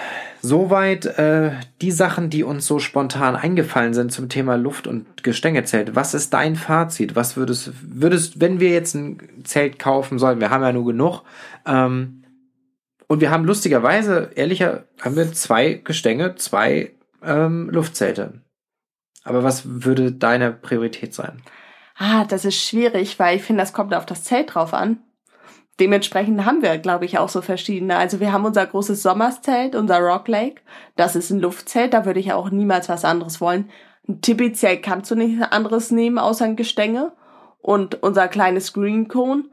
soweit 0.41 1.05
äh, 1.05 1.51
die 1.81 1.91
Sachen, 1.91 2.29
die 2.29 2.43
uns 2.43 2.65
so 2.65 2.79
spontan 2.79 3.35
eingefallen 3.35 3.93
sind 3.93 4.11
zum 4.11 4.29
Thema 4.29 4.55
Luft- 4.55 4.87
und 4.87 5.23
Gestängezelt. 5.23 5.95
Was 5.95 6.13
ist 6.13 6.33
dein 6.33 6.55
Fazit? 6.55 7.15
Was 7.15 7.35
würdest, 7.37 7.71
würdest, 7.81 8.39
wenn 8.39 8.59
wir 8.59 8.69
jetzt 8.69 8.95
ein 8.95 9.17
Zelt 9.43 9.77
kaufen 9.77 10.19
sollen, 10.19 10.39
wir 10.39 10.49
haben 10.49 10.63
ja 10.63 10.71
nur 10.71 10.85
genug, 10.85 11.23
ähm, 11.65 12.20
und 13.11 13.19
wir 13.19 13.29
haben 13.29 13.43
lustigerweise, 13.43 14.31
ehrlicher, 14.35 14.85
haben 15.01 15.17
wir 15.17 15.33
zwei 15.33 15.73
Gestänge, 15.73 16.35
zwei 16.35 16.95
ähm, 17.21 17.69
Luftzelte. 17.69 18.39
Aber 19.25 19.43
was 19.43 19.63
würde 19.83 20.13
deine 20.13 20.53
Priorität 20.53 21.13
sein? 21.13 21.41
Ah, 21.97 22.23
das 22.23 22.45
ist 22.45 22.65
schwierig, 22.65 23.19
weil 23.19 23.35
ich 23.35 23.43
finde, 23.43 23.63
das 23.63 23.73
kommt 23.73 23.93
auf 23.93 24.05
das 24.05 24.23
Zelt 24.23 24.55
drauf 24.55 24.73
an. 24.73 24.99
Dementsprechend 25.77 26.45
haben 26.45 26.61
wir, 26.61 26.77
glaube 26.77 27.03
ich, 27.03 27.17
auch 27.17 27.27
so 27.27 27.41
verschiedene. 27.41 27.97
Also 27.97 28.21
wir 28.21 28.31
haben 28.31 28.45
unser 28.45 28.65
großes 28.65 29.03
Sommerszelt, 29.03 29.75
unser 29.75 29.99
Rock 29.99 30.29
Lake. 30.29 30.61
Das 30.95 31.17
ist 31.17 31.31
ein 31.31 31.41
Luftzelt, 31.41 31.93
da 31.93 32.05
würde 32.05 32.21
ich 32.21 32.31
auch 32.31 32.49
niemals 32.49 32.87
was 32.87 33.03
anderes 33.03 33.41
wollen. 33.41 33.69
Ein 34.07 34.21
Tipi-Zelt 34.21 34.83
kannst 34.83 35.11
du 35.11 35.15
nichts 35.15 35.51
anderes 35.51 35.91
nehmen, 35.91 36.17
außer 36.17 36.45
ein 36.45 36.55
Gestänge. 36.55 37.11
Und 37.59 38.03
unser 38.03 38.29
kleines 38.29 38.71
Green 38.71 39.09
Cone, 39.09 39.49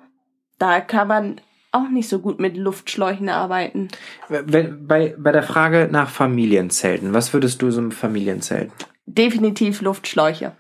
da 0.61 0.80
kann 0.80 1.09
man 1.09 1.40
auch 1.72 1.88
nicht 1.88 2.08
so 2.08 2.18
gut 2.20 2.40
mit 2.40 2.56
Luftschläuchen 2.56 3.28
arbeiten. 3.28 3.88
Bei, 4.28 5.14
bei 5.16 5.32
der 5.32 5.42
Frage 5.42 5.88
nach 5.90 6.10
Familienzelten, 6.10 7.12
was 7.12 7.32
würdest 7.32 7.62
du 7.62 7.70
so 7.70 7.80
einem 7.80 7.92
Familienzelt? 7.92 8.72
Definitiv 9.06 9.80
Luftschläuche. 9.80 10.56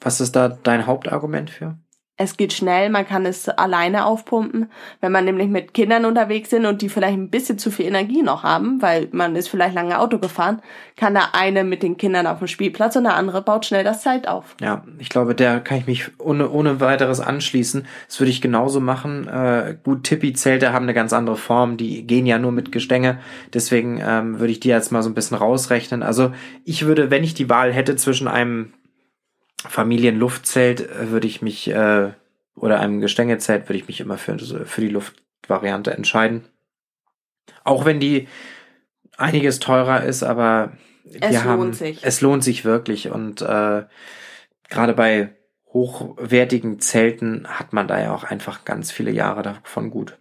Was 0.00 0.20
ist 0.20 0.36
da 0.36 0.48
dein 0.48 0.86
Hauptargument 0.86 1.50
für? 1.50 1.78
Es 2.18 2.38
geht 2.38 2.54
schnell, 2.54 2.88
man 2.88 3.06
kann 3.06 3.26
es 3.26 3.46
alleine 3.46 4.06
aufpumpen. 4.06 4.70
Wenn 5.02 5.12
man 5.12 5.26
nämlich 5.26 5.48
mit 5.48 5.74
Kindern 5.74 6.06
unterwegs 6.06 6.48
sind 6.48 6.64
und 6.64 6.80
die 6.80 6.88
vielleicht 6.88 7.18
ein 7.18 7.28
bisschen 7.28 7.58
zu 7.58 7.70
viel 7.70 7.84
Energie 7.84 8.22
noch 8.22 8.42
haben, 8.42 8.80
weil 8.80 9.08
man 9.12 9.36
ist 9.36 9.48
vielleicht 9.48 9.74
lange 9.74 9.98
Auto 9.98 10.18
gefahren, 10.18 10.62
kann 10.96 11.12
der 11.12 11.34
eine 11.34 11.62
mit 11.62 11.82
den 11.82 11.98
Kindern 11.98 12.26
auf 12.26 12.38
dem 12.38 12.48
Spielplatz 12.48 12.96
und 12.96 13.04
der 13.04 13.16
andere 13.16 13.42
baut 13.42 13.66
schnell 13.66 13.84
das 13.84 14.00
Zelt 14.00 14.28
auf. 14.28 14.56
Ja, 14.62 14.82
ich 14.98 15.10
glaube, 15.10 15.34
der 15.34 15.60
kann 15.60 15.76
ich 15.76 15.86
mich 15.86 16.10
ohne, 16.18 16.48
ohne 16.48 16.80
weiteres 16.80 17.20
anschließen. 17.20 17.86
Das 18.06 18.18
würde 18.18 18.30
ich 18.30 18.40
genauso 18.40 18.80
machen. 18.80 19.28
Äh, 19.28 19.76
gut, 19.84 20.04
Tippi-Zelte 20.04 20.72
haben 20.72 20.84
eine 20.84 20.94
ganz 20.94 21.12
andere 21.12 21.36
Form, 21.36 21.76
die 21.76 22.06
gehen 22.06 22.24
ja 22.24 22.38
nur 22.38 22.52
mit 22.52 22.72
Gestänge. 22.72 23.18
Deswegen 23.52 24.00
ähm, 24.02 24.38
würde 24.38 24.52
ich 24.52 24.60
die 24.60 24.68
jetzt 24.68 24.90
mal 24.90 25.02
so 25.02 25.10
ein 25.10 25.14
bisschen 25.14 25.36
rausrechnen. 25.36 26.02
Also 26.02 26.32
ich 26.64 26.86
würde, 26.86 27.10
wenn 27.10 27.24
ich 27.24 27.34
die 27.34 27.50
Wahl 27.50 27.74
hätte 27.74 27.94
zwischen 27.96 28.26
einem 28.26 28.72
Familienluftzelt 29.62 30.80
äh, 30.80 31.10
würde 31.10 31.26
ich 31.26 31.42
mich, 31.42 31.68
äh, 31.68 32.12
oder 32.54 32.80
einem 32.80 33.00
Gestängezelt 33.00 33.68
würde 33.68 33.78
ich 33.78 33.88
mich 33.88 34.00
immer 34.00 34.18
für, 34.18 34.38
für 34.38 34.80
die 34.80 34.88
Luftvariante 34.88 35.92
entscheiden. 35.92 36.44
Auch 37.64 37.84
wenn 37.84 38.00
die 38.00 38.28
einiges 39.16 39.58
teurer 39.58 40.02
ist, 40.04 40.22
aber 40.22 40.72
es 41.04 41.20
lohnt 41.20 41.44
haben, 41.44 41.72
sich. 41.72 41.98
Es 42.02 42.20
lohnt 42.20 42.44
sich 42.44 42.64
wirklich 42.64 43.10
und 43.10 43.42
äh, 43.42 43.84
gerade 44.68 44.94
bei 44.94 45.34
hochwertigen 45.72 46.80
Zelten 46.80 47.46
hat 47.48 47.72
man 47.72 47.86
da 47.86 48.00
ja 48.00 48.14
auch 48.14 48.24
einfach 48.24 48.64
ganz 48.64 48.90
viele 48.90 49.10
Jahre 49.10 49.42
davon 49.42 49.90
gut. 49.90 50.16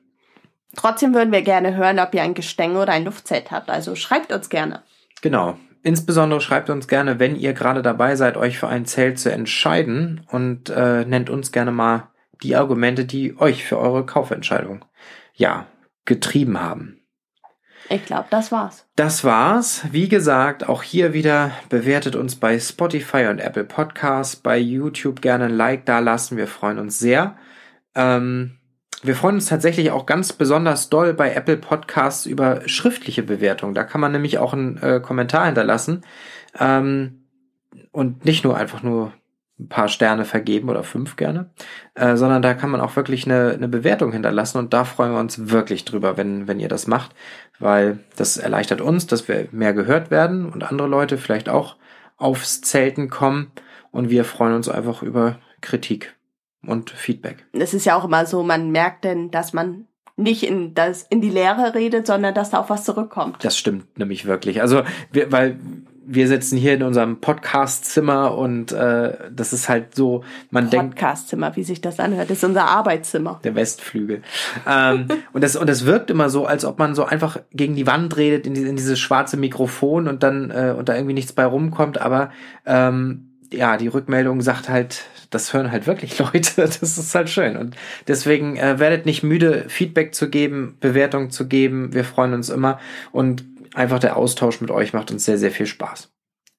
Trotzdem 0.76 1.14
würden 1.14 1.32
wir 1.32 1.42
gerne 1.42 1.76
hören, 1.76 2.00
ob 2.00 2.14
ihr 2.14 2.22
ein 2.22 2.34
Gestänge 2.34 2.82
oder 2.82 2.92
ein 2.92 3.06
Luftzelt 3.06 3.52
habt. 3.52 3.70
Also 3.70 3.96
schreibt 3.96 4.32
uns 4.32 4.50
gerne. 4.50 4.84
Genau. 5.22 5.58
Insbesondere 5.86 6.42
schreibt 6.42 6.72
uns 6.72 6.88
gerne, 6.88 7.20
wenn 7.20 7.36
ihr 7.36 7.54
gerade 7.54 7.84
dabei 7.84 8.16
seid, 8.16 8.38
euch 8.38 8.58
für 8.58 8.68
ein 8.68 8.86
Zelt 8.86 9.20
zu 9.20 9.32
entscheiden 9.32 10.26
und 10.32 10.72
äh, 10.72 11.06
nennt 11.06 11.30
uns 11.30 11.52
gerne 11.52 11.72
mal 11.72 12.08
die 12.42 12.56
Argumente, 12.56 13.06
die 13.06 13.40
euch 13.40 13.64
für 13.64 13.78
eure 13.78 14.04
Kaufentscheidung 14.04 14.84
ja 15.36 15.68
getrieben 16.04 16.60
haben. 16.60 17.02
Ich 17.88 18.04
glaube, 18.04 18.26
das 18.32 18.52
war's. 18.52 18.88
Das 18.96 19.24
war's. 19.24 19.84
Wie 19.92 20.10
gesagt, 20.10 20.68
auch 20.68 20.82
hier 20.82 21.14
wieder 21.14 21.52
bewertet 21.70 22.16
uns 22.16 22.36
bei 22.36 22.60
Spotify 22.60 23.28
und 23.28 23.38
Apple 23.38 23.66
Podcasts, 23.66 24.36
bei 24.36 24.58
YouTube 24.58 25.22
gerne 25.22 25.46
ein 25.46 25.56
Like 25.56 25.86
da 25.86 26.00
lassen. 26.00 26.36
Wir 26.36 26.48
freuen 26.48 26.80
uns 26.80 26.98
sehr. 26.98 27.38
Ähm, 27.94 28.58
wir 29.04 29.16
freuen 29.16 29.36
uns 29.36 29.48
tatsächlich 29.48 29.92
auch 29.92 30.06
ganz 30.06 30.34
besonders 30.34 30.90
doll 30.90 31.14
bei 31.14 31.34
Apple 31.34 31.58
Podcasts 31.58 32.26
über 32.26 32.62
schriftliche 32.68 33.24
Bewertungen. 33.24 33.76
Da 33.76 33.84
kann 33.84 34.02
man 34.02 34.12
nämlich 34.12 34.38
auch 34.38 34.54
einen 34.54 34.78
äh, 34.78 35.00
Kommentar 35.00 35.46
hinterlassen. 35.46 36.04
Ähm, 36.60 37.26
und 37.92 38.26
nicht 38.26 38.44
nur 38.44 38.58
einfach 38.58 38.84
nur 38.84 39.14
ein 39.58 39.70
paar 39.70 39.88
Sterne 39.88 40.26
vergeben 40.26 40.70
oder 40.70 40.84
fünf 40.84 41.16
gerne, 41.16 41.50
äh, 41.94 42.18
sondern 42.18 42.42
da 42.42 42.54
kann 42.54 42.70
man 42.70 42.82
auch 42.82 42.96
wirklich 42.98 43.26
eine, 43.26 43.52
eine 43.52 43.70
Bewertung 43.70 44.12
hinterlassen. 44.12 44.58
Und 44.58 44.74
da 44.74 44.84
freuen 44.84 45.14
wir 45.14 45.20
uns 45.20 45.50
wirklich 45.50 45.86
drüber, 45.86 46.18
wenn, 46.18 46.48
wenn 46.48 46.60
ihr 46.60 46.68
das 46.68 46.88
macht, 46.88 47.16
weil 47.60 48.00
das 48.18 48.36
erleichtert 48.38 48.82
uns, 48.82 49.08
dass 49.08 49.28
wir 49.30 49.48
mehr 49.52 49.74
gehört 49.74 50.12
werden 50.12 50.52
und 50.52 50.64
andere 50.64 50.90
Leute 50.90 51.18
vielleicht 51.18 51.48
auch 51.48 51.78
aufs 52.18 52.62
Zelten 52.62 53.10
kommen. 53.10 53.52
Und 53.92 54.10
wir 54.10 54.26
freuen 54.26 54.56
uns 54.56 54.68
einfach 54.68 55.02
über 55.02 55.40
Kritik 55.62 56.16
und 56.68 56.90
Feedback. 56.90 57.46
Es 57.54 57.74
ist 57.74 57.86
ja 57.86 57.96
auch 57.96 58.06
immer 58.06 58.26
so, 58.26 58.44
man 58.44 58.72
merkt 58.72 59.04
denn, 59.04 59.32
dass 59.32 59.54
man 59.54 59.88
nicht 60.18 60.44
in 60.44 60.74
das 60.74 61.04
in 61.04 61.22
die 61.22 61.30
Leere 61.30 61.76
redet, 61.76 62.08
sondern 62.08 62.34
dass 62.34 62.52
da 62.52 62.60
auch 62.60 62.70
was 62.70 62.86
zurückkommt. 62.86 63.44
Das 63.44 63.58
stimmt 63.58 63.98
nämlich 63.98 64.26
wirklich. 64.26 64.62
Also 64.62 64.84
wir, 65.12 65.32
weil 65.32 65.60
wir 66.08 66.28
sitzen 66.28 66.58
hier 66.58 66.76
in 66.76 66.84
unserem 66.84 67.20
Podcast-Zimmer 67.20 68.38
und 68.38 68.72
äh, 68.72 69.18
das 69.32 69.54
ist 69.54 69.68
halt 69.68 69.96
so, 69.96 70.24
man 70.52 70.70
denkt. 70.70 70.96
Podcast-Zimmer, 70.96 71.56
wie 71.56 71.64
sich 71.64 71.82
das 71.82 72.00
anhört, 72.00 72.30
das 72.30 72.38
ist 72.38 72.44
unser 72.44 72.66
Arbeitszimmer. 72.66 73.42
Der 73.44 73.56
Westflügel. 73.56 74.22
ähm, 74.68 75.08
und 75.34 75.44
das 75.44 75.56
und 75.56 75.68
das 75.68 75.86
wirkt 75.86 76.12
immer 76.12 76.30
so, 76.30 76.46
als 76.46 76.64
ob 76.64 76.80
man 76.80 76.96
so 76.96 77.06
einfach 77.06 77.40
gegen 77.52 77.76
die 77.76 77.88
Wand 77.88 78.16
redet 78.18 78.46
in, 78.46 78.54
die, 78.54 78.62
in 78.62 78.76
dieses 78.76 79.00
schwarze 79.00 79.36
Mikrofon 79.36 80.08
und 80.08 80.24
dann 80.24 80.52
äh, 80.52 80.76
und 80.78 80.90
da 80.90 80.96
irgendwie 80.96 81.16
nichts 81.16 81.34
bei 81.34 81.46
rumkommt. 81.46 82.00
Aber 82.00 82.30
ähm, 82.66 83.32
ja, 83.52 83.78
die 83.78 83.88
Rückmeldung 83.88 84.42
sagt 84.42 84.70
halt, 84.70 85.06
das 85.36 85.54
hören 85.54 85.72
halt 85.72 85.86
wirklich 85.86 86.18
Leute. 86.20 86.52
Das 86.56 86.82
ist 86.82 87.14
halt 87.14 87.30
schön. 87.30 87.58
Und 87.58 87.76
deswegen 88.08 88.58
äh, 88.58 88.80
werdet 88.80 89.06
nicht 89.06 89.24
müde, 89.24 89.66
Feedback 89.68 90.16
zu 90.16 90.30
geben, 90.30 90.78
Bewertungen 90.80 91.30
zu 91.30 91.48
geben. 91.48 91.94
Wir 91.94 92.06
freuen 92.06 92.34
uns 92.34 92.50
immer. 92.50 92.80
Und 93.12 93.44
einfach 93.76 94.00
der 94.00 94.18
Austausch 94.18 94.62
mit 94.62 94.72
euch 94.72 94.94
macht 94.94 95.12
uns 95.12 95.26
sehr, 95.26 95.38
sehr 95.38 95.52
viel 95.52 95.68
Spaß. 95.68 96.12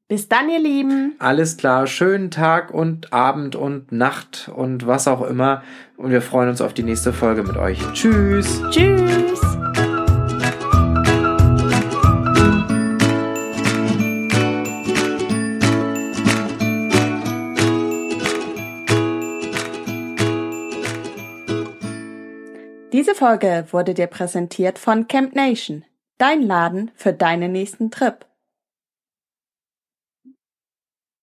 Bis 0.09 0.29
dann, 0.29 0.49
ihr 0.49 0.61
Lieben. 0.61 1.17
Alles 1.19 1.57
klar. 1.57 1.89
Schönen 1.89 2.31
Tag 2.31 2.73
und 2.73 3.13
Abend 3.13 3.57
und 3.57 3.91
Nacht 3.91 4.49
und 4.55 4.87
was 4.87 5.09
auch 5.09 5.23
immer. 5.23 5.65
Und 5.97 6.13
wir 6.13 6.23
freuen 6.23 6.49
uns 6.49 6.61
auf 6.61 6.75
die 6.75 6.85
nächste 6.85 7.13
Folge 7.13 7.43
mit 7.43 7.57
euch. 7.57 7.81
Tschüss. 7.93 8.63
Tschüss. 8.71 9.46
Diese 23.07 23.19
Folge 23.19 23.67
wurde 23.71 23.95
dir 23.95 24.09
präsentiert 24.09 24.81
von 24.81 25.07
Camp 25.07 25.37
Nation, 25.37 25.85
dein 26.19 26.43
Laden 26.43 26.91
für 26.97 27.13
deinen 27.13 27.53
nächsten 27.53 27.93
Trip. 27.93 28.26